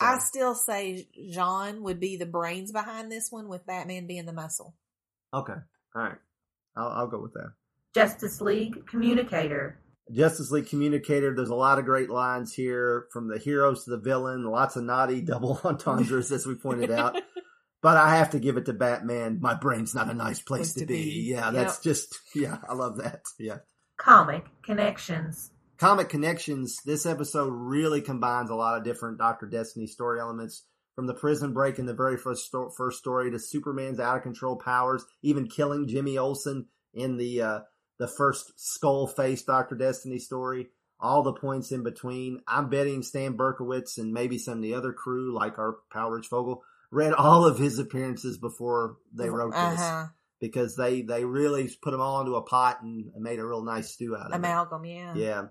[0.00, 4.32] I still say J'onn would be the brains behind this one with Batman being the
[4.32, 4.74] muscle.
[5.32, 5.54] Okay,
[5.94, 6.18] all right.
[6.76, 7.52] I'll, I'll go with that.
[7.94, 9.78] Justice League communicator.
[10.12, 11.34] Justice League communicator.
[11.34, 14.44] There's a lot of great lines here from the heroes to the villain.
[14.44, 17.16] Lots of naughty double entendres, as we pointed out.
[17.82, 19.38] But I have to give it to Batman.
[19.40, 21.04] My brain's not a nice place to, to be.
[21.04, 21.10] be.
[21.30, 21.52] Yeah, Yep.
[21.52, 22.56] that's just yeah.
[22.68, 23.22] I love that.
[23.38, 23.58] Yeah.
[23.96, 25.50] Comic connections.
[25.78, 31.06] Comic Connections, this episode really combines a lot of different Doctor Destiny story elements from
[31.06, 34.56] the prison break in the very first, sto- first story to Superman's out of control
[34.56, 37.60] powers, even killing Jimmy Olsen in the, uh,
[37.98, 42.40] the first skull face Doctor Destiny story, all the points in between.
[42.48, 46.28] I'm betting Stan Berkowitz and maybe some of the other crew, like our Pal Rich
[46.28, 49.80] Fogel, read all of his appearances before they wrote this.
[49.80, 50.06] Uh-huh.
[50.40, 53.90] because they they really put them all into a pot and made a real nice
[53.90, 54.36] stew out of it.
[54.36, 55.14] Amalgam, yeah.
[55.14, 55.42] Yeah.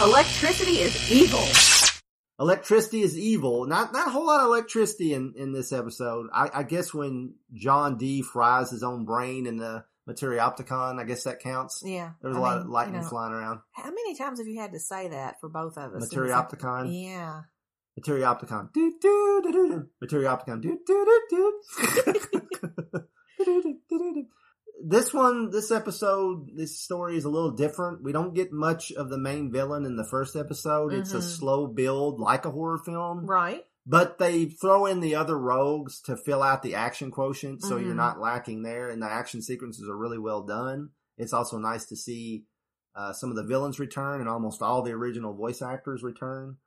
[0.00, 1.44] Electricity is evil.
[2.40, 3.64] Electricity is evil.
[3.64, 6.26] Not not a whole lot of electricity in, in this episode.
[6.32, 11.22] I, I guess when John Dee fries his own brain in the Materioptikon, I guess
[11.24, 11.82] that counts.
[11.86, 12.10] Yeah.
[12.20, 13.60] There was I a lot mean, of lightning you know, flying around.
[13.72, 16.12] How many times have you had to say that for both of us?
[16.12, 16.90] Materioptikon?
[16.90, 17.42] Yeah.
[18.00, 18.72] Materioptikon.
[18.72, 19.88] Do, do, do, do, do.
[20.04, 20.60] Materioptikon.
[20.60, 21.62] Do, do, do,
[23.44, 24.26] do.
[24.86, 28.02] this one, this episode, this story is a little different.
[28.02, 30.92] We don't get much of the main villain in the first episode.
[30.92, 31.22] It's a Mhm.
[31.22, 33.26] slow build like a horror film.
[33.26, 33.64] Right.
[33.86, 37.92] But they throw in the other rogues to fill out the action quotient, so you're
[37.92, 37.96] Mhm.
[37.96, 38.88] not lacking there.
[38.88, 40.90] And the action sequences are really well done.
[41.16, 42.46] It's also nice to see
[42.96, 46.58] uh, some of the villains return and almost all the original voice actors return.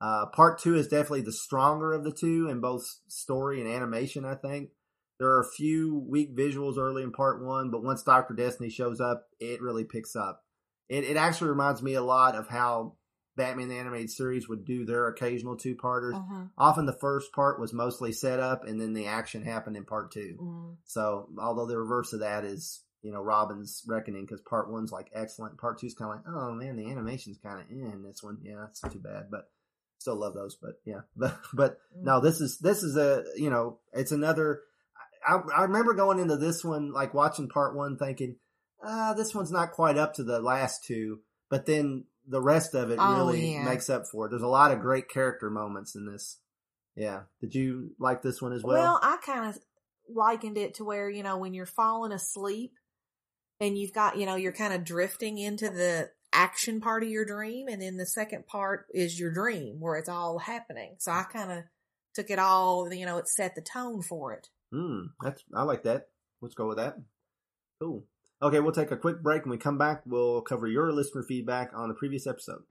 [0.00, 4.24] Uh, part two is definitely the stronger of the two in both story and animation,
[4.24, 4.70] I think.
[5.18, 8.34] There are a few weak visuals early in part one, but once Dr.
[8.34, 10.44] Destiny shows up, it really picks up.
[10.88, 12.96] It, it actually reminds me a lot of how
[13.36, 16.14] Batman the Animated Series would do their occasional two parters.
[16.14, 16.50] Mhm.
[16.56, 20.10] Often the first part was mostly set up and then the action happened in part
[20.10, 20.38] two.
[20.40, 20.76] Mm.
[20.84, 25.10] So, although the reverse of that is, you know, Robin's Reckoning, because part one's like
[25.14, 25.58] excellent.
[25.58, 28.38] Part two's kind of like, oh man, the animation's kind of in this one.
[28.42, 29.50] Yeah, that's too bad, but
[29.98, 30.56] still love those.
[30.56, 34.62] But yeah, but, but no, this is, this is a, you know, it's another,
[35.26, 38.36] I, I remember going into this one, like watching part one thinking,
[38.84, 41.20] ah, this one's not quite up to the last two,
[41.50, 43.64] but then the rest of it Oh, really yeah.
[43.64, 44.30] makes up for it.
[44.30, 46.38] There's a lot of great character moments in this.
[46.94, 47.22] Yeah.
[47.40, 48.74] Did you like this one as well?
[48.76, 49.58] Well, I kind of
[50.08, 52.72] likened it to where, you know, when you're falling asleep
[53.60, 57.24] and you've got, you know, you're kind of drifting into the action part of your
[57.24, 57.68] dream.
[57.68, 60.96] And then the second part is your dream where it's all happening.
[60.98, 61.64] So I kind of
[62.14, 64.48] took it all, you know, it set the tone for it.
[64.72, 66.08] Hmm, that's I like that.
[66.40, 66.96] Let's go with that.
[67.80, 68.04] Cool.
[68.42, 69.44] Okay, we'll take a quick break.
[69.44, 72.62] When we come back, we'll cover your listener feedback on the previous episode.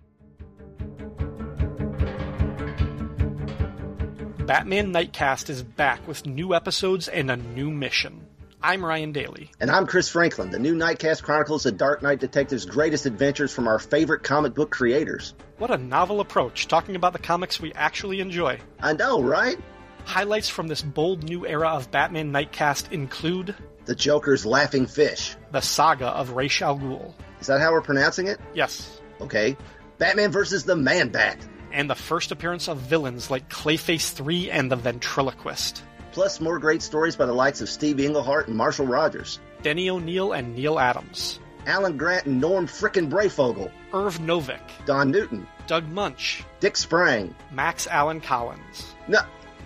[4.45, 8.27] Batman Nightcast is back with new episodes and a new mission.
[8.61, 9.49] I'm Ryan Daly.
[9.59, 10.51] And I'm Chris Franklin.
[10.51, 14.69] The new Nightcast chronicles the Dark Knight Detective's greatest adventures from our favorite comic book
[14.69, 15.33] creators.
[15.57, 18.59] What a novel approach, talking about the comics we actually enjoy.
[18.79, 19.57] I know, right?
[20.05, 23.55] Highlights from this bold new era of Batman Nightcast include
[23.85, 25.35] The Joker's Laughing Fish.
[25.51, 27.13] the saga of Ra's al Ghul.
[27.41, 28.39] Is that how we're pronouncing it?
[28.53, 29.01] Yes.
[29.21, 29.57] Okay.
[29.97, 31.37] Batman versus the Man Bat.
[31.71, 35.83] And the first appearance of villains like Clayface 3 and the Ventriloquist.
[36.11, 39.39] Plus more great stories by the likes of Steve Englehart and Marshall Rogers.
[39.63, 41.39] Denny O'Neil and Neal Adams.
[41.65, 43.71] Alan Grant and Norm Frickin' Breyfogle.
[43.93, 44.61] Irv Novick.
[44.85, 45.47] Don Newton.
[45.67, 46.43] Doug Moench.
[46.59, 47.35] Dick Sprang.
[47.51, 48.93] Max Allan Collins.
[49.07, 49.19] No.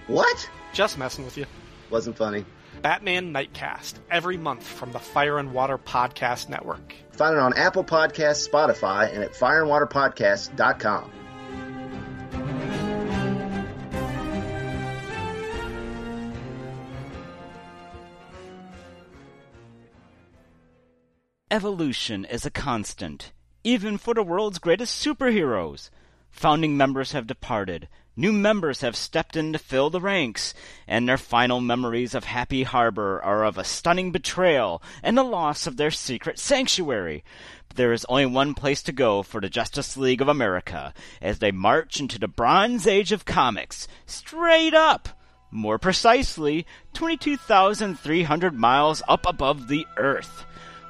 [0.10, 0.49] What?
[0.73, 1.45] Just messing with you.
[1.91, 2.44] Wasn't funny.
[2.81, 6.95] Batman Nightcast, every month from the Fire and Water Podcast Network.
[7.11, 11.11] Find it on Apple Podcasts, Spotify, and at fireandwaterpodcast.com.
[21.52, 23.31] Evolution is a constant,
[23.64, 25.91] even for the world's greatest superheroes.
[26.31, 27.88] Founding members have departed,
[28.20, 30.54] new members have stepped in to fill the ranks,
[30.86, 35.66] and their final memories of Happy Harbor are of a stunning betrayal and the loss
[35.66, 37.24] of their secret sanctuary.
[37.70, 41.40] But there is only one place to go for the Justice League of America as
[41.40, 45.08] they march into the Bronze Age of comics, straight up!
[45.50, 50.46] More precisely, 22,300 miles up above the Earth.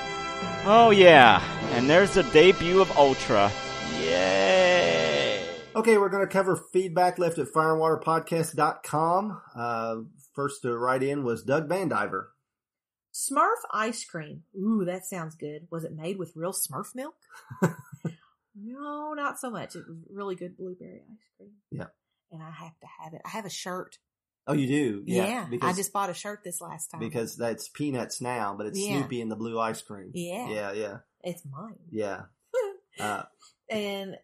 [0.64, 3.50] Oh yeah, and there's the debut of Ultra.
[4.00, 5.44] Yay!
[5.74, 9.40] Okay, we're going to cover feedback left at fireandwaterpodcast.com.
[9.56, 9.96] Uh,
[10.32, 12.26] first to write in was Doug Vandiver.
[13.12, 14.44] Smurf ice cream.
[14.56, 15.66] Ooh, that sounds good.
[15.72, 17.16] Was it made with real Smurf milk?
[18.54, 19.74] no, not so much.
[19.74, 21.54] It was really good blueberry ice cream.
[21.72, 21.86] Yeah.
[22.30, 23.22] And I have to have it.
[23.24, 23.98] I have a shirt.
[24.46, 25.02] Oh, you do?
[25.06, 25.46] Yeah.
[25.48, 27.00] because, I just bought a shirt this last time.
[27.00, 28.98] because that's peanuts now, but it's Yeah.
[28.98, 30.10] Snoopy and the blue ice cream.
[30.14, 30.48] Yeah.
[30.48, 31.76] Yeah, yeah, It's mine.
[31.90, 32.22] yeah.
[33.00, 33.22] uh,
[33.70, 34.16] And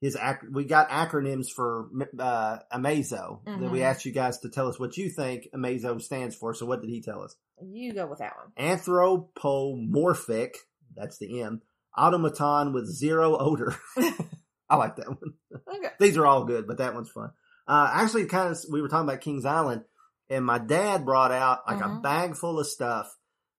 [0.00, 1.88] his ac- we got acronyms for
[2.18, 6.34] uh, Amazo that we asked you guys to tell us what you think Amazo stands
[6.34, 6.54] for.
[6.54, 7.36] So what did he tell us?
[7.60, 8.52] you go with that one.
[8.56, 10.56] Anthropomorphic,
[10.96, 11.60] that's the M,
[11.96, 13.76] automaton with zero odor.
[14.70, 15.34] I like that one.
[15.76, 15.88] Okay.
[15.98, 17.30] These are all good, but that one's fun.
[17.68, 19.84] Uh, actually, kind of, we were talking about Kings Island,
[20.30, 22.02] and my dad brought out like a Mhm.
[22.02, 23.14] bag full of stuff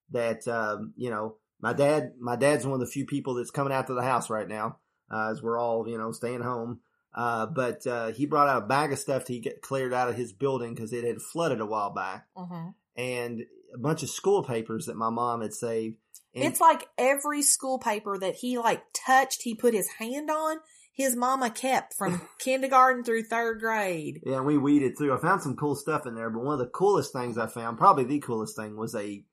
[0.09, 3.71] that, um, you know, my dad, my dad's one of the few people that's coming
[3.71, 4.77] out to the house right now,
[5.11, 6.79] uh, as we're all, you know, staying home.
[7.13, 10.15] Uh, but, uh, he brought out a bag of stuff he get cleared out of
[10.15, 12.69] his building because it had flooded a while back Mm-hmm.
[12.95, 13.41] and
[13.73, 15.97] a bunch of school papers that my mom had saved.
[16.33, 20.57] And It's like every school paper that he like touched, he put his hand on.
[20.99, 24.19] His mama kept from kindergarten through third grade.
[24.25, 25.15] Yeah, we weeded through.
[25.15, 27.77] I found some cool stuff in there, but one of the coolest things I found,
[27.77, 29.23] probably the coolest thing, was a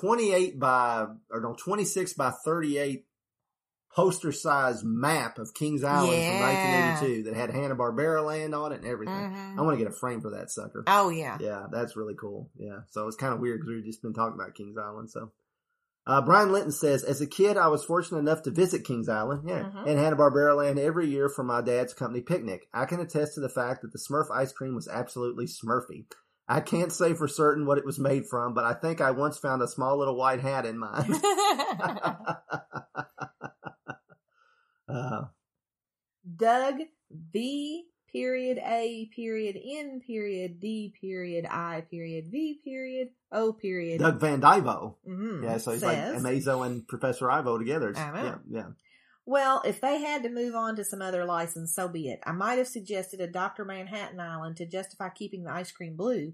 [0.00, 3.04] 28 by, or no, 26 by 38
[3.94, 6.38] poster size map of Kings Island Yeah.
[6.38, 9.14] from 1982 that had Hanna-Barbera land on it and everything.
[9.14, 9.58] Mhm.
[9.58, 10.84] I want to get a frame for that sucker.
[10.86, 11.36] Oh yeah.
[11.40, 12.48] Yeah, that's really cool.
[12.56, 12.82] Yeah.
[12.90, 15.10] So it's kind of weird because we've just been talking about Kings Island.
[15.10, 15.32] So,
[16.06, 19.48] uh, Brian Linton says, as a kid, I was fortunate enough to visit Kings Island,
[19.48, 19.86] yeah, Mhm.
[19.86, 22.68] and Hanna-Barbera land every year for my dad's company picnic.
[22.74, 26.06] I can attest to the fact that the Smurf ice cream was absolutely Smurfy.
[26.48, 29.38] I can't say for certain what it was made from, but I think I once
[29.38, 31.14] found a small little white hat in mine.
[34.88, 35.24] uh,
[36.36, 36.74] Doug
[37.10, 44.20] V period A period N period D period I period V period O period Doug
[44.20, 44.96] Van Dyvo.
[45.08, 45.42] Mhm.
[45.44, 47.92] Yeah, so he's Says- like Amazo and Professor Ivo together.
[47.96, 48.24] I know.
[48.24, 48.68] Yeah, yeah.
[49.24, 52.20] Well, if they had to move on to some other license, so be it.
[52.26, 53.64] I might have suggested a Dr.
[53.64, 56.32] Manhattan Island to justify keeping the ice cream blue,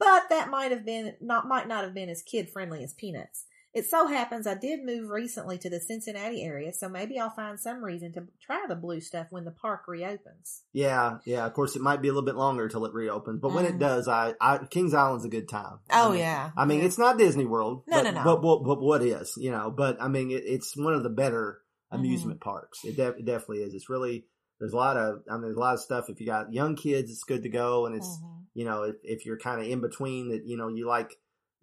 [0.00, 3.46] but that might have been not might not have been as kid friendly as peanuts.
[3.74, 7.58] It so happens I did move recently to the Cincinnati area, so maybe I'll find
[7.58, 10.62] some reason to try the blue stuff when the park reopens.
[10.72, 11.44] Yeah, yeah.
[11.44, 13.74] Of course, it might be a little bit longer till it reopens, but when it
[13.74, 13.80] Mhm.
[13.80, 15.80] does, I, I Kings Island's a good time.
[15.90, 16.50] Oh, I mean, yeah.
[16.56, 17.82] I mean, it's not Disney World.
[17.88, 18.24] No, but, no, no.
[18.24, 19.72] But, but, but what is, you know?
[19.76, 21.60] But I mean, it, it's one of the better
[21.92, 22.00] Mm-hmm.
[22.00, 22.78] amusement parks.
[22.84, 23.74] It, de- it definitely is.
[23.74, 24.24] It's really
[24.58, 26.06] there's a lot of I mean, there's a lot of stuff.
[26.08, 28.40] If you got young kids, it's good to go, and it's Mm-hmm.
[28.54, 31.10] you know if, if you're kind of in between that, you know, you like.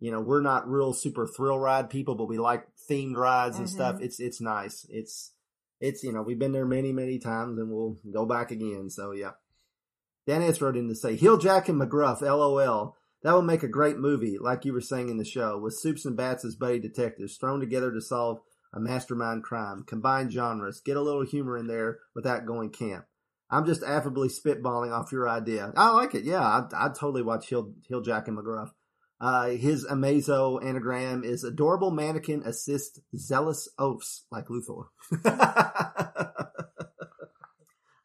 [0.01, 3.69] You know, we're not real super thrill ride people, but we like themed rides and
[3.69, 3.95] stuff.
[3.97, 4.01] Mhm.
[4.01, 4.85] It's it's nice.
[4.89, 5.31] It's
[5.79, 8.89] it's you know we've been there many many times, and we'll go back again.
[8.89, 9.31] So yeah.
[10.27, 12.95] Dennis wrote in to say, Hill Jack and McGruff, LOL.
[13.23, 16.05] That would make a great movie, like you were saying in the show, with Soups
[16.05, 18.39] and Bats as buddy detectives thrown together to solve
[18.73, 19.83] a mastermind crime.
[19.85, 23.05] Combine genres, get a little humor in there without going camp.
[23.49, 25.73] I'm just affably spitballing off your idea.
[25.75, 26.23] I like it.
[26.23, 28.71] Yeah, I'd, I'd totally watch Hill, Hill Jack and McGruff.
[29.21, 34.87] Uh, his Amazo anagram is adorable mannequin assist zealous oafs like Luthor.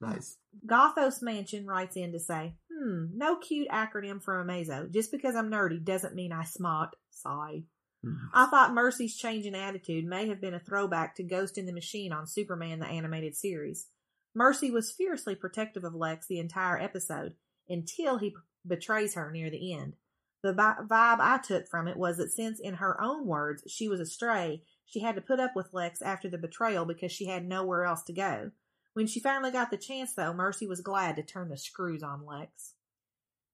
[0.01, 0.37] nice.
[0.67, 4.93] Gothos Mansion writes in to say, hmm, no cute acronym for Amazo.
[4.93, 6.97] Just because I'm nerdy doesn't mean I smart.
[7.11, 7.63] Sigh.
[8.35, 11.73] I thought Mercy's change in attitude may have been a throwback to Ghost in the
[11.73, 13.89] Machine on Superman the Animated Series.
[14.35, 17.35] Mercy was fiercely protective of Lex the entire episode
[17.69, 18.35] until he
[18.67, 19.97] betrays her near the end.
[20.43, 24.01] The vibe I took from it was that since, in her own words, she was
[24.01, 27.85] astray, she had to put up with Lex after the betrayal because she had nowhere
[27.85, 28.53] else to go.
[28.93, 32.25] When she finally got the chance, though, Mercy was glad to turn the screws on
[32.25, 32.75] Lex.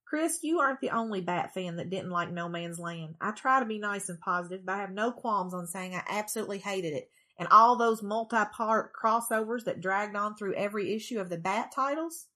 [0.05, 3.15] Chris, you aren't the only Bat fan that didn't like No Man's Land.
[3.19, 6.03] I try to be nice and positive, but I have no qualms on saying I
[6.07, 7.11] absolutely hated it.
[7.39, 12.27] And all those multi-part crossovers that dragged on through every issue of the Bat titles.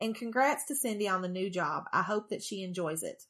[0.00, 1.86] And congrats to Cindy on the new job.
[1.92, 3.24] I hope that she enjoys it.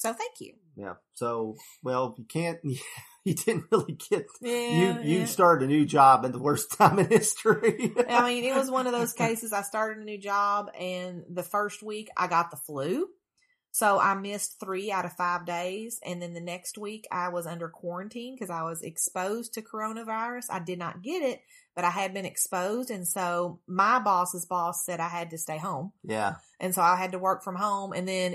[0.00, 0.54] So thank you.
[0.76, 0.94] Yeah.
[1.12, 2.58] So, well, you can't,
[3.24, 5.24] you didn't really get, Yeah, you, you yeah.
[5.26, 7.92] started a new job at the worst time in history.
[8.08, 9.52] I mean, it was one of those cases.
[9.52, 13.08] I started a new job, and the first week I got the flu.
[13.72, 16.00] So I missed three out of five days.
[16.04, 20.46] And then the next week I was under quarantine because I was exposed to coronavirus.
[20.50, 21.42] I did not get it,
[21.74, 22.90] but I had been exposed.
[22.90, 25.92] And so my boss's boss said I had to stay home.
[26.04, 26.34] Yeah.
[26.58, 27.92] And so I had to work from home.
[27.92, 28.34] And then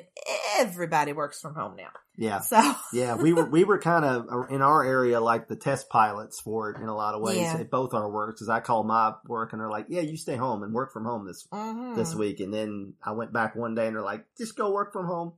[0.57, 1.89] everybody works from home now.
[2.17, 2.39] Yeah.
[2.39, 2.59] So
[2.93, 6.69] yeah, we were we were kind of in our area like the test pilots for
[6.71, 7.57] it in a lot of ways Yeah.
[7.57, 8.41] at both our works.
[8.41, 11.03] As I call my work and they're like, "Yeah, you stay home and work from
[11.05, 11.95] home this Mhm.
[11.95, 14.93] this week." And then I went back one day and they're like, "Just go work
[14.93, 15.33] from home."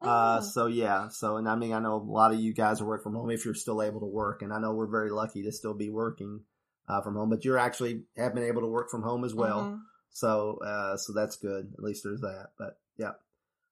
[0.00, 0.42] Uh, Mm.
[0.44, 3.02] so yeah, so and I mean, I know a lot of you guys are work
[3.02, 5.52] from home if you're still able to work, and I know we're very lucky to
[5.52, 6.40] still be working
[6.88, 7.30] uh, from home.
[7.30, 9.80] But you're actually have been able to work from home as well, Mhm.
[10.10, 11.72] so uh, so that's good.
[11.76, 12.50] At least there's that.
[12.58, 13.12] But yeah,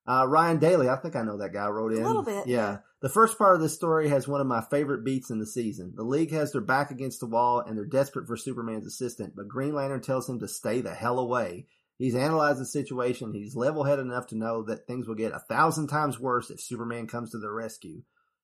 [0.06, 2.78] uh, Ryan Daly, I think I know that guy wrote in A little bit, yeah.
[3.00, 5.92] The first part of this story has one of my favorite beats in the season.
[5.96, 9.48] The league has their back against the wall and they're desperate for Superman's assistant, but
[9.48, 11.66] Green Lantern tells him to stay the hell away.
[11.98, 13.32] He's analyzed the situation.
[13.32, 16.60] He's level headed enough to know that things will get a thousand times worse if
[16.60, 18.02] Superman comes to their rescue.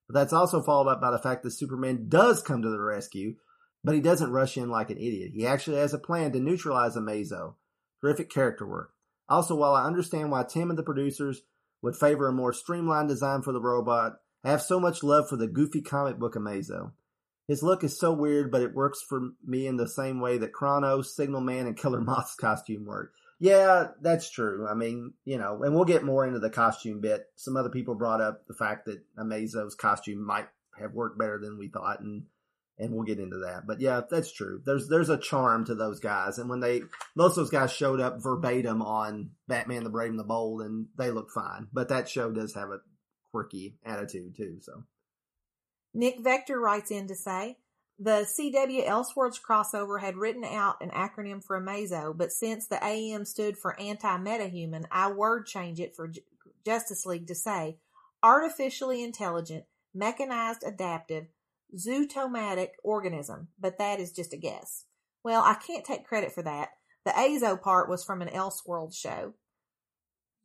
[0.08, 3.36] But that's also followed up by the fact that Superman does come to the rescue,
[3.84, 5.32] but he doesn't rush in like an idiot.
[5.34, 7.54] He actually has a plan to neutralize Amazo.
[8.00, 8.92] Terrific character work.
[9.28, 11.42] Also, while I understand why Timm and the producers
[11.82, 15.36] would favor a more streamlined design for the robot, I have so much love for
[15.36, 16.92] the goofy comic book Amazo.
[17.46, 20.52] His look is so weird, but it works for me in the same way that
[20.52, 23.12] Chronos, Signal Man, and Killer Moth's costume work.
[23.40, 24.66] Yeah, that's true.
[24.68, 27.26] I mean, you know, and we'll get more into the costume bit.
[27.36, 30.48] Some other people brought up the fact that Amazo's costume might
[30.78, 32.24] have worked better than we thought, and
[32.78, 33.66] and we'll get into that.
[33.66, 34.62] But yeah, that's true.
[34.64, 36.82] There's there's a charm to those guys, and when they
[37.16, 40.86] most of those guys showed up verbatim on Batman: The Brave and the Bold, and
[40.96, 41.68] they look fine.
[41.72, 42.80] But that show does have a
[43.30, 44.58] quirky attitude too.
[44.60, 44.84] So
[45.94, 47.56] Nick Vector writes in to say,
[47.98, 53.24] the CW Elseworlds crossover had written out an acronym for Amazo, but since the AM
[53.24, 56.22] stood for anti-metahuman, I word change it for J-
[56.64, 57.78] Justice League to say
[58.22, 61.26] artificially intelligent, mechanized adaptive,
[61.76, 64.84] zootomatic organism, but that is just a guess.
[65.24, 66.70] Well, I can't take credit for that.
[67.04, 69.34] The Azo part was from an Elseworlds show.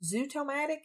[0.03, 0.81] Zootomatic?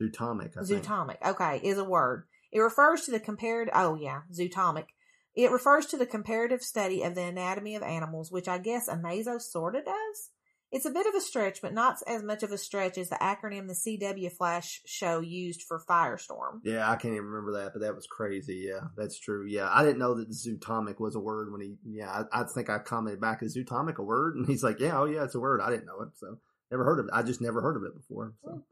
[0.00, 0.84] Zootomic, I think.
[0.84, 2.24] Zootomic, okay, is a word.
[2.52, 4.86] It refers to the comparative, oh yeah, zootomic.
[5.34, 9.40] It refers to the comparative study of the anatomy of animals, which I guess Amazo
[9.40, 10.30] sorta does.
[10.72, 13.16] It's a bit of a stretch, but not as much of a stretch as the
[13.16, 16.60] acronym the CW Flash show used for Firestorm.
[16.62, 18.68] Yeah, I can't even remember that, but that was crazy.
[18.68, 19.46] Yeah, that's true.
[19.48, 21.74] Yeah, I didn't know that zootomic was a word when he.
[21.84, 25.00] Yeah, I, I think I commented back, "Is zootomic a word?" And he's like, "Yeah,
[25.00, 26.38] oh yeah, it's a word." I didn't know it, so
[26.70, 27.12] never heard of it.
[27.12, 28.34] I just never heard of it before.
[28.44, 28.62] So.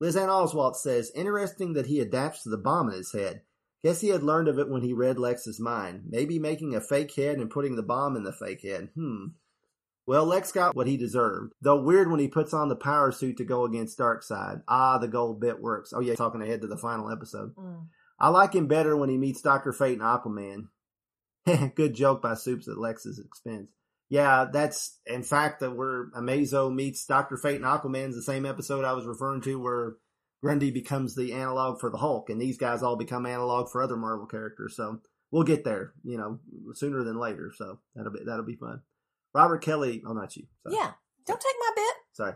[0.00, 3.40] Liz Ann Oswalt says, "Interesting that he adapts to the bomb in his head.
[3.82, 6.02] Guess he had learned of it when he read Lex's mind.
[6.10, 8.90] Maybe making a fake head and putting the bomb in the fake head.
[8.94, 9.28] Hmm."
[10.08, 11.52] Well, Lex got what he deserved.
[11.60, 14.62] Though weird when he puts on the power suit to go against Darkseid.
[14.66, 15.92] Ah, the gold bit works.
[15.94, 17.52] Oh yeah, talking ahead to the final episode.
[18.18, 20.68] I like him better when he meets Doctor Fate and Aquaman.
[21.74, 23.68] Good joke by Soups at Lex's expense.
[24.08, 28.46] Yeah, that's in fact that where Amazo meets Doctor Fate and Aquaman is the same
[28.46, 29.96] episode I was referring to where
[30.42, 33.98] Grundy becomes the analog for the Hulk, and these guys all become analog for other
[33.98, 34.74] Marvel characters.
[34.74, 36.38] So we'll get there, you know,
[36.72, 37.52] sooner than later.
[37.54, 38.80] So that'll be that'll be fun.
[39.38, 40.44] Robert Kelly, oh not you.
[40.64, 40.76] Sorry.
[40.76, 40.90] Yeah,
[41.26, 41.94] don't take my bit.
[42.12, 42.32] Sorry.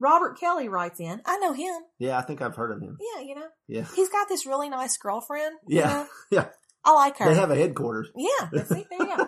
[0.00, 1.20] Robert Kelly writes in.
[1.24, 1.74] I know him.
[1.98, 2.98] Yeah, I think I've heard of him.
[3.00, 3.46] Yeah, you know.
[3.68, 3.84] Yeah.
[3.94, 5.54] He's got this really nice girlfriend.
[5.66, 5.86] you Yeah.
[5.88, 6.06] know.
[6.30, 6.48] Yeah.
[6.84, 7.26] I like her.
[7.28, 8.10] They have a headquarters.
[8.16, 8.48] Yeah.
[8.64, 9.26] See, there you go.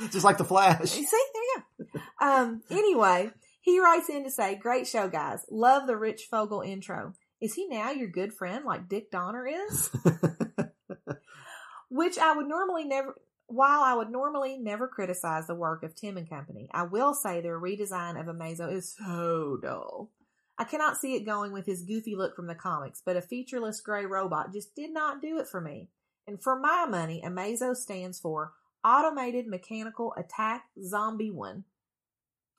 [0.10, 0.88] Just like the Flash.
[0.90, 2.00] See, there you go.
[2.26, 3.30] Um, anyway,
[3.60, 5.44] he writes in to say, great show, guys.
[5.50, 7.12] Love the Rich Fogel intro.
[7.42, 9.90] Is he now your good friend like Dick Donner is?
[11.90, 13.14] Which I would normally never,
[13.48, 17.40] while I would normally never criticize the work of Timm and Company, I will say
[17.40, 20.10] their redesign of Amazo is so dull.
[20.58, 23.80] I cannot see it going with his goofy look from the comics, but a featureless
[23.80, 25.88] gray robot just did not do it for me.
[26.26, 28.52] And for my money, Amazo stands for
[28.84, 31.64] Automated Mechanical Attack Zombie One.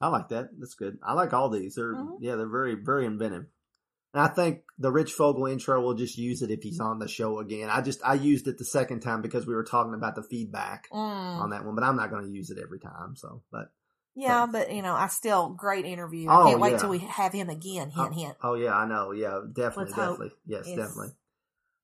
[0.02, 0.50] I like that.
[0.58, 0.98] That's good.
[1.04, 1.76] I like all these.
[1.76, 2.18] They're Mhm.
[2.20, 3.46] yeah, they're very very inventive.
[4.14, 7.08] And I think the Rich Fogel intro will just use it if he's on the
[7.08, 7.70] show again.
[7.70, 10.90] I just I used it the second time because we were talking about the feedback
[10.92, 11.40] Mm.
[11.40, 13.16] on that one, but I'm not going to use it every time.
[13.16, 13.72] So, but
[14.16, 16.28] Yeah, but you know, I still great interview.
[16.28, 16.78] I Oh, can't wait yeah.
[16.78, 17.92] till we have him again.
[17.92, 18.38] Hint, oh, hint.
[18.42, 19.12] oh yeah, I know.
[19.12, 20.32] Yeah, definitely, Let's definitely.
[20.48, 20.78] Yes, Yes.
[20.78, 21.14] definitely.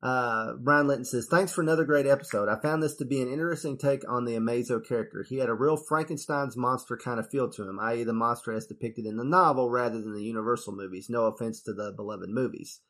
[0.06, 2.48] Uh, Brian Linton says, thanks for another great episode.
[2.48, 5.26] I found this to be an interesting take on the Amazo character.
[5.28, 8.04] He had a real Frankenstein's monster kind of feel to him, i.e.
[8.04, 11.08] the monster as depicted in the novel rather than the Universal movies.
[11.10, 12.82] No offense to the beloved movies.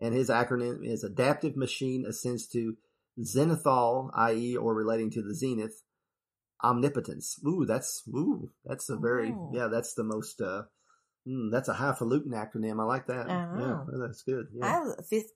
[0.00, 2.76] And his acronym is Adaptive Machine Ascends to
[3.18, 4.56] Zenithal, i.e.
[4.56, 5.82] or relating to the Zenith,
[6.62, 7.40] Omnipotence.
[7.44, 9.50] Ooh, that's, ooh, that's a very, Ooh.
[9.52, 10.62] yeah, that's the most, uh,
[11.28, 12.80] Mm, that's a highfalutin acronym.
[12.80, 13.28] I like that.
[13.28, 13.86] I know.
[13.92, 14.46] Yeah, that's good.
[14.62, 14.84] I Yeah.
[14.96, 15.32] have fifth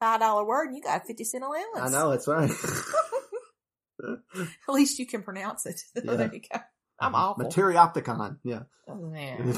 [0.00, 1.80] five dollar word and you got a fifty cent allowance.
[1.80, 2.50] I know, that's right.
[4.02, 5.80] At least you can pronounce it.
[6.04, 6.14] Yeah.
[6.14, 6.60] there you go.
[7.00, 7.30] I'm uh-huh.
[7.30, 7.44] awful.
[7.44, 8.38] Materioptikon.
[8.44, 8.62] Yeah.
[8.88, 9.54] Oh, man.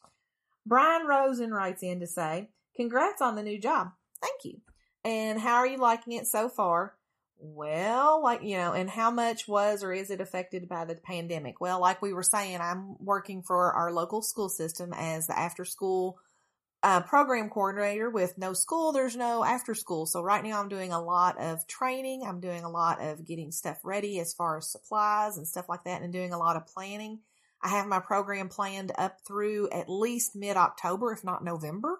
[0.66, 3.88] Brian Rosen writes in to say, Congrats on the new job.
[4.20, 4.60] Thank you.
[5.04, 6.94] And how are you liking it so far?
[7.40, 11.60] Well, like, you know, and how much was or is it affected by the pandemic?
[11.60, 15.64] Well, like we were saying, I'm working for our local school system as the after
[15.64, 16.18] school
[16.82, 20.06] uh, program coordinator with no school, there's no after school.
[20.06, 22.22] So right now I'm doing a lot of training.
[22.26, 25.84] I'm doing a lot of getting stuff ready as far as supplies and stuff like
[25.84, 27.20] that and doing a lot of planning.
[27.60, 31.98] I have my program planned up through at least mid October, if not November.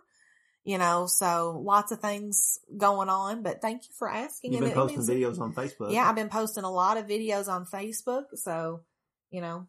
[0.64, 4.52] You know, so lots of things going on, but thank you for asking.
[4.52, 5.92] You've been it posting means- videos on Facebook.
[5.92, 8.24] Yeah, I've been posting a lot of videos on Facebook.
[8.34, 8.82] So,
[9.30, 9.66] you know,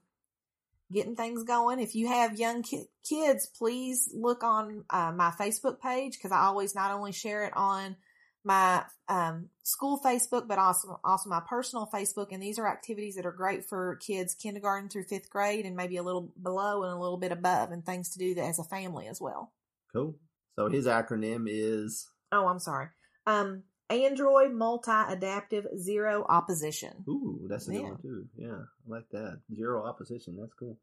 [0.91, 1.79] getting things going.
[1.79, 6.41] If you have young ki- kids, please look on uh, my Facebook page because I
[6.41, 7.95] always not only share it on
[8.43, 12.27] my um, school Facebook, but also also my personal Facebook.
[12.31, 15.97] And these are activities that are great for kids kindergarten through fifth grade, and maybe
[15.97, 18.63] a little below and a little bit above, and things to do that as a
[18.63, 19.51] family as well.
[19.93, 20.15] Cool.
[20.57, 22.87] So his acronym is Oh, I'm sorry.
[23.25, 27.03] Um, Android Multi Adaptive Zero Opposition.
[27.07, 27.89] Ooh, that's a good Yeah.
[27.89, 28.27] one too.
[28.35, 29.41] Yeah, I like that.
[29.53, 30.37] Zero opposition.
[30.39, 30.77] That's cool.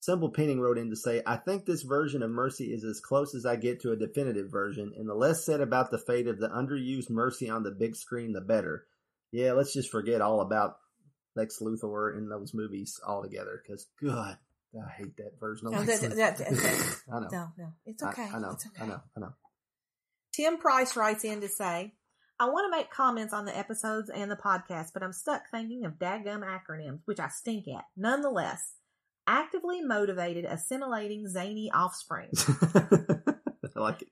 [0.00, 3.36] Simple Pinning wrote in to say, I think this version of Mercy is as close
[3.36, 6.40] as I get to a definitive version, and the less said about the fate of
[6.40, 8.84] the underused Mercy on the big screen, the better.
[9.30, 10.78] Yeah, let's just forget all about
[11.36, 14.36] Lex Luthor in those movies altogether, because, God,
[14.74, 17.28] I hate that version of No, Lex that- that- that- I know.
[17.30, 18.28] No, no, it's I- okay.
[18.34, 18.50] I, know.
[18.50, 18.82] It's okay.
[18.82, 19.00] I know.
[19.16, 19.34] I know.
[20.34, 21.94] Tim Price writes in to say,
[22.40, 25.84] I want to make comments on the episodes and the podcast, but I'm stuck thinking
[25.84, 27.84] of dadgum acronyms, which I stink at.
[27.96, 28.74] Nonetheless,
[29.26, 32.30] actively motivated, assimilating, zany offspring.
[32.74, 34.08] I like it.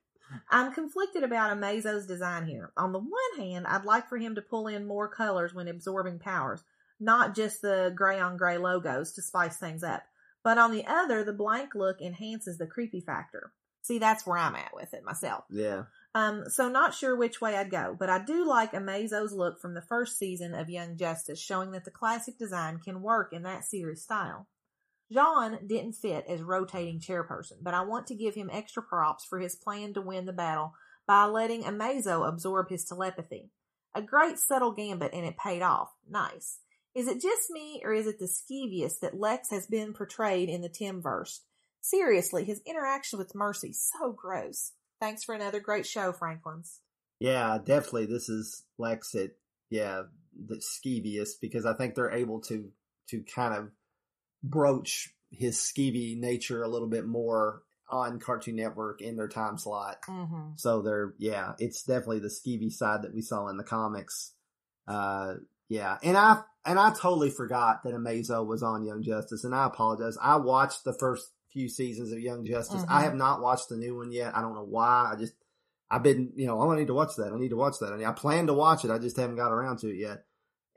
[0.49, 2.71] I'm conflicted about Amazo's design here.
[2.77, 6.19] On the one hand, I'd like for him to pull in more colors when absorbing
[6.19, 6.63] powers,
[6.99, 10.03] not just the gray on gray logos to spice things up.
[10.43, 13.51] But on the other, the blank look enhances the creepy factor.
[13.83, 15.43] See, that's where I'm at with it myself.
[15.49, 15.83] Yeah.
[16.13, 19.73] Um, so not sure which way I'd go, but I do like Amazo's look from
[19.73, 23.63] the first season of Young Justice, showing that the classic design can work in that
[23.63, 24.47] series style.
[25.13, 29.39] J'onn didn't fit as rotating chairperson, but I want to give him extra props for
[29.39, 30.73] his plan to win the battle
[31.05, 33.49] by letting Amazo absorb his telepathy.
[33.93, 35.91] A great subtle gambit and it paid off.
[36.09, 36.59] Nice.
[36.95, 40.61] Is it just me or is it the skeevious that Lex has been portrayed in
[40.61, 41.39] the Timverse?
[41.81, 44.73] Seriously, his interaction with Mercy, so gross.
[45.01, 46.79] Thanks for another great show, Franklins.
[47.19, 48.05] Yeah, definitely.
[48.05, 49.31] This is Lex at
[49.69, 50.03] yeah,
[50.47, 52.69] the skeeviest because I think they're able to
[53.09, 53.71] to kind of
[54.43, 59.97] broach his skeevy nature a little bit more on Cartoon Network in their time slot.
[60.07, 60.51] Mm-hmm.
[60.57, 64.33] So they're yeah, it's definitely the skeevy side that we saw in the comics.
[64.87, 65.35] Uh
[65.67, 69.65] yeah, and I and I totally forgot that Amazo was on Young Justice, and I
[69.65, 70.17] apologize.
[70.21, 72.83] I watched the first few seasons of Young Justice.
[72.83, 72.89] Mhm.
[72.89, 74.35] I have not watched the new one yet.
[74.35, 75.11] I don't know why.
[75.11, 75.33] I just
[75.89, 77.33] I've been you know oh, I need to watch that.
[77.33, 77.93] I need to watch that.
[77.93, 78.91] I, mean, I plan to watch it.
[78.91, 80.25] I just haven't got around to it yet.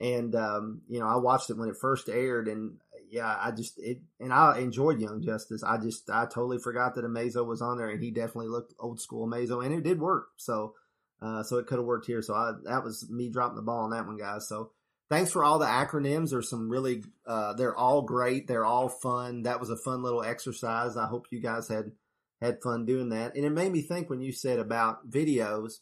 [0.00, 2.78] And um, you know I watched it when it first aired, and
[3.10, 5.62] yeah, I just it and I enjoyed Young Justice.
[5.62, 9.00] I just I totally forgot that Amazo was on there, and he definitely looked old
[9.00, 10.28] school Amazo, and it did work.
[10.36, 10.74] So.
[11.22, 12.20] Uh, so it could have worked here.
[12.20, 14.46] So I, that was me dropping the ball on that one, guys.
[14.46, 14.72] So
[15.14, 16.30] thanks for all the acronyms.
[16.30, 18.48] There's some really, uh, they're all great.
[18.48, 19.42] They're all fun.
[19.42, 20.96] That was a fun little exercise.
[20.96, 21.92] I hope you guys had,
[22.40, 23.36] had fun doing that.
[23.36, 25.74] And it made me think when you said about videos,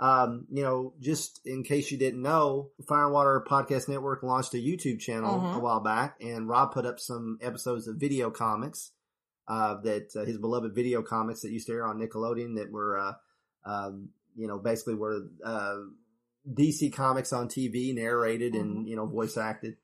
[0.00, 4.54] um, you know, just in case you didn't know, Fire and Water Podcast Network launched
[4.54, 5.56] a YouTube channel Mhm.
[5.56, 8.92] a while back and Rob put up some episodes of video comics,
[9.48, 12.96] uh, that, uh, his beloved video comics that used to air on Nickelodeon that were,
[12.98, 13.12] uh,
[13.64, 15.76] um, you know, basically were, uh,
[16.52, 19.76] DC comics on TV narrated and, you know, voice acted.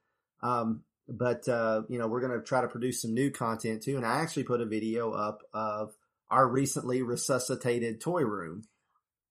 [0.43, 3.97] Um, but, uh, you know, we're going to try to produce some new content too.
[3.97, 5.95] And I actually put a video up of
[6.31, 8.65] our recently resuscitated toy room.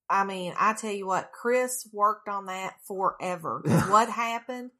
[0.09, 3.61] I mean, I tell you what, Chris worked on that forever.
[3.87, 4.71] what happened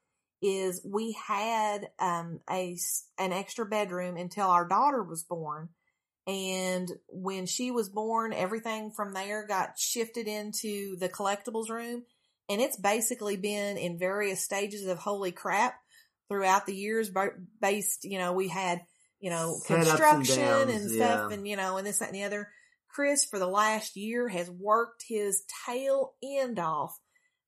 [0.41, 2.77] is we had um, a
[3.17, 5.69] an extra bedroom until our daughter was born,
[6.27, 12.03] and when she was born, everything from there got shifted into the collectibles room,
[12.49, 15.75] and it's basically been in various stages of holy crap
[16.29, 17.11] throughout the years.
[17.61, 18.81] Based, you know, we had
[19.19, 21.35] you know Had ups and construction and, stuff, yeah.
[21.35, 22.49] and you know, and this that, and the other.
[22.89, 26.95] Chris for the last year has worked his tail end off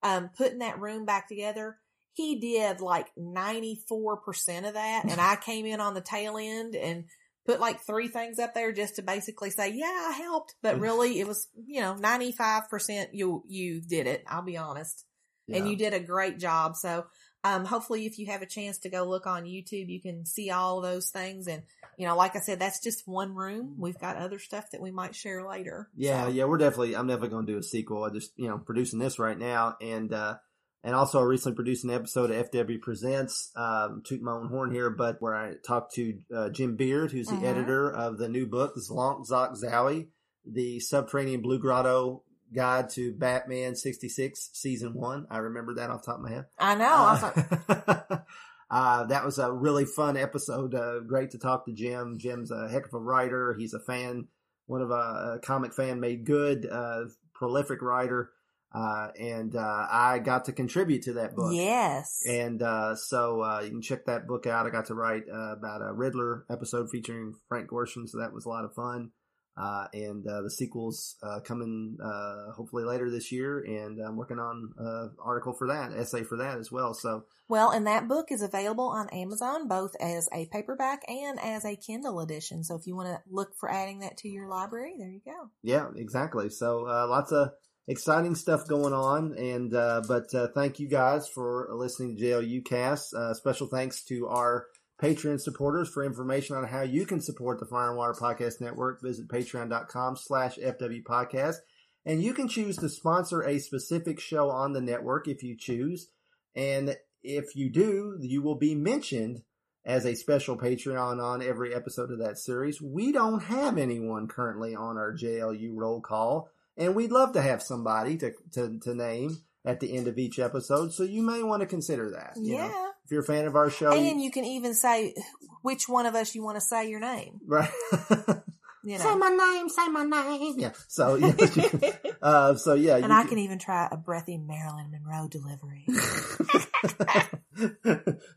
[0.02, 1.78] um, putting that room back together.
[2.14, 7.06] He did like 94% of that and I came in on the tail end and
[7.46, 10.56] put like three things up there just to basically say, yeah, I helped.
[10.62, 14.24] But really it was, you know, 95% you, you did it.
[14.28, 15.06] I'll be honest.
[15.48, 16.76] And you did a great job.
[16.76, 17.06] So,
[17.44, 20.50] um, hopefully if you have a chance to go look on YouTube, you can see
[20.50, 21.46] all those things.
[21.46, 21.62] And,
[21.96, 23.76] you know, like I said, that's just one room.
[23.78, 25.88] We've got other stuff that we might share later.
[25.96, 26.96] Yeah, yeah, we're definitely.
[26.96, 28.04] I'm definitely going to do a sequel.
[28.04, 30.38] I just, you know, producing this right now, and uh
[30.86, 33.52] and also I recently produced an episode of FW Presents.
[33.58, 37.28] Um, toot my own horn here, but where I talked to uh, Jim Beard, who's
[37.28, 37.44] the Mhm.
[37.44, 40.08] editor of the new book, Zlonk Zok Zowie,
[40.46, 45.26] the Subterranean Blue Grotto Guide to Batman '66 Season One.
[45.30, 46.46] I remember that off the top of my head.
[46.60, 47.16] I know.
[47.18, 48.26] Thought,
[48.70, 50.74] Uh, that was a really fun episode.
[50.74, 52.18] Uh, great to talk to Jim.
[52.18, 53.54] Jim's a heck of a writer.
[53.54, 54.28] He's a fan,
[54.66, 57.02] one of a, a comic fan made good, uh,
[57.36, 58.32] prolific writer.
[58.76, 61.54] Uh, and, uh, I got to contribute to that book.
[61.54, 62.22] yes.
[62.28, 64.66] And, uh, so, uh, you can check that book out.
[64.68, 68.08] I got to write, uh, about a Riddler episode featuring Frank Gorshin.
[68.10, 69.12] So that was a lot of fun.
[69.58, 73.60] Uh, and, uh, the sequel's, uh, coming, uh, hopefully later this year.
[73.60, 76.94] And I'm working on, uh, article for that, essay for that as well.
[76.94, 81.64] So, Well, and that book is available on Amazon both as a paperback and as
[81.64, 82.66] a Kindle edition.
[82.66, 85.50] So if you want to look for adding that to your library, there you go.
[85.64, 86.50] Yeah, exactly.
[86.50, 87.52] So uh, lots of
[87.88, 92.66] exciting stuff going on, and uh, but uh, thank you guys for listening to JLU
[92.66, 93.14] Cast.
[93.14, 94.66] Uh, special thanks to our
[95.02, 99.02] Patreon supporters for information on how you can support the Fire and Water Podcast Network.
[99.02, 101.58] Visit patreon.com slash FW Podcast.
[102.06, 106.10] And you can choose to sponsor a specific show on the network if you choose.
[106.56, 109.42] And if you do, you will be mentioned
[109.86, 112.82] as a special Patreon on every episode of that series.
[112.82, 117.62] We don't have anyone currently on our JLU roll call, and we'd love to have
[117.62, 120.94] somebody to, to, to name at the end of each episode.
[120.94, 122.34] So you may want to consider that.
[122.40, 122.66] you know.
[122.66, 122.90] Yeah.
[123.04, 125.16] if you're a fan of our show, and you can even say
[125.62, 127.40] which one of us you want to say your name.
[127.46, 127.70] right?
[128.88, 129.04] You know.
[129.04, 129.68] Say my name.
[129.68, 130.60] Say my name.
[130.60, 130.72] Yeah.
[130.88, 131.32] So yeah.
[131.32, 132.98] can- uh, so yeah.
[132.98, 135.86] and you I can- can even try a breathy Marilyn Monroe delivery.
[135.88, 137.40] that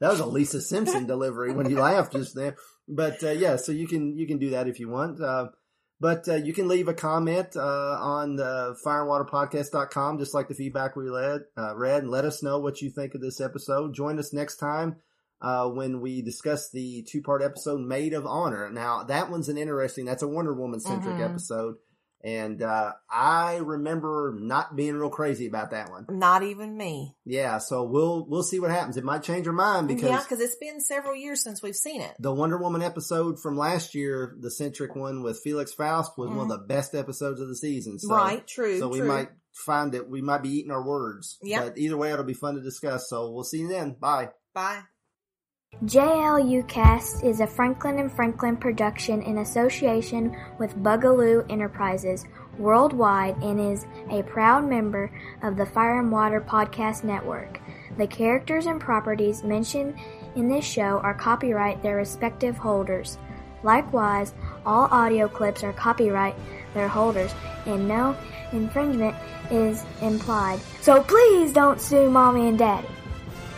[0.01, 2.57] was a Lisa Simpson delivery when you laughed just there.
[2.89, 5.21] But uh, yeah, so you can you can do that if you want.
[5.21, 5.49] Uh,
[6.01, 7.61] but uh, you can leave a comment uh,
[8.01, 12.59] on uh, fireandwaterpodcast.com, just like the feedback we read, uh, read, and let us know
[12.59, 13.95] what you think of this episode.
[13.95, 14.97] Join us next time
[15.41, 18.71] uh, when we discuss the two part episode Maid of Honor.
[18.71, 21.31] Now, that one's an interesting, that's a Wonder Woman centric Mhm.
[21.31, 21.77] episode.
[22.25, 26.07] And uh, I remember not being real crazy about that one.
[26.11, 27.15] Not even me.
[27.25, 28.97] Yeah, so we'll we'll see what happens.
[28.97, 32.01] It might change our mind because yeah, because it's been several years since we've seen
[32.01, 32.15] it.
[32.19, 36.39] the Wonder Woman episode from last year, the centric one with Felix Faust, was one
[36.39, 36.61] of Mhm.
[36.61, 37.99] the best episodes of the season.
[38.01, 39.07] So, Right, true, So we true.
[39.09, 41.39] might find that we might be eating our words.
[41.43, 41.65] Yep.
[41.65, 43.09] But either way, it'll be fun to discuss.
[43.09, 43.97] So we'll see you then.
[44.01, 44.31] Bye.
[44.55, 44.83] Bye.
[45.85, 52.25] JLU Cast is a Franklin and Franklin production in association with Bugaloo Enterprises
[52.59, 55.09] worldwide and is a proud member
[55.45, 57.61] of the Fire and Water Podcast Network.
[57.97, 59.95] The characters and properties mentioned
[60.35, 63.17] in this show are copyright their respective holders.
[63.63, 64.35] Likewise,
[64.67, 66.35] all audio clips are copyright
[66.75, 67.33] their holders
[67.67, 68.17] and no
[68.51, 69.15] infringement
[69.53, 70.59] is implied.
[70.81, 72.89] So please don't sue mommy and daddy.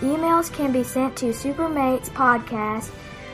[0.00, 2.90] Emails can be sent to supermatespodcast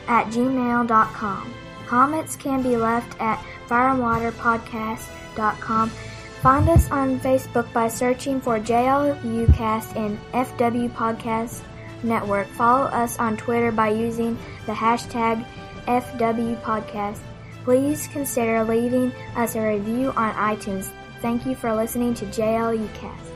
[0.07, 1.53] at gmail.com.
[1.85, 5.89] Comments can be left at fireandwaterpodcast.com.
[6.41, 11.61] Find us on Facebook by searching for JLUcast and FW Podcast
[12.03, 12.47] Network.
[12.47, 15.45] Follow us on Twitter by using the hashtag
[15.87, 17.19] FW Podcast.
[17.63, 20.91] Please consider leaving us a review on iTunes.
[21.21, 23.26] Thank you for listening to JLUcast.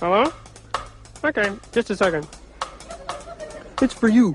[0.00, 0.32] Hello?
[1.24, 2.26] Okay, just a second.
[3.80, 4.34] It's for you.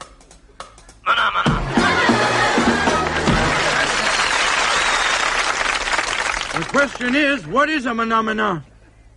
[6.62, 8.64] The question is, what is a phenomena?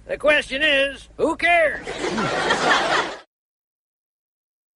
[0.06, 1.86] The question is, who cares?